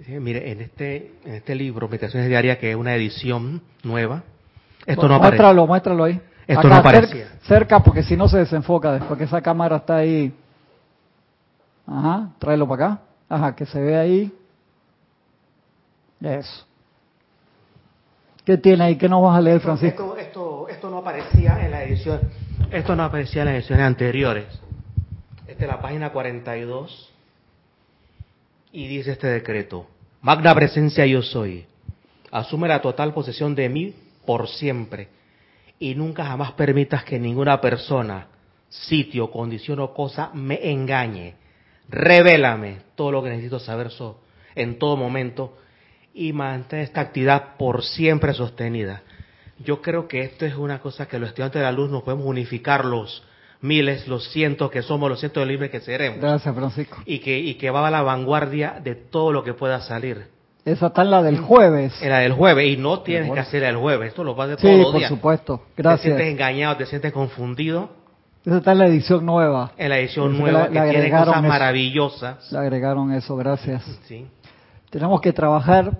mire, 0.07 0.51
en 0.51 0.61
este, 0.61 1.13
en 1.25 1.35
este 1.35 1.55
libro, 1.55 1.87
Meditaciones 1.87 2.29
Diarias, 2.29 2.59
que 2.59 2.69
es 2.71 2.75
una 2.75 2.93
edición 2.93 3.61
nueva, 3.83 4.23
esto 4.85 5.07
no 5.07 5.15
aparece. 5.15 5.41
Muéstralo, 5.41 5.67
muéstralo 5.67 6.03
ahí. 6.03 6.21
Esto 6.45 6.67
no 6.67 6.75
aparece. 6.75 7.27
Cerca, 7.47 7.79
porque 7.79 8.03
si 8.03 8.15
no 8.15 8.27
se 8.27 8.37
desenfoca 8.37 8.91
después 8.93 9.17
que 9.17 9.23
esa 9.23 9.41
cámara 9.41 9.77
está 9.77 9.97
ahí. 9.97 10.31
Ajá, 11.87 12.29
tráelo 12.37 12.67
para 12.67 12.85
acá. 12.85 13.01
Ajá, 13.27 13.55
que 13.55 13.65
se 13.65 13.81
ve 13.81 13.97
ahí. 13.97 14.33
Eso. 16.21 16.65
¿Qué 18.43 18.57
tiene 18.57 18.83
ahí? 18.83 18.95
¿Qué 18.95 19.09
nos 19.09 19.23
vas 19.23 19.37
a 19.37 19.41
leer, 19.41 19.59
Francisco? 19.59 20.15
Esto, 20.15 20.17
esto, 20.17 20.69
esto 20.69 20.89
no 20.91 20.99
aparecía 20.99 21.65
en 21.65 21.71
la 21.71 21.83
edición, 21.83 22.21
esto 22.71 22.95
no 22.95 23.03
aparecía 23.03 23.41
en 23.41 23.47
las 23.47 23.55
ediciones 23.55 23.85
anteriores. 23.85 24.45
Esta 25.47 25.63
es 25.63 25.67
la 25.67 25.81
página 25.81 26.11
42 26.11 27.14
y 28.75 28.87
dice 28.89 29.13
este 29.13 29.27
decreto. 29.27 29.87
Magna 30.21 30.53
presencia 30.53 31.05
yo 31.05 31.21
soy. 31.21 31.65
Asume 32.29 32.67
la 32.67 32.81
total 32.81 33.13
posesión 33.13 33.55
de 33.55 33.69
mí 33.69 33.95
por 34.25 34.49
siempre 34.49 35.07
y 35.79 35.95
nunca 35.95 36.25
jamás 36.25 36.51
permitas 36.53 37.05
que 37.05 37.17
ninguna 37.17 37.61
persona, 37.61 38.27
sitio, 38.67 39.31
condición 39.31 39.79
o 39.79 39.93
cosa 39.93 40.29
me 40.33 40.69
engañe. 40.69 41.35
Revélame 41.87 42.79
todo 42.95 43.11
lo 43.11 43.23
que 43.23 43.29
necesito 43.29 43.59
saber 43.59 43.91
so- 43.91 44.19
en 44.55 44.77
todo 44.77 44.97
momento 44.97 45.57
y 46.13 46.33
mantén 46.33 46.79
esta 46.79 46.99
actividad 46.99 47.55
por 47.57 47.81
siempre 47.81 48.33
sostenida. 48.33 49.03
Yo 49.59 49.81
creo 49.81 50.05
que 50.05 50.19
esto 50.21 50.45
es 50.45 50.55
una 50.55 50.79
cosa 50.79 51.07
que 51.07 51.17
los 51.17 51.29
estudiantes 51.29 51.61
de 51.61 51.65
la 51.65 51.71
luz 51.71 51.89
nos 51.89 52.03
podemos 52.03 52.25
unificar 52.25 52.83
los 52.83 53.23
miles, 53.61 54.07
los 54.07 54.29
cientos 54.31 54.69
que 54.71 54.81
somos, 54.81 55.09
los 55.09 55.19
cientos 55.19 55.41
de 55.41 55.47
libres 55.51 55.71
que 55.71 55.79
seremos. 55.81 56.19
Gracias, 56.19 56.53
Francisco. 56.55 56.97
Y 57.05 57.19
que, 57.19 57.37
y 57.39 57.55
que 57.55 57.69
va 57.69 57.87
a 57.87 57.91
la 57.91 58.01
vanguardia 58.01 58.79
de 58.83 58.95
todo 58.95 59.31
lo 59.31 59.43
que 59.43 59.53
pueda 59.53 59.81
salir. 59.81 60.27
Esa 60.65 60.87
está 60.87 61.03
en 61.03 61.11
la 61.11 61.21
del 61.21 61.37
jueves. 61.39 61.93
En 62.01 62.09
la 62.09 62.19
del 62.19 62.33
jueves, 62.33 62.67
y 62.73 62.77
no 62.77 63.01
tienes 63.01 63.31
que 63.31 63.39
hacer 63.39 63.63
el 63.63 63.77
jueves, 63.77 64.09
esto 64.09 64.23
lo 64.23 64.33
vas 64.35 64.49
a 64.49 64.53
hacer 64.53 64.59
Sí, 64.61 64.67
todos 64.67 64.79
los 64.81 64.91
por 64.91 64.99
días. 64.99 65.09
supuesto. 65.09 65.61
Te 65.75 65.83
Gracias. 65.83 66.01
sientes 66.15 66.27
engañado, 66.27 66.77
te 66.77 66.85
sientes 66.87 67.11
confundido. 67.13 67.89
Esa 68.43 68.57
está 68.57 68.71
en 68.73 68.79
la 68.79 68.87
edición 68.87 69.25
nueva. 69.25 69.71
En 69.77 69.89
la 69.89 69.99
edición 69.99 70.31
Sí, 70.33 70.39
nueva, 70.39 70.59
la- 70.59 70.65
que 70.67 70.71
tiene 70.73 70.89
agregaron 70.97 71.25
cosas 71.27 71.39
eso. 71.43 71.47
maravillosas. 71.49 72.51
Le 72.51 72.57
agregaron 72.59 73.11
eso, 73.11 73.35
gracias. 73.35 73.83
Sí. 74.07 74.25
Tenemos 74.89 75.21
que 75.21 75.33
trabajar 75.33 75.91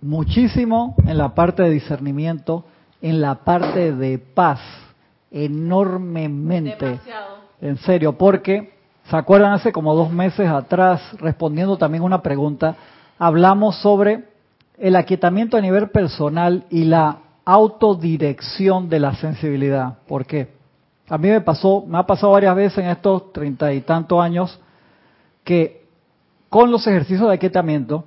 muchísimo 0.00 0.94
en 1.06 1.18
la 1.18 1.34
parte 1.34 1.62
de 1.62 1.70
discernimiento, 1.70 2.64
en 3.02 3.20
la 3.20 3.36
parte 3.36 3.92
de 3.92 4.18
paz, 4.18 4.60
enormemente. 5.30 6.86
Demasiado. 6.86 7.38
En 7.60 7.76
serio, 7.78 8.12
porque, 8.16 8.72
¿se 9.04 9.16
acuerdan 9.16 9.52
hace 9.52 9.72
como 9.72 9.94
dos 9.94 10.10
meses 10.12 10.48
atrás, 10.48 11.00
respondiendo 11.18 11.76
también 11.76 12.02
una 12.02 12.22
pregunta, 12.22 12.76
hablamos 13.18 13.76
sobre 13.76 14.24
el 14.78 14.94
aquietamiento 14.96 15.56
a 15.56 15.60
nivel 15.60 15.90
personal 15.90 16.64
y 16.70 16.84
la 16.84 17.18
autodirección 17.44 18.88
de 18.88 19.00
la 19.00 19.14
sensibilidad? 19.14 19.98
¿Por 20.06 20.24
qué? 20.24 20.48
A 21.08 21.18
mí 21.18 21.28
me 21.28 21.40
pasó, 21.40 21.84
me 21.86 21.98
ha 21.98 22.04
pasado 22.04 22.32
varias 22.32 22.54
veces 22.54 22.78
en 22.78 22.90
estos 22.90 23.32
treinta 23.32 23.72
y 23.72 23.80
tantos 23.80 24.20
años 24.20 24.60
que 25.42 25.86
con 26.48 26.70
los 26.70 26.86
ejercicios 26.86 27.28
de 27.28 27.34
aquietamiento, 27.34 28.04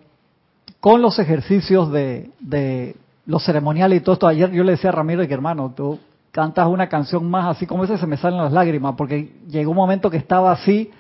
con 0.80 1.02
los 1.02 1.20
ejercicios 1.20 1.92
de, 1.92 2.32
de 2.40 2.96
los 3.26 3.44
ceremoniales 3.44 4.00
y 4.00 4.04
todo 4.04 4.14
esto, 4.14 4.28
ayer 4.28 4.52
yo 4.52 4.64
le 4.64 4.74
decía 4.74 4.92
a 4.92 4.94
Ramiro 4.94 5.28
que 5.28 5.34
hermano, 5.34 5.74
tú 5.76 6.00
cantas 6.32 6.68
una 6.68 6.88
canción 6.88 7.30
más 7.30 7.56
así 7.56 7.66
como 7.68 7.84
ese, 7.84 7.98
se 7.98 8.08
me 8.08 8.18
salen 8.18 8.40
las 8.40 8.52
lágrimas, 8.54 8.96
porque 8.96 9.32
llegó 9.48 9.72
un 9.72 9.78
momento 9.78 10.10
que 10.10 10.18
estaba 10.18 10.52
así, 10.52 10.92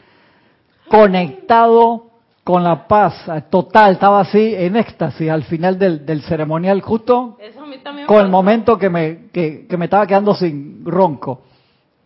conectado 0.90 2.08
con 2.44 2.64
la 2.64 2.88
paz, 2.88 3.14
total, 3.50 3.94
estaba 3.94 4.20
así 4.22 4.54
en 4.56 4.76
éxtasis 4.76 5.30
al 5.30 5.44
final 5.44 5.78
del, 5.78 6.06
del 6.06 6.22
ceremonial, 6.24 6.82
justo 6.82 7.38
Eso 7.40 7.62
a 7.62 7.68
mí 7.68 7.78
también 7.78 8.06
me 8.06 8.08
con 8.08 8.20
el 8.26 8.30
momento 8.32 8.78
que 8.78 8.90
me, 8.90 9.28
que, 9.32 9.68
que 9.68 9.78
me 9.78 9.86
estaba 9.86 10.06
quedando 10.08 10.34
sin 10.36 10.84
ronco. 10.86 11.42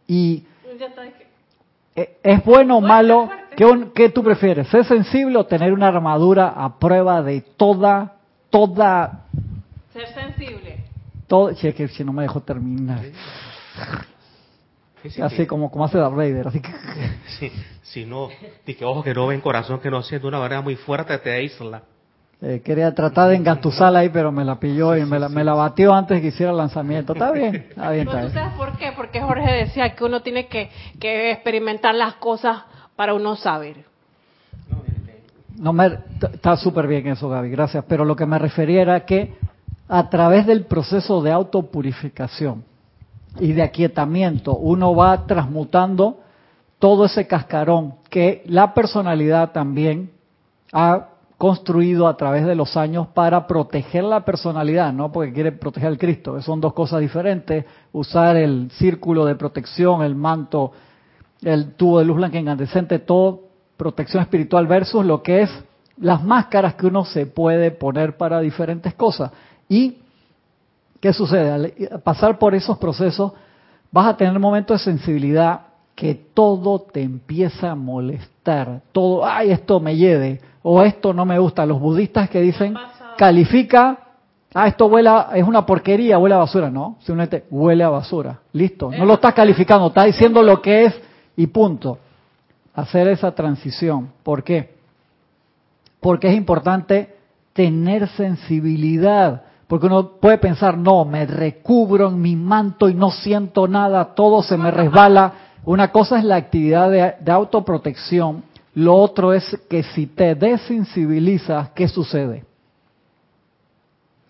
Y 0.08 0.44
Ya 0.78 0.86
está, 0.88 1.06
es 1.06 1.14
que- 1.14 1.26
eh, 2.02 2.18
¿Es 2.22 2.44
bueno 2.46 2.78
o 2.78 2.82
malo? 2.82 3.30
¿Qué, 3.56 3.88
qué 3.96 4.10
tú 4.10 4.22
prefieres? 4.22 4.68
¿Ser 4.68 4.84
sensible 4.86 5.38
o 5.38 5.46
tener 5.46 5.72
una 5.72 5.88
armadura 5.88 6.50
a 6.50 6.78
prueba 6.78 7.24
de 7.24 7.40
toda, 7.42 8.16
toda, 8.50 9.22
Ser 9.94 10.08
sensible. 10.14 10.65
Todo? 11.28 11.54
Che, 11.54 11.74
que 11.74 11.88
si 11.88 12.04
no 12.04 12.14
me 12.14 12.24
dejo 12.24 12.42
terminar. 12.42 13.02
Sí, 15.04 15.10
sí, 15.12 15.22
Así 15.22 15.38
sí. 15.38 15.46
como, 15.46 15.70
como 15.70 15.86
hace 15.86 15.98
Darth 15.98 16.16
Vader. 16.16 16.48
Así 16.48 16.60
que, 16.60 16.72
Sí, 17.40 17.52
si 17.84 18.06
no, 18.06 18.30
di 18.66 18.74
que 18.76 18.86
ojos 18.86 19.04
que 19.04 19.14
no 19.14 19.28
ven, 19.28 19.42
corazón 19.42 19.80
que 19.80 19.92
no 19.92 20.02
siente, 20.02 20.26
una 20.28 20.40
manera 20.40 20.62
muy 20.62 20.76
fuerte 20.76 21.18
te 21.20 21.32
aísla. 21.32 21.84
eh, 22.42 22.62
quería 22.66 22.94
tratar 22.94 23.30
de 23.30 23.36
engatusarla 23.36 24.00
ahí, 24.00 24.10
pero 24.10 24.32
me 24.32 24.44
la 24.44 24.60
pilló 24.60 24.96
y 24.98 25.06
me 25.06 25.20
la, 25.20 25.30
me 25.30 25.44
la 25.44 25.54
batió 25.54 25.94
antes 25.94 26.18
de 26.18 26.22
que 26.22 26.28
hiciera 26.30 26.52
el 26.52 26.58
lanzamiento. 26.58 27.14
Está 27.14 27.32
bien, 27.32 27.56
está 27.70 27.92
bien, 27.92 28.08
está 28.08 28.12
tú 28.22 28.28
bien. 28.28 28.34
sabes 28.34 28.54
por 28.58 28.78
qué, 28.78 28.92
porque 28.96 29.22
Jorge 29.22 29.52
decía 29.52 29.96
que 29.96 30.04
uno 30.04 30.22
tiene 30.22 30.48
que, 30.48 30.70
que 31.00 31.32
experimentar 31.32 31.94
las 31.94 32.16
cosas 32.16 32.64
para 32.96 33.14
uno 33.14 33.36
saber. 33.36 33.86
No 35.58 35.72
me, 35.72 36.00
está 36.34 36.58
súper 36.58 36.86
bien 36.88 37.08
eso, 37.08 37.30
Gaby, 37.30 37.50
gracias. 37.50 37.86
Pero 37.88 38.04
lo 38.04 38.16
que 38.16 38.26
me 38.26 38.38
refería 38.40 38.82
era 38.82 39.06
que 39.06 39.36
a 39.88 40.10
través 40.10 40.46
del 40.46 40.66
proceso 40.66 41.22
de 41.22 41.32
autopurificación 41.32 42.64
y 43.40 43.54
de 43.54 43.64
aquietamiento, 43.64 44.56
uno 44.56 44.96
va 44.96 45.26
transmutando 45.28 46.20
todo 46.80 47.06
ese 47.06 47.28
cascarón 47.28 47.96
que 48.10 48.44
la 48.48 48.74
personalidad 48.74 49.52
también 49.52 50.12
ha 50.72 51.10
construido 51.38 52.08
a 52.08 52.16
través 52.16 52.46
de 52.46 52.56
los 52.56 52.78
años 52.78 53.08
para 53.08 53.46
proteger 53.46 54.04
la 54.06 54.24
personalidad, 54.24 54.94
no 54.94 55.12
porque 55.12 55.34
quiere 55.34 55.52
proteger 55.52 55.90
al 55.90 55.98
Cristo, 55.98 56.42
son 56.42 56.62
dos 56.62 56.74
cosas 56.74 57.02
diferentes, 57.02 57.66
usar 57.92 58.38
el 58.38 58.72
círculo 58.72 59.26
de 59.26 59.36
protección, 59.36 60.02
el 60.02 60.16
manto, 60.16 60.72
el 61.42 61.74
tubo 61.74 62.00
de 62.00 62.06
luz 62.06 62.18
blanca 62.18 62.40
incandescente, 62.40 63.00
todo 63.00 63.42
protección 63.76 64.24
espiritual 64.24 64.68
versus 64.68 65.06
lo 65.06 65.22
que 65.22 65.42
es 65.42 65.64
las 65.98 66.24
máscaras 66.24 66.76
que 66.76 66.88
uno 66.88 67.06
se 67.06 67.26
puede 67.26 67.72
poner 67.72 68.18
para 68.18 68.40
diferentes 68.40 68.94
cosas. 68.96 69.32
Y, 69.70 69.98
¿qué 71.00 71.14
sucede? 71.14 71.52
Al 71.52 72.02
pasar 72.02 72.38
por 72.38 72.54
esos 72.56 72.78
procesos, 72.78 73.34
vas 73.92 74.08
a 74.08 74.18
tener 74.18 74.38
momentos 74.40 74.80
de 74.80 74.92
sensibilidad 74.92 75.62
que 75.96 76.14
todo 76.16 76.80
te 76.80 77.02
empieza 77.02 77.72
a 77.72 77.76
molestar. 77.76 78.82
Todo, 78.92 79.26
ay, 79.26 79.52
esto 79.52 79.80
me 79.80 79.96
hiede, 79.96 80.42
o 80.62 80.82
esto 80.84 81.14
no 81.14 81.26
me 81.26 81.40
gusta. 81.40 81.66
Los 81.66 81.80
budistas 81.80 82.30
que 82.30 82.42
dicen, 82.42 82.74
califica, 83.18 83.98
ah, 84.54 84.68
esto 84.68 84.88
huele, 84.88 85.10
a- 85.10 85.30
es 85.36 85.44
una 85.48 85.66
porquería, 85.66 86.18
huele 86.18 86.36
a 86.36 86.40
basura. 86.40 86.70
No, 86.70 86.98
simplemente 87.00 87.46
huele 87.50 87.84
a 87.84 87.90
basura. 87.90 88.40
Listo. 88.52 88.92
No 88.92 89.06
lo 89.06 89.14
estás 89.14 89.34
calificando, 89.34 89.88
estás 89.88 90.06
diciendo 90.08 90.44
lo 90.44 90.62
que 90.62 90.86
es 90.86 91.02
y 91.38 91.48
punto. 91.48 91.98
Hacer 92.74 93.08
esa 93.08 93.34
transición. 93.34 94.12
¿Por 94.22 94.44
qué? 94.44 94.76
Porque 96.02 96.28
es 96.28 96.36
importante 96.36 97.16
tener 97.54 98.10
sensibilidad. 98.10 99.44
Porque 99.68 99.88
uno 99.88 100.12
puede 100.20 100.38
pensar, 100.38 100.78
no, 100.78 101.06
me 101.06 101.26
recubro 101.26 102.10
en 102.10 102.22
mi 102.22 102.36
manto 102.36 102.88
y 102.88 102.94
no 102.94 103.10
siento 103.10 103.68
nada, 103.68 104.14
todo 104.14 104.44
se 104.44 104.58
me 104.58 104.70
resbala. 104.70 105.34
Una 105.66 105.92
cosa 105.92 106.20
es 106.20 106.24
la 106.24 106.36
actividad 106.36 106.92
de, 106.92 107.32
autoprotección, 107.32 108.44
lo 108.76 108.96
otro 108.96 109.34
es 109.34 109.58
que 109.70 109.82
si 109.82 110.06
te 110.06 110.36
desensibilizas, 110.36 111.70
¿qué 111.70 111.88
sucede? 111.88 112.46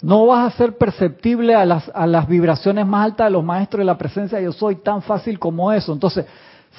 No 0.02 0.28
vas 0.28 0.54
a 0.54 0.58
ser 0.58 0.78
perceptible 0.78 1.56
a 1.56 1.66
las, 1.66 1.92
a 1.94 2.08
las 2.08 2.28
vibraciones 2.28 2.86
más 2.86 3.06
altas 3.06 3.28
de 3.28 3.32
los 3.32 3.44
maestros 3.44 3.80
de 3.80 3.86
la 3.86 3.98
presencia 3.98 4.40
yo 4.40 4.54
soy 4.54 4.76
tan 4.76 5.02
fácil 5.02 5.40
como 5.40 5.72
eso. 5.72 5.92
Entonces, 5.92 6.26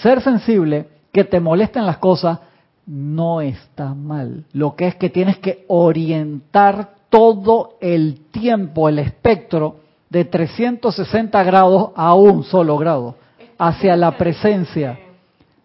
ser 0.00 0.22
sensible, 0.22 0.88
que 1.12 1.24
te 1.24 1.40
molesten 1.40 1.84
las 1.84 1.98
cosas, 1.98 2.38
no 2.86 3.40
está 3.40 3.94
mal. 3.94 4.44
Lo 4.52 4.76
que 4.76 4.86
es 4.86 4.94
que 4.94 5.10
tienes 5.10 5.38
que 5.38 5.64
orientar 5.68 6.95
todo 7.16 7.78
el 7.80 8.26
tiempo, 8.30 8.90
el 8.90 8.98
espectro 8.98 9.76
de 10.10 10.26
360 10.26 11.42
grados 11.44 11.92
a 11.96 12.12
un 12.12 12.44
solo 12.44 12.76
grado, 12.76 13.14
hacia 13.56 13.96
la 13.96 14.18
presencia 14.18 14.98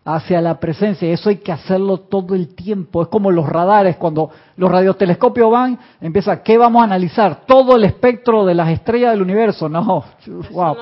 hacia 0.05 0.41
la 0.41 0.59
presencia. 0.59 1.07
Y 1.09 1.11
eso 1.11 1.29
hay 1.29 1.37
que 1.37 1.51
hacerlo 1.51 1.97
todo 1.97 2.35
el 2.35 2.55
tiempo. 2.55 3.03
Es 3.03 3.07
como 3.09 3.29
los 3.31 3.47
radares, 3.47 3.97
cuando 3.97 4.31
los 4.55 4.71
radiotelescopios 4.71 5.51
van, 5.51 5.77
empieza, 5.99 6.41
¿qué 6.41 6.57
vamos 6.57 6.81
a 6.81 6.85
analizar? 6.85 7.41
Todo 7.45 7.75
el 7.75 7.83
espectro 7.83 8.45
de 8.45 8.55
las 8.55 8.69
estrellas 8.69 9.11
del 9.11 9.21
universo. 9.21 9.67
No, 9.69 10.05
wow. 10.51 10.75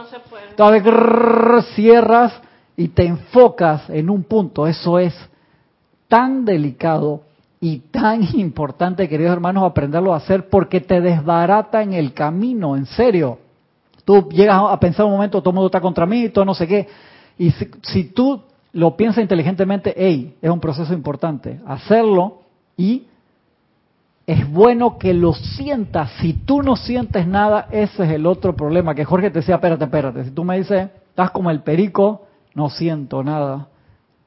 Entonces, 0.51 0.83
grrr, 0.83 1.63
cierras 1.75 2.33
y 2.77 2.89
te 2.89 3.05
enfocas 3.07 3.89
en 3.89 4.09
un 4.09 4.23
punto. 4.23 4.67
Eso 4.67 4.99
es 4.99 5.15
tan 6.07 6.45
delicado 6.45 7.23
y 7.61 7.79
tan 7.91 8.23
importante, 8.35 9.09
queridos 9.09 9.33
hermanos, 9.33 9.63
aprenderlo 9.63 10.13
a 10.13 10.17
hacer 10.17 10.49
porque 10.49 10.81
te 10.81 11.01
desbarata 11.01 11.81
en 11.81 11.93
el 11.93 12.13
camino, 12.13 12.75
en 12.75 12.85
serio. 12.85 13.39
Tú 14.05 14.27
llegas 14.29 14.61
a 14.69 14.79
pensar 14.79 15.05
un 15.05 15.11
momento, 15.11 15.41
todo 15.41 15.51
el 15.51 15.55
mundo 15.55 15.67
está 15.67 15.81
contra 15.81 16.05
mí, 16.05 16.29
todo 16.29 16.45
no 16.45 16.55
sé 16.55 16.67
qué. 16.67 16.87
Y 17.37 17.51
si, 17.83 18.05
tú 18.05 18.41
lo 18.73 18.97
piensas 18.97 19.21
inteligentemente, 19.21 19.93
hey, 19.95 20.35
es 20.41 20.49
un 20.49 20.59
proceso 20.59 20.93
importante. 20.93 21.59
Hacerlo 21.67 22.39
y 22.75 23.03
es 24.25 24.51
bueno 24.51 24.97
que 24.97 25.13
lo 25.13 25.33
sientas. 25.33 26.11
Si 26.19 26.33
tú 26.33 26.61
no 26.61 26.75
sientes 26.75 27.27
nada, 27.27 27.67
ese 27.71 28.03
es 28.03 28.09
el 28.11 28.25
otro 28.25 28.55
problema. 28.55 28.95
Que 28.95 29.05
Jorge 29.05 29.29
te 29.29 29.39
decía, 29.39 29.55
espérate, 29.55 29.83
espérate. 29.83 30.25
Si 30.25 30.31
tú 30.31 30.43
me 30.43 30.57
dices, 30.57 30.89
estás 31.09 31.31
como 31.31 31.51
el 31.51 31.61
perico, 31.61 32.25
no 32.55 32.69
siento 32.69 33.23
nada. 33.23 33.67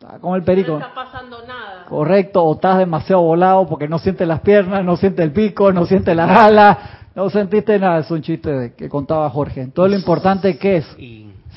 Estás 0.02 0.20
como 0.20 0.34
el 0.36 0.42
perico. 0.42 0.72
No 0.72 0.78
está 0.78 0.94
pasando 0.94 1.38
nada. 1.46 1.84
Correcto, 1.88 2.42
o 2.42 2.54
estás 2.54 2.78
demasiado 2.78 3.22
volado 3.22 3.66
porque 3.66 3.86
no 3.88 3.98
sientes 3.98 4.26
las 4.26 4.40
piernas, 4.40 4.84
no 4.84 4.96
sientes 4.96 5.24
el 5.24 5.32
pico, 5.32 5.72
no 5.72 5.86
sientes 5.86 6.14
las 6.16 6.30
alas, 6.30 6.78
No 7.14 7.28
sentiste 7.28 7.78
nada, 7.78 7.98
es 7.98 8.10
un 8.10 8.22
chiste 8.22 8.50
de- 8.50 8.72
que 8.74 8.88
contaba 8.88 9.28
Jorge. 9.28 9.60
Entonces 9.60 9.92
lo 9.92 9.98
importante 9.98 10.56
que 10.56 10.78
es 10.78 10.96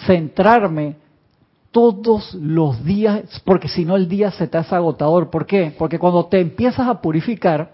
centrarme 0.05 0.97
todos 1.71 2.33
los 2.35 2.83
días, 2.83 3.41
porque 3.45 3.69
si 3.69 3.85
no 3.85 3.95
el 3.95 4.07
día 4.09 4.31
se 4.31 4.47
te 4.47 4.57
hace 4.57 4.75
agotador. 4.75 5.29
¿Por 5.29 5.45
qué? 5.45 5.73
Porque 5.77 5.97
cuando 5.97 6.25
te 6.25 6.41
empiezas 6.41 6.87
a 6.89 6.99
purificar, 7.01 7.69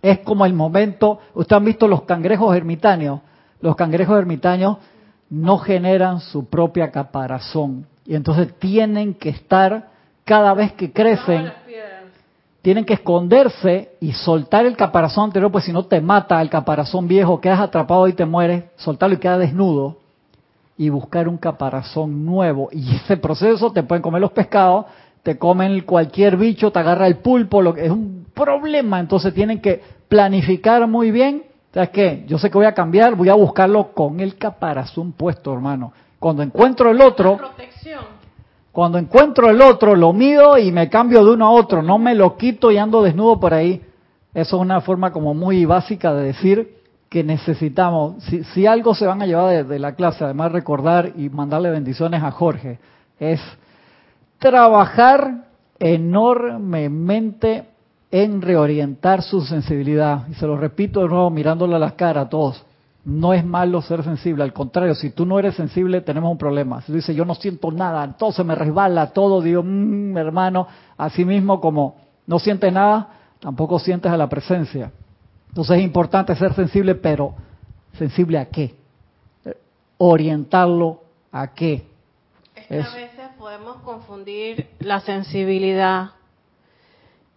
es 0.00 0.20
como 0.20 0.46
el 0.46 0.54
momento, 0.54 1.18
ustedes 1.34 1.56
han 1.58 1.64
visto 1.64 1.88
los 1.88 2.02
cangrejos 2.02 2.56
ermitaños, 2.56 3.20
los 3.60 3.74
cangrejos 3.74 4.16
ermitaños 4.18 4.76
no 5.28 5.58
generan 5.58 6.20
su 6.20 6.46
propia 6.48 6.90
caparazón 6.92 7.86
y 8.06 8.14
entonces 8.14 8.54
tienen 8.58 9.14
que 9.14 9.28
estar 9.30 9.90
cada 10.24 10.54
vez 10.54 10.72
que 10.72 10.92
crecen 10.92 11.52
tienen 12.62 12.84
que 12.84 12.94
esconderse 12.94 13.90
y 14.00 14.12
soltar 14.12 14.64
el 14.66 14.76
caparazón 14.76 15.24
anterior, 15.24 15.50
pues 15.50 15.64
si 15.64 15.72
no 15.72 15.84
te 15.84 16.00
mata 16.00 16.40
el 16.40 16.48
caparazón 16.48 17.08
viejo, 17.08 17.40
quedas 17.40 17.60
atrapado 17.60 18.06
y 18.06 18.12
te 18.12 18.24
mueres, 18.24 18.64
soltarlo 18.76 19.16
y 19.16 19.18
queda 19.18 19.36
desnudo 19.36 19.98
y 20.78 20.88
buscar 20.88 21.28
un 21.28 21.38
caparazón 21.38 22.24
nuevo. 22.24 22.68
Y 22.72 22.94
ese 22.94 23.16
proceso 23.16 23.72
te 23.72 23.82
pueden 23.82 24.00
comer 24.00 24.20
los 24.20 24.30
pescados, 24.30 24.86
te 25.24 25.36
comen 25.38 25.80
cualquier 25.80 26.36
bicho, 26.36 26.70
te 26.70 26.78
agarra 26.78 27.08
el 27.08 27.16
pulpo, 27.16 27.60
lo 27.62 27.74
que 27.74 27.84
es 27.84 27.90
un 27.90 28.26
problema. 28.32 29.00
Entonces 29.00 29.34
tienen 29.34 29.60
que 29.60 29.82
planificar 30.08 30.86
muy 30.86 31.10
bien. 31.10 31.42
¿Sabes 31.74 31.90
qué? 31.90 32.24
Yo 32.28 32.38
sé 32.38 32.48
que 32.48 32.58
voy 32.58 32.66
a 32.66 32.74
cambiar, 32.74 33.16
voy 33.16 33.28
a 33.28 33.34
buscarlo 33.34 33.92
con 33.92 34.20
el 34.20 34.36
caparazón 34.36 35.12
puesto, 35.12 35.52
hermano. 35.52 35.92
Cuando 36.22 36.44
encuentro 36.44 36.92
el 36.92 37.00
otro, 37.00 37.36
cuando 38.70 38.96
encuentro 38.96 39.50
el 39.50 39.60
otro, 39.60 39.96
lo 39.96 40.12
mido 40.12 40.56
y 40.56 40.70
me 40.70 40.88
cambio 40.88 41.24
de 41.24 41.32
uno 41.32 41.48
a 41.48 41.50
otro, 41.50 41.82
no 41.82 41.98
me 41.98 42.14
lo 42.14 42.36
quito 42.36 42.70
y 42.70 42.78
ando 42.78 43.02
desnudo 43.02 43.40
por 43.40 43.52
ahí. 43.52 43.82
Eso 44.32 44.54
es 44.54 44.62
una 44.62 44.80
forma 44.82 45.10
como 45.10 45.34
muy 45.34 45.64
básica 45.64 46.14
de 46.14 46.26
decir 46.26 46.76
que 47.08 47.24
necesitamos, 47.24 48.22
si, 48.22 48.44
si 48.44 48.68
algo 48.68 48.94
se 48.94 49.04
van 49.04 49.20
a 49.20 49.26
llevar 49.26 49.48
de, 49.48 49.64
de 49.64 49.78
la 49.80 49.96
clase, 49.96 50.22
además 50.22 50.52
recordar 50.52 51.10
y 51.16 51.28
mandarle 51.28 51.70
bendiciones 51.70 52.22
a 52.22 52.30
Jorge, 52.30 52.78
es 53.18 53.40
trabajar 54.38 55.48
enormemente 55.80 57.64
en 58.12 58.42
reorientar 58.42 59.22
su 59.22 59.40
sensibilidad. 59.40 60.28
Y 60.28 60.34
se 60.34 60.46
lo 60.46 60.56
repito 60.56 61.00
de 61.00 61.08
nuevo 61.08 61.30
mirándole 61.30 61.74
a 61.74 61.80
las 61.80 61.94
caras 61.94 62.26
a 62.26 62.28
todos. 62.28 62.64
No 63.04 63.32
es 63.34 63.44
malo 63.44 63.82
ser 63.82 64.04
sensible, 64.04 64.44
al 64.44 64.52
contrario, 64.52 64.94
si 64.94 65.10
tú 65.10 65.26
no 65.26 65.38
eres 65.38 65.56
sensible 65.56 66.02
tenemos 66.02 66.30
un 66.30 66.38
problema. 66.38 66.80
Si 66.82 66.86
tú 66.88 66.92
dices 66.94 67.16
yo 67.16 67.24
no 67.24 67.34
siento 67.34 67.72
nada, 67.72 68.16
todo 68.16 68.30
se 68.30 68.44
me 68.44 68.54
resbala, 68.54 69.12
todo, 69.12 69.40
digo, 69.40 69.62
"Mm, 69.64 70.16
hermano, 70.16 70.68
así 70.96 71.24
mismo 71.24 71.60
como 71.60 71.96
no 72.28 72.38
sientes 72.38 72.72
nada, 72.72 73.08
tampoco 73.40 73.80
sientes 73.80 74.12
a 74.12 74.16
la 74.16 74.28
presencia. 74.28 74.92
Entonces 75.48 75.78
es 75.78 75.82
importante 75.84 76.36
ser 76.36 76.54
sensible, 76.54 76.94
pero 76.94 77.34
¿sensible 77.98 78.38
a 78.38 78.46
qué? 78.48 78.76
Orientarlo 79.98 81.00
a 81.32 81.52
qué. 81.52 81.86
Es 82.54 82.66
que 82.66 82.78
Es- 82.78 82.86
a 82.86 82.94
veces 82.94 83.26
podemos 83.38 83.76
confundir 83.78 84.68
la 84.78 85.00
sensibilidad 85.00 86.10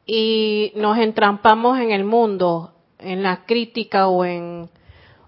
y 0.05 0.71
nos 0.75 0.97
entrampamos 0.99 1.79
en 1.79 1.91
el 1.91 2.03
mundo, 2.03 2.71
en 2.99 3.23
la 3.23 3.45
crítica 3.45 4.07
o 4.07 4.23
en... 4.25 4.69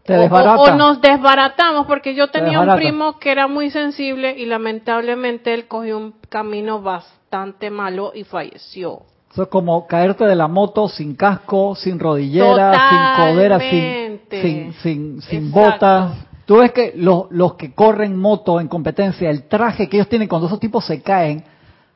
Te 0.08 0.16
o- 0.18 0.76
nos 0.76 1.01
desbaratamos 1.01 1.86
porque 1.86 2.16
yo 2.16 2.28
Te 2.30 2.39
tenía 2.39 2.62
un 2.62 2.76
primo 2.78 3.20
que 3.20 3.30
era 3.30 3.47
muy 3.47 3.70
sensible 3.70 4.36
y 4.38 4.45
lamentablemente 4.45 5.53
él 5.53 5.68
cogió 5.68 5.97
un 5.97 6.14
camino 6.30 6.82
bastante 6.82 7.70
malo 7.70 8.14
y 8.16 8.24
falleció. 8.24 9.01
Eso 9.32 9.43
es 9.43 9.49
como 9.49 9.86
caerte 9.86 10.24
de 10.26 10.36
la 10.36 10.47
moto 10.47 10.88
sin 10.88 11.14
casco, 11.16 11.76
sin 11.76 11.99
rodillera, 11.99 12.72
sin 12.89 13.34
codera, 13.36 13.60
sin, 13.60 14.22
sin, 14.41 14.74
sin, 14.82 15.22
sin 15.22 15.51
botas. 15.51 16.14
Tú 16.45 16.60
ves 16.60 16.72
que 16.72 16.93
los, 16.95 17.26
los 17.32 17.55
que 17.55 17.74
corren 17.74 18.18
moto 18.18 18.62
en 18.62 18.70
competencia, 18.70 19.30
el 19.30 19.43
traje 19.49 19.89
que 19.89 19.97
ellos 19.97 20.08
tienen 20.08 20.30
cuando 20.30 20.47
esos 20.47 20.62
tipos 20.62 20.86
se 20.86 21.01
caen 21.01 21.43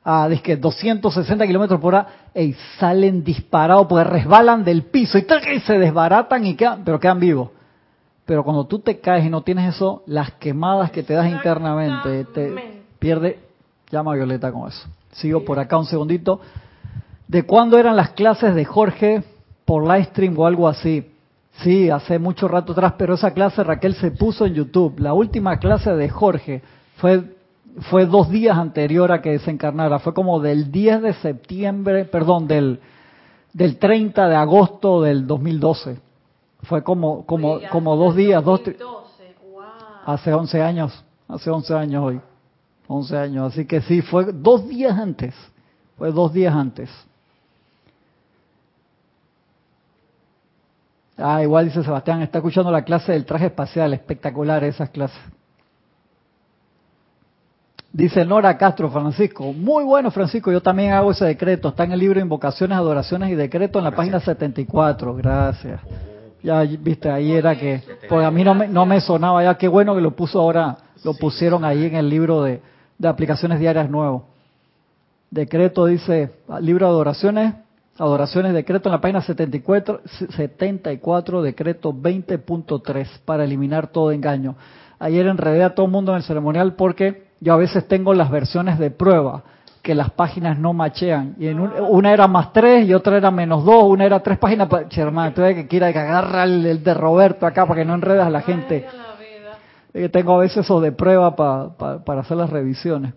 a 0.03 0.27
dizque 0.27 0.57
260 0.57 1.47
kilómetros 1.47 1.79
por 1.79 1.93
hora, 1.95 2.07
y 2.35 2.53
salen 2.77 3.23
disparados 3.23 3.87
porque 3.87 4.03
resbalan 4.03 4.65
del 4.65 4.83
piso 4.83 5.17
y, 5.17 5.25
y 5.55 5.59
se 5.61 5.79
desbaratan 5.79 6.45
y 6.45 6.55
quedan, 6.55 6.83
pero 6.83 6.99
quedan 6.99 7.19
vivos. 7.21 7.49
Pero 8.31 8.45
cuando 8.45 8.63
tú 8.63 8.79
te 8.79 9.01
caes 9.01 9.25
y 9.25 9.29
no 9.29 9.41
tienes 9.41 9.75
eso, 9.75 10.03
las 10.05 10.31
quemadas 10.35 10.89
que 10.91 11.03
te 11.03 11.13
das 11.13 11.29
internamente, 11.29 12.23
te 12.33 12.81
pierde. 12.97 13.39
Llama 13.89 14.13
a 14.13 14.15
Violeta 14.15 14.53
con 14.53 14.69
eso. 14.69 14.87
Sigo 15.11 15.43
por 15.43 15.59
acá 15.59 15.77
un 15.77 15.85
segundito. 15.85 16.39
¿De 17.27 17.43
cuándo 17.43 17.77
eran 17.77 17.97
las 17.97 18.11
clases 18.11 18.55
de 18.55 18.63
Jorge 18.63 19.21
por 19.65 19.83
live 19.83 20.05
stream 20.05 20.39
o 20.39 20.45
algo 20.45 20.69
así? 20.69 21.11
Sí, 21.57 21.89
hace 21.89 22.19
mucho 22.19 22.47
rato 22.47 22.71
atrás, 22.71 22.93
pero 22.97 23.15
esa 23.15 23.33
clase 23.33 23.65
Raquel 23.65 23.95
se 23.95 24.11
puso 24.11 24.45
en 24.45 24.53
YouTube. 24.53 24.97
La 24.99 25.11
última 25.11 25.57
clase 25.57 25.93
de 25.93 26.07
Jorge 26.07 26.61
fue 26.95 27.35
fue 27.89 28.05
dos 28.05 28.29
días 28.29 28.57
anterior 28.57 29.11
a 29.11 29.21
que 29.21 29.31
desencarnara. 29.31 29.99
Fue 29.99 30.13
como 30.13 30.39
del 30.39 30.71
10 30.71 31.01
de 31.01 31.13
septiembre, 31.15 32.05
perdón, 32.05 32.47
del 32.47 32.79
del 33.51 33.77
30 33.77 34.29
de 34.29 34.35
agosto 34.35 35.01
del 35.01 35.27
2012. 35.27 36.10
Fue 36.63 36.83
como 36.83 37.25
como 37.25 37.53
Oiga, 37.53 37.69
como 37.69 37.95
dos 37.95 38.15
días, 38.15 38.43
dos 38.43 38.61
tri- 38.61 38.77
2012, 38.77 39.35
wow. 39.51 39.63
hace 40.05 40.33
11 40.33 40.61
años, 40.61 41.03
hace 41.27 41.49
11 41.49 41.73
años 41.73 42.03
hoy. 42.03 42.21
11 42.87 43.17
años, 43.17 43.53
así 43.53 43.65
que 43.65 43.81
sí, 43.81 44.01
fue 44.01 44.25
dos 44.33 44.67
días 44.67 44.97
antes. 44.97 45.33
Fue 45.97 46.11
dos 46.11 46.33
días 46.33 46.53
antes. 46.53 46.89
Ah, 51.17 51.41
igual 51.43 51.65
dice 51.65 51.83
Sebastián, 51.83 52.21
está 52.21 52.39
escuchando 52.39 52.71
la 52.71 52.83
clase 52.83 53.11
del 53.11 53.25
traje 53.25 53.47
espacial, 53.47 53.93
espectacular 53.93 54.63
esas 54.63 54.89
clases. 54.89 55.19
Dice 57.93 58.23
Nora 58.25 58.57
Castro, 58.57 58.89
Francisco, 58.89 59.51
muy 59.51 59.83
bueno 59.83 60.11
Francisco, 60.11 60.51
yo 60.51 60.61
también 60.61 60.93
hago 60.93 61.11
ese 61.11 61.25
decreto, 61.25 61.69
está 61.69 61.83
en 61.83 61.91
el 61.91 61.99
libro 61.99 62.19
Invocaciones, 62.21 62.77
Adoraciones 62.77 63.29
y 63.29 63.35
Decreto 63.35 63.79
en 63.79 63.85
la 63.85 63.91
página 63.91 64.19
74, 64.21 65.13
gracias. 65.15 65.81
Ya 66.43 66.61
viste, 66.61 67.09
ahí 67.09 67.31
era 67.31 67.55
que, 67.55 67.81
porque 68.09 68.25
a 68.25 68.31
mí 68.31 68.43
no 68.43 68.55
me, 68.55 68.67
no 68.67 68.85
me 68.85 68.99
sonaba 68.99 69.43
ya, 69.43 69.57
qué 69.57 69.67
bueno 69.67 69.93
que 69.93 70.01
lo 70.01 70.11
puso 70.11 70.39
ahora, 70.39 70.77
lo 71.03 71.13
pusieron 71.13 71.63
ahí 71.63 71.85
en 71.85 71.95
el 71.95 72.09
libro 72.09 72.43
de, 72.43 72.61
de 72.97 73.07
aplicaciones 73.07 73.59
diarias 73.59 73.89
nuevo. 73.89 74.25
Decreto 75.29 75.85
dice, 75.85 76.31
libro 76.61 76.87
de 76.87 76.91
adoraciones, 76.91 77.53
adoraciones, 77.97 78.53
decreto 78.53 78.89
en 78.89 78.93
la 78.93 79.01
página 79.01 79.21
74, 79.21 80.01
74 80.35 81.41
decreto 81.41 81.93
20.3 81.93 83.07
para 83.23 83.43
eliminar 83.43 83.87
todo 83.87 84.11
engaño. 84.11 84.55
Ayer 84.99 85.27
enredé 85.27 85.63
a 85.63 85.73
todo 85.73 85.85
el 85.85 85.91
mundo 85.91 86.11
en 86.11 86.17
el 86.17 86.23
ceremonial 86.23 86.73
porque 86.75 87.27
yo 87.39 87.53
a 87.53 87.57
veces 87.57 87.87
tengo 87.87 88.13
las 88.13 88.29
versiones 88.29 88.77
de 88.77 88.91
prueba 88.91 89.43
que 89.81 89.95
las 89.95 90.11
páginas 90.11 90.59
no 90.59 90.73
machean. 90.73 91.35
Y 91.39 91.47
en 91.47 91.59
un- 91.59 91.71
una 91.89 92.13
era 92.13 92.27
más 92.27 92.53
3 92.53 92.87
y 92.87 92.93
otra 92.93 93.17
era 93.17 93.31
menos 93.31 93.65
2, 93.65 93.83
una 93.85 94.05
era 94.05 94.21
3 94.21 94.37
páginas. 94.37 94.69
hermano, 94.95 95.33
tuve 95.33 95.55
que 95.55 95.67
quiera 95.67 95.91
que 95.91 95.99
agarra 95.99 96.43
el, 96.43 96.65
el 96.65 96.83
de 96.83 96.93
Roberto 96.93 97.45
acá 97.47 97.65
para 97.65 97.79
que 97.81 97.85
no 97.85 97.95
enredas 97.95 98.27
a 98.27 98.29
la 98.29 98.41
gente. 98.41 98.85
Ay, 98.87 98.99
a 98.99 99.07
la 99.07 99.15
vida. 99.19 99.57
Eh, 99.93 100.09
tengo 100.09 100.35
a 100.35 100.39
veces 100.39 100.57
esos 100.65 100.81
de 100.83 100.91
prueba 100.91 101.35
pa- 101.35 101.75
pa- 101.77 102.03
para 102.03 102.21
hacer 102.21 102.37
las 102.37 102.49
revisiones. 102.51 103.13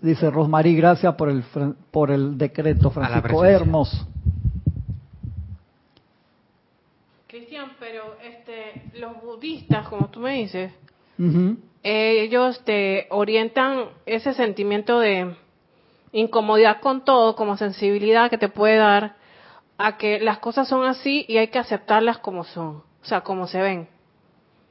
Dice 0.00 0.30
Rosmarie, 0.30 0.74
gracias 0.76 1.14
por 1.16 1.28
el, 1.28 1.42
por 1.90 2.10
el 2.10 2.38
decreto, 2.38 2.92
A 2.96 3.00
la 3.00 3.08
Francisco. 3.20 3.44
Hermoso. 3.44 4.06
Cristian, 7.26 7.70
pero 7.78 8.16
este, 8.24 8.82
los 8.98 9.20
budistas, 9.22 9.88
como 9.88 10.06
tú 10.08 10.20
me 10.20 10.34
dices. 10.34 10.72
Ellos 11.82 12.62
te 12.64 13.06
orientan 13.10 13.84
ese 14.06 14.34
sentimiento 14.34 14.98
de 15.00 15.34
incomodidad 16.12 16.80
con 16.80 17.04
todo, 17.04 17.36
como 17.36 17.56
sensibilidad 17.56 18.30
que 18.30 18.38
te 18.38 18.48
puede 18.48 18.76
dar 18.76 19.14
a 19.78 19.96
que 19.96 20.20
las 20.20 20.38
cosas 20.38 20.68
son 20.68 20.84
así 20.84 21.24
y 21.28 21.38
hay 21.38 21.48
que 21.48 21.58
aceptarlas 21.58 22.18
como 22.18 22.44
son, 22.44 22.68
o 22.68 23.04
sea, 23.04 23.22
como 23.22 23.46
se 23.46 23.60
ven. 23.62 23.88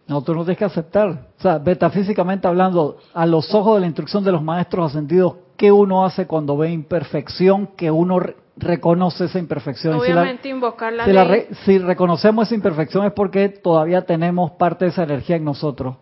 No, 0.08 0.22
tú 0.24 0.34
no 0.34 0.42
tienes 0.44 0.58
que 0.58 0.66
aceptar. 0.66 1.08
O 1.38 1.42
sea, 1.42 1.60
metafísicamente 1.60 2.48
hablando, 2.48 2.98
a 3.14 3.26
los 3.28 3.54
ojos 3.54 3.76
de 3.76 3.82
la 3.82 3.86
instrucción 3.88 4.24
de 4.24 4.32
los 4.32 4.42
maestros 4.42 4.88
ascendidos, 4.92 5.36
¿qué 5.56 5.72
uno 5.72 6.04
hace 6.04 6.26
cuando 6.26 6.58
ve 6.58 6.72
imperfección? 6.72 7.68
Que 7.76 7.92
uno 7.92 8.20
re- 8.20 8.36
reconoce 8.58 9.26
esa 9.26 9.38
imperfección. 9.38 9.98
Y 9.98 10.02
si 10.02 10.08
la- 10.14 10.22
Obviamente 10.22 10.50
invocar 10.50 10.94
la 10.94 11.06
si, 11.06 11.12
la 11.14 11.24
ley. 11.26 11.32
re- 11.50 11.56
si 11.64 11.78
reconocemos 11.78 12.48
esa 12.48 12.56
imperfección 12.56 13.06
es 13.06 13.14
porque 13.14 13.50
todavía 13.50 14.02
tenemos 14.04 14.52
parte 14.52 14.86
de 14.86 14.92
esa 14.92 15.04
energía 15.04 15.36
en 15.36 15.44
nosotros. 15.46 15.96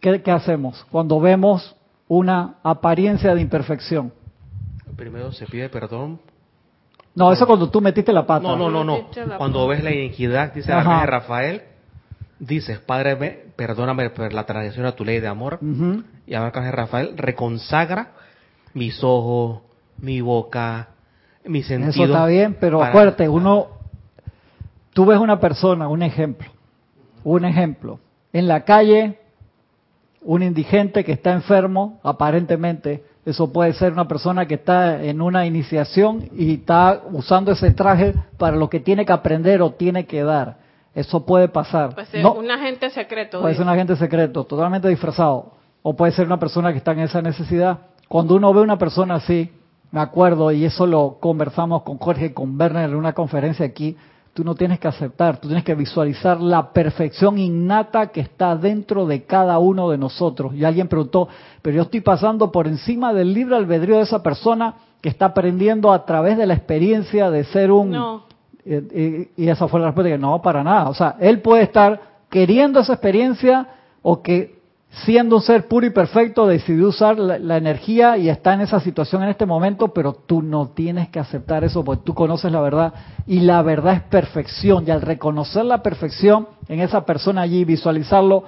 ¿Qué, 0.00 0.22
qué 0.22 0.30
hacemos 0.30 0.84
cuando 0.90 1.20
vemos 1.20 1.74
una 2.08 2.56
apariencia 2.62 3.34
de 3.34 3.40
imperfección? 3.40 4.12
Primero 4.96 5.32
se 5.32 5.46
pide 5.46 5.68
perdón. 5.68 6.20
No, 7.14 7.32
eso 7.32 7.46
cuando 7.46 7.70
tú 7.70 7.80
metiste 7.80 8.12
la 8.12 8.26
pata. 8.26 8.46
No, 8.46 8.56
no, 8.56 8.70
no, 8.70 8.84
no. 8.84 9.08
La 9.26 9.38
Cuando 9.38 9.66
ves 9.68 9.82
la 9.82 9.90
iniquidad, 9.90 10.52
dice 10.52 10.70
arcángel 10.72 11.08
Rafael, 11.08 11.62
dices, 12.38 12.78
Padre, 12.80 13.16
me- 13.16 13.30
perdóname 13.56 14.10
por 14.10 14.32
la 14.34 14.44
transgresión 14.44 14.84
a 14.84 14.92
tu 14.92 15.04
ley 15.04 15.20
de 15.20 15.26
amor. 15.28 15.58
Ujú. 15.62 16.02
Y 16.26 16.34
el 16.34 16.42
arcángel 16.42 16.72
Rafael 16.72 17.16
reconsagra 17.16 18.12
mis 18.74 19.02
ojos, 19.02 19.62
mi 19.98 20.20
boca, 20.20 20.88
mi 21.46 21.62
sentido. 21.62 21.90
Eso 21.90 22.04
está 22.04 22.26
bien, 22.26 22.56
pero 22.60 22.78
para- 22.80 22.90
acuérdate, 22.90 23.28
uno, 23.30 23.68
tú 24.92 25.06
ves 25.06 25.18
una 25.18 25.40
persona, 25.40 25.88
un 25.88 26.02
ejemplo, 26.02 26.48
un 27.24 27.46
ejemplo, 27.46 27.98
en 28.34 28.46
la 28.48 28.64
calle, 28.64 29.18
un 30.26 30.42
indigente 30.42 31.04
que 31.04 31.12
está 31.12 31.32
enfermo, 31.32 32.00
aparentemente, 32.02 33.04
eso 33.24 33.52
puede 33.52 33.72
ser 33.72 33.92
una 33.92 34.06
persona 34.06 34.46
que 34.46 34.54
está 34.54 35.02
en 35.02 35.20
una 35.20 35.46
iniciación 35.46 36.28
y 36.36 36.54
está 36.54 37.02
usando 37.12 37.52
ese 37.52 37.70
traje 37.70 38.14
para 38.36 38.56
lo 38.56 38.68
que 38.68 38.80
tiene 38.80 39.06
que 39.06 39.12
aprender 39.12 39.62
o 39.62 39.70
tiene 39.72 40.04
que 40.06 40.22
dar. 40.22 40.58
Eso 40.94 41.24
puede 41.24 41.48
pasar. 41.48 41.94
Puede 41.94 42.06
ser 42.08 42.22
No- 42.22 42.34
un 42.34 42.50
agente 42.50 42.90
secreto. 42.90 43.40
Puede 43.40 43.54
ser 43.54 43.64
un 43.64 43.68
agente 43.70 43.96
secreto, 43.96 44.44
totalmente 44.44 44.88
disfrazado. 44.88 45.52
O 45.82 45.94
puede 45.94 46.12
ser 46.12 46.26
una 46.26 46.38
persona 46.38 46.72
que 46.72 46.78
está 46.78 46.92
en 46.92 47.00
esa 47.00 47.22
necesidad. 47.22 47.78
Cuando 48.08 48.34
uno 48.36 48.52
ve 48.52 48.60
una 48.62 48.78
persona 48.78 49.16
así, 49.16 49.50
me 49.92 50.00
acuerdo, 50.00 50.50
y 50.52 50.64
eso 50.64 50.86
lo 50.86 51.18
conversamos 51.20 51.82
con 51.82 51.98
Jorge 51.98 52.26
y 52.26 52.30
con 52.30 52.58
Werner 52.60 52.88
en 52.90 52.96
una 52.96 53.12
conferencia 53.12 53.64
aquí, 53.66 53.96
tú 54.36 54.44
no 54.44 54.54
tienes 54.54 54.78
que 54.78 54.86
aceptar, 54.86 55.38
tú 55.38 55.48
tienes 55.48 55.64
que 55.64 55.74
visualizar 55.74 56.38
la 56.38 56.70
perfección 56.70 57.38
innata 57.38 58.08
que 58.08 58.20
está 58.20 58.54
dentro 58.54 59.06
de 59.06 59.24
cada 59.24 59.58
uno 59.58 59.88
de 59.88 59.96
nosotros. 59.96 60.54
Y 60.54 60.62
alguien 60.62 60.88
preguntó, 60.88 61.26
pero 61.62 61.76
yo 61.76 61.82
estoy 61.84 62.02
pasando 62.02 62.52
por 62.52 62.66
encima 62.68 63.14
del 63.14 63.32
libre 63.32 63.56
albedrío 63.56 63.96
de 63.96 64.02
esa 64.02 64.22
persona 64.22 64.74
que 65.00 65.08
está 65.08 65.24
aprendiendo 65.26 65.90
a 65.90 66.04
través 66.04 66.36
de 66.36 66.44
la 66.44 66.52
experiencia 66.52 67.30
de 67.30 67.44
ser 67.44 67.72
un... 67.72 67.92
No. 67.92 68.24
Eh, 68.66 69.30
y 69.38 69.48
esa 69.48 69.68
fue 69.68 69.80
la 69.80 69.86
respuesta 69.86 70.10
que 70.10 70.18
no, 70.18 70.42
para 70.42 70.62
nada. 70.62 70.90
O 70.90 70.94
sea, 70.94 71.16
él 71.18 71.40
puede 71.40 71.62
estar 71.62 71.98
queriendo 72.28 72.80
esa 72.80 72.92
experiencia 72.92 73.68
o 74.02 74.20
que 74.20 74.55
siendo 75.04 75.36
un 75.36 75.42
ser 75.42 75.68
puro 75.68 75.86
y 75.86 75.90
perfecto 75.90 76.46
decidió 76.46 76.88
usar 76.88 77.18
la, 77.18 77.56
energía 77.56 78.16
y 78.16 78.30
está 78.30 78.54
en 78.54 78.62
esa 78.62 78.80
situación 78.80 79.22
en 79.22 79.28
este 79.28 79.44
momento, 79.44 79.88
pero 79.88 80.14
tú 80.14 80.40
no 80.40 80.68
tienes 80.68 81.08
que 81.08 81.18
aceptar 81.18 81.64
eso 81.64 81.84
porque 81.84 82.04
tú 82.04 82.14
conoces 82.14 82.50
la 82.50 82.60
verdad 82.60 82.94
y 83.26 83.40
la 83.40 83.60
verdad 83.62 83.94
es 83.94 84.02
perfección. 84.02 84.84
Y 84.86 84.90
al 84.90 85.02
reconocer 85.02 85.64
la 85.64 85.82
perfección 85.82 86.48
en 86.68 86.80
esa 86.80 87.04
persona 87.04 87.42
allí, 87.42 87.64
visualizarlo 87.64 88.44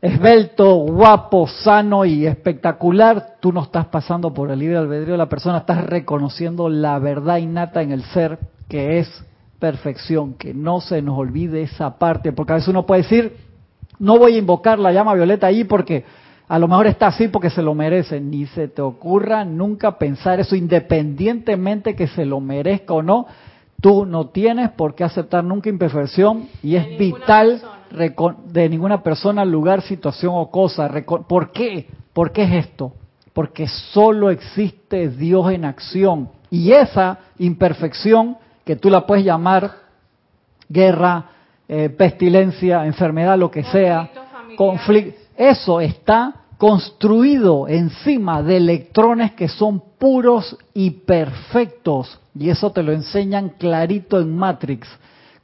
esbelto, 0.00 0.74
guapo, 0.74 1.46
sano 1.46 2.04
y 2.04 2.26
espectacular, 2.26 3.36
tú 3.38 3.52
no 3.52 3.62
estás 3.62 3.86
pasando 3.86 4.34
por 4.34 4.50
el 4.50 4.58
libre 4.58 4.78
albedrío 4.78 5.12
de 5.12 5.18
la 5.18 5.28
persona, 5.28 5.58
estás 5.58 5.86
reconociendo 5.86 6.68
la 6.68 6.98
verdad 6.98 7.36
innata 7.36 7.82
en 7.82 7.92
el 7.92 8.02
ser 8.06 8.40
que 8.68 8.98
es 8.98 9.24
perfección, 9.60 10.34
que 10.34 10.54
no 10.54 10.80
se 10.80 11.02
nos 11.02 11.16
olvide 11.16 11.62
esa 11.62 11.98
parte, 11.98 12.32
porque 12.32 12.52
a 12.52 12.56
veces 12.56 12.68
uno 12.68 12.84
puede 12.84 13.02
decir, 13.02 13.51
no 14.02 14.18
voy 14.18 14.34
a 14.34 14.38
invocar 14.38 14.80
la 14.80 14.90
llama 14.90 15.14
violeta 15.14 15.46
ahí 15.46 15.62
porque 15.62 16.04
a 16.48 16.58
lo 16.58 16.66
mejor 16.66 16.88
está 16.88 17.06
así 17.06 17.28
porque 17.28 17.50
se 17.50 17.62
lo 17.62 17.72
merece, 17.72 18.20
ni 18.20 18.46
se 18.46 18.66
te 18.66 18.82
ocurra 18.82 19.44
nunca 19.44 19.96
pensar 19.96 20.40
eso, 20.40 20.56
independientemente 20.56 21.94
que 21.94 22.08
se 22.08 22.24
lo 22.24 22.40
merezca 22.40 22.94
o 22.94 23.02
no, 23.02 23.26
tú 23.80 24.04
no 24.04 24.26
tienes 24.26 24.70
por 24.70 24.96
qué 24.96 25.04
aceptar 25.04 25.44
nunca 25.44 25.68
imperfección 25.68 26.48
y 26.64 26.74
es 26.74 26.98
vital 26.98 27.62
de 28.46 28.68
ninguna 28.68 29.04
persona, 29.04 29.44
lugar, 29.44 29.82
situación 29.82 30.32
o 30.34 30.50
cosa. 30.50 30.90
¿Por 31.28 31.52
qué? 31.52 31.86
¿Por 32.12 32.32
qué 32.32 32.42
es 32.42 32.66
esto? 32.66 32.94
Porque 33.32 33.68
solo 33.68 34.30
existe 34.30 35.10
Dios 35.10 35.52
en 35.52 35.64
acción. 35.64 36.28
Y 36.50 36.72
esa 36.72 37.20
imperfección, 37.38 38.36
que 38.64 38.74
tú 38.74 38.90
la 38.90 39.06
puedes 39.06 39.24
llamar 39.24 39.70
guerra, 40.68 41.26
eh, 41.74 41.88
pestilencia, 41.88 42.84
enfermedad, 42.84 43.38
lo 43.38 43.50
que 43.50 43.64
sea, 43.64 44.10
conflicto, 44.58 45.18
eso 45.38 45.80
está 45.80 46.34
construido 46.58 47.66
encima 47.66 48.42
de 48.42 48.58
electrones 48.58 49.32
que 49.32 49.48
son 49.48 49.82
puros 49.98 50.54
y 50.74 50.90
perfectos. 50.90 52.20
Y 52.38 52.50
eso 52.50 52.72
te 52.72 52.82
lo 52.82 52.92
enseñan 52.92 53.54
clarito 53.58 54.20
en 54.20 54.36
Matrix. 54.36 54.86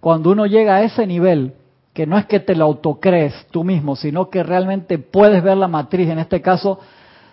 Cuando 0.01 0.31
uno 0.31 0.45
llega 0.45 0.77
a 0.77 0.83
ese 0.83 1.07
nivel, 1.07 1.55
que 1.95 2.07
no 2.07 2.19
es 2.19 2.27
que 2.27 2.41
te 2.41 2.55
lo 2.55 2.67
autocrees 2.67 3.47
tú 3.51 3.65
mismo, 3.65 3.97
sino 3.97 4.29
que 4.29 4.43
realmente 4.43 4.99
puedes 4.99 5.43
ver 5.43 5.57
la 5.57 5.67
matriz, 5.67 6.11
en 6.11 6.19
este 6.19 6.43
caso, 6.43 6.79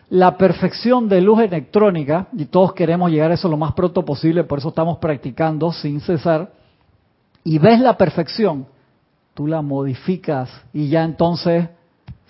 la 0.10 0.38
perfección 0.38 1.10
de 1.10 1.20
luz 1.20 1.42
electrónica, 1.42 2.28
y 2.32 2.46
todos 2.46 2.72
queremos 2.72 3.12
llegar 3.12 3.32
a 3.32 3.34
eso 3.34 3.50
lo 3.50 3.58
más 3.58 3.74
pronto 3.74 4.06
posible, 4.06 4.46
por 4.46 4.60
eso 4.60 4.70
estamos 4.70 5.00
practicando 5.00 5.74
sin 5.74 6.00
cesar, 6.00 6.50
y 7.44 7.60
ves 7.60 7.82
la 7.82 7.98
perfección, 7.98 8.68
tú 9.36 9.46
la 9.46 9.62
modificas 9.62 10.50
y 10.74 10.90
ya 10.90 11.04
entonces 11.04 11.70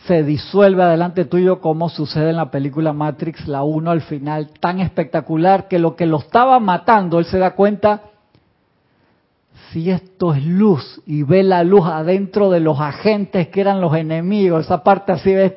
se 0.07 0.23
disuelve 0.23 0.83
adelante 0.83 1.25
tuyo 1.25 1.61
como 1.61 1.87
sucede 1.89 2.31
en 2.31 2.35
la 2.35 2.51
película 2.51 2.93
Matrix, 2.93 3.47
la 3.47 3.63
1 3.63 3.89
al 3.89 4.01
final, 4.01 4.49
tan 4.59 4.79
espectacular 4.79 5.67
que 5.67 5.79
lo 5.79 5.95
que 5.95 6.05
lo 6.05 6.19
estaba 6.19 6.59
matando, 6.59 7.19
él 7.19 7.25
se 7.25 7.39
da 7.39 7.51
cuenta, 7.51 8.01
si 9.71 9.89
esto 9.89 10.33
es 10.33 10.45
luz 10.45 11.01
y 11.05 11.23
ve 11.23 11.43
la 11.43 11.63
luz 11.63 11.85
adentro 11.85 12.49
de 12.49 12.59
los 12.59 12.79
agentes 12.79 13.47
que 13.47 13.61
eran 13.61 13.81
los 13.81 13.95
enemigos, 13.95 14.65
esa 14.65 14.83
parte 14.83 15.11
así 15.11 15.33
ves 15.33 15.53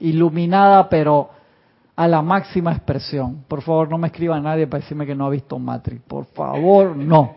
iluminada 0.00 0.88
pero 0.88 1.30
a 1.96 2.06
la 2.06 2.22
máxima 2.22 2.72
expresión. 2.72 3.44
Por 3.48 3.62
favor, 3.62 3.90
no 3.90 3.98
me 3.98 4.08
escriba 4.08 4.38
nadie 4.40 4.66
para 4.66 4.82
decirme 4.82 5.06
que 5.06 5.16
no 5.16 5.26
ha 5.26 5.30
visto 5.30 5.58
Matrix. 5.58 6.02
Por 6.02 6.26
favor, 6.26 6.94
no. 6.96 7.34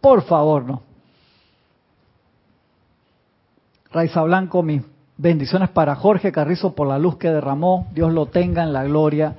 Por 0.00 0.22
favor, 0.22 0.64
no. 0.64 0.91
Raiza 3.92 4.22
Blanco, 4.22 4.62
mis 4.62 4.82
bendiciones 5.18 5.68
para 5.68 5.94
Jorge 5.94 6.32
Carrizo 6.32 6.74
por 6.74 6.88
la 6.88 6.98
luz 6.98 7.16
que 7.18 7.28
derramó. 7.28 7.88
Dios 7.92 8.12
lo 8.12 8.26
tenga 8.26 8.62
en 8.62 8.72
la 8.72 8.84
gloria. 8.84 9.34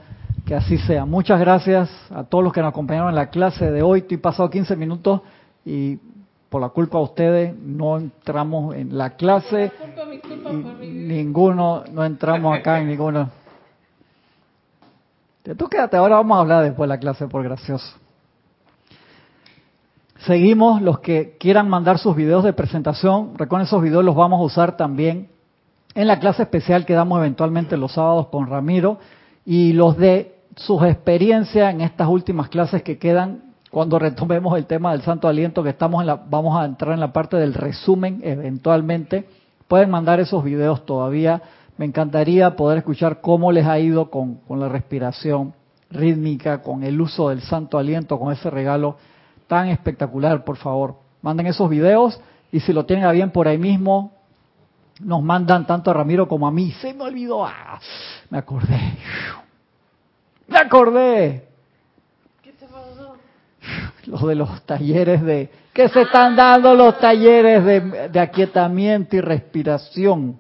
Que 0.46 0.56
así 0.56 0.78
sea. 0.78 1.06
Muchas 1.06 1.40
gracias 1.40 1.90
a 2.12 2.26
todos 2.26 2.44
los 2.44 2.54
que 2.54 2.62
nos 2.62 2.70
acompañaron 2.70 3.10
en 3.10 3.16
la 3.16 3.30
clase 3.30 3.72
de 3.72 3.82
hoy. 3.82 4.00
Estoy 4.00 4.18
pasado 4.18 4.50
15 4.50 4.76
minutos 4.76 5.22
y 5.66 5.98
por 6.50 6.62
la 6.62 6.70
culpa 6.70 6.98
de 6.98 7.04
ustedes 7.04 7.56
no 7.58 7.98
entramos 7.98 8.76
en 8.76 8.98
la 8.98 9.12
clase. 9.12 9.72
Ninguno, 10.82 11.84
no 11.92 12.04
entramos 12.04 12.58
acá 12.58 12.80
en 12.80 12.90
ninguno. 12.90 13.30
Tú 15.58 15.68
quédate, 15.68 15.98
ahora 15.98 16.18
vamos 16.18 16.38
a 16.38 16.42
hablar 16.42 16.64
después 16.64 16.88
de 16.88 16.96
la 16.96 17.00
clase 17.00 17.28
por 17.28 17.44
gracioso. 17.44 18.03
Seguimos, 20.26 20.82
los 20.82 21.00
que 21.00 21.36
quieran 21.38 21.68
mandar 21.68 21.98
sus 21.98 22.16
videos 22.16 22.46
de 22.46 22.54
presentación, 22.54 23.38
recuerden 23.38 23.68
esos 23.68 23.82
videos 23.82 24.06
los 24.06 24.16
vamos 24.16 24.40
a 24.40 24.44
usar 24.44 24.78
también 24.78 25.28
en 25.96 26.08
la 26.08 26.20
clase 26.20 26.44
especial 26.44 26.86
que 26.86 26.94
damos 26.94 27.20
eventualmente 27.20 27.76
los 27.76 27.92
sábados 27.92 28.28
con 28.28 28.48
Ramiro 28.48 29.00
y 29.46 29.74
los 29.74 29.98
de 29.98 30.38
sus 30.56 30.82
experiencias 30.84 31.74
en 31.74 31.82
estas 31.82 32.08
últimas 32.08 32.48
clases 32.48 32.84
que 32.84 32.98
quedan 32.98 33.54
cuando 33.70 34.00
retomemos 34.00 34.58
el 34.58 34.66
tema 34.66 34.94
del 34.94 35.02
Santo 35.02 35.28
Aliento 35.28 35.62
que 35.62 35.72
estamos 35.72 36.00
en 36.00 36.08
la, 36.08 36.16
vamos 36.16 36.58
a 36.58 36.64
entrar 36.64 36.94
en 36.94 37.02
la 37.02 37.12
parte 37.12 37.36
del 37.36 37.54
resumen 37.54 38.22
eventualmente. 38.24 39.28
Pueden 39.68 39.90
mandar 39.90 40.22
esos 40.22 40.42
videos 40.42 40.86
todavía. 40.86 41.42
Me 41.78 41.84
encantaría 41.84 42.56
poder 42.56 42.78
escuchar 42.78 43.20
cómo 43.20 43.52
les 43.52 43.66
ha 43.66 43.78
ido 43.78 44.10
con, 44.10 44.36
con 44.36 44.62
la 44.62 44.70
respiración 44.70 45.54
rítmica, 45.90 46.62
con 46.62 46.84
el 46.84 47.02
uso 47.02 47.28
del 47.28 47.42
Santo 47.42 47.78
Aliento, 47.78 48.18
con 48.18 48.32
ese 48.32 48.50
regalo 48.50 48.96
tan 49.54 49.70
espectacular, 49.70 50.44
por 50.44 50.58
favor. 50.58 50.96
Manden 51.22 51.48
esos 51.48 51.70
videos 51.70 52.20
y 52.52 52.60
si 52.60 52.74
lo 52.74 52.86
tienen 52.86 53.06
a 53.06 53.12
bien 53.12 53.32
por 53.32 53.48
ahí 53.48 53.58
mismo, 53.58 54.12
nos 55.00 55.22
mandan 55.22 55.68
tanto 55.68 55.92
a 55.92 55.94
Ramiro 55.94 56.28
como 56.28 56.48
a 56.48 56.52
mí. 56.52 56.72
Se 56.82 56.94
me 56.94 57.04
olvidó. 57.04 57.46
¡Ah! 57.46 57.80
Me 58.30 58.40
acordé. 58.40 58.98
Me 60.48 60.58
acordé. 60.58 61.48
¿Qué 62.42 62.52
te 62.54 62.66
pasó? 62.66 63.16
Los 64.06 64.28
de 64.28 64.36
los 64.36 64.66
talleres 64.66 65.22
de... 65.22 65.50
¿Qué 65.72 65.88
se 65.90 66.02
están 66.02 66.36
dando 66.36 66.74
los 66.74 67.00
talleres 67.00 67.64
de, 67.64 68.10
de 68.10 68.20
aquietamiento 68.20 69.16
y 69.16 69.22
respiración? 69.22 70.38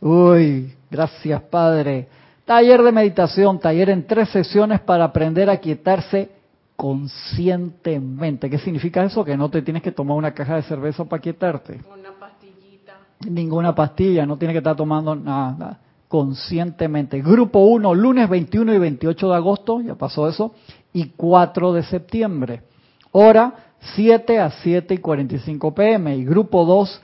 Uy, 0.00 0.74
gracias 0.90 1.40
Padre. 1.42 2.08
Taller 2.44 2.82
de 2.82 2.92
meditación, 2.92 3.58
taller 3.58 3.90
en 3.90 4.06
tres 4.06 4.28
sesiones 4.28 4.80
para 4.80 5.04
aprender 5.04 5.48
a 5.48 5.58
quietarse 5.58 6.41
conscientemente. 6.76 8.50
¿Qué 8.50 8.58
significa 8.58 9.04
eso? 9.04 9.24
Que 9.24 9.36
no 9.36 9.50
te 9.50 9.62
tienes 9.62 9.82
que 9.82 9.92
tomar 9.92 10.16
una 10.16 10.32
caja 10.32 10.56
de 10.56 10.62
cerveza 10.62 11.04
para 11.04 11.22
quietarte. 11.22 11.80
Una 11.92 12.12
pastillita. 12.18 12.94
Ninguna 13.28 13.74
pastilla, 13.74 14.26
no 14.26 14.36
tienes 14.36 14.54
que 14.54 14.58
estar 14.58 14.76
tomando 14.76 15.14
nada, 15.14 15.78
conscientemente. 16.08 17.20
Grupo 17.22 17.60
1, 17.60 17.94
lunes 17.94 18.28
21 18.28 18.74
y 18.74 18.78
28 18.78 19.28
de 19.28 19.34
agosto, 19.34 19.80
ya 19.80 19.94
pasó 19.94 20.28
eso, 20.28 20.54
y 20.92 21.10
4 21.10 21.72
de 21.72 21.82
septiembre. 21.84 22.62
Hora 23.12 23.54
7 23.94 24.38
a 24.38 24.50
7 24.50 24.94
y 24.94 24.98
45 24.98 25.74
pm. 25.74 26.16
Y 26.16 26.24
grupo 26.24 26.64
2, 26.64 27.02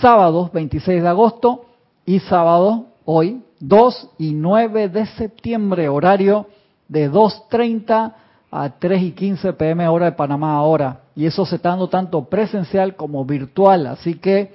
sábados 0.00 0.52
26 0.52 1.02
de 1.02 1.08
agosto 1.08 1.66
y 2.06 2.20
sábado 2.20 2.86
hoy 3.04 3.42
2 3.60 4.10
y 4.18 4.32
9 4.32 4.88
de 4.88 5.06
septiembre, 5.06 5.88
horario 5.88 6.46
de 6.88 7.10
2.30 7.10 8.14
a 8.50 8.70
3 8.70 9.02
y 9.02 9.12
15 9.12 9.52
pm 9.52 9.86
hora 9.88 10.06
de 10.06 10.12
Panamá 10.12 10.56
ahora. 10.56 11.02
Y 11.14 11.26
eso 11.26 11.46
se 11.46 11.56
está 11.56 11.70
dando 11.70 11.88
tanto 11.88 12.24
presencial 12.24 12.96
como 12.96 13.24
virtual. 13.24 13.86
Así 13.86 14.14
que 14.14 14.54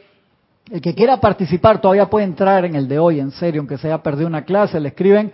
el 0.71 0.81
que 0.81 0.93
quiera 0.93 1.19
participar 1.19 1.79
todavía 1.79 2.09
puede 2.09 2.25
entrar 2.25 2.65
en 2.65 2.75
el 2.75 2.87
de 2.87 2.99
hoy, 2.99 3.19
en 3.19 3.31
serio, 3.31 3.61
aunque 3.61 3.77
se 3.77 3.87
haya 3.87 4.03
perdido 4.03 4.27
una 4.27 4.43
clase. 4.43 4.79
Le 4.79 4.89
escriben 4.89 5.31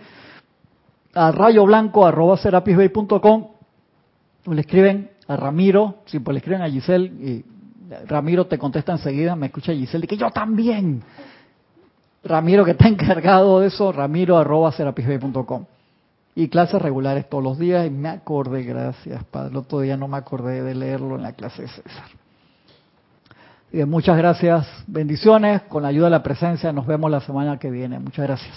a 1.14 1.32
rayoblanco.com 1.32 3.46
o 4.44 4.54
le 4.54 4.60
escriben 4.60 5.10
a 5.28 5.36
Ramiro, 5.36 5.96
si 6.06 6.18
pues 6.18 6.34
le 6.34 6.38
escriben 6.38 6.62
a 6.62 6.70
Giselle 6.70 7.06
y 7.06 7.44
Ramiro 8.06 8.46
te 8.46 8.58
contesta 8.58 8.92
enseguida, 8.92 9.36
me 9.36 9.46
escucha 9.46 9.72
Giselle, 9.72 10.06
que 10.06 10.16
yo 10.16 10.30
también. 10.30 11.02
Ramiro 12.24 12.64
que 12.64 12.72
está 12.72 12.88
encargado 12.88 13.60
de 13.60 13.68
eso, 13.68 13.92
ramiro 13.92 14.38
arroba 14.38 14.72
Y 16.34 16.48
clases 16.48 16.80
regulares 16.80 17.28
todos 17.28 17.44
los 17.44 17.58
días 17.58 17.86
y 17.86 17.90
me 17.90 18.08
acordé, 18.08 18.62
gracias 18.62 19.22
Padre, 19.24 19.58
otro 19.58 19.80
día 19.80 19.96
no 19.96 20.08
me 20.08 20.16
acordé 20.16 20.62
de 20.62 20.74
leerlo 20.74 21.16
en 21.16 21.22
la 21.22 21.32
clase 21.34 21.62
de 21.62 21.68
César. 21.68 22.04
muchas 23.86 24.16
gracias, 24.16 24.66
bendiciones, 24.86 25.62
con 25.62 25.82
la 25.82 25.88
ayuda 25.88 26.06
de 26.06 26.12
la 26.12 26.22
presencia 26.22 26.72
nos 26.72 26.86
vemos 26.86 27.10
la 27.10 27.20
semana 27.20 27.58
que 27.58 27.70
viene. 27.70 27.98
Muchas 27.98 28.26
gracias. 28.26 28.56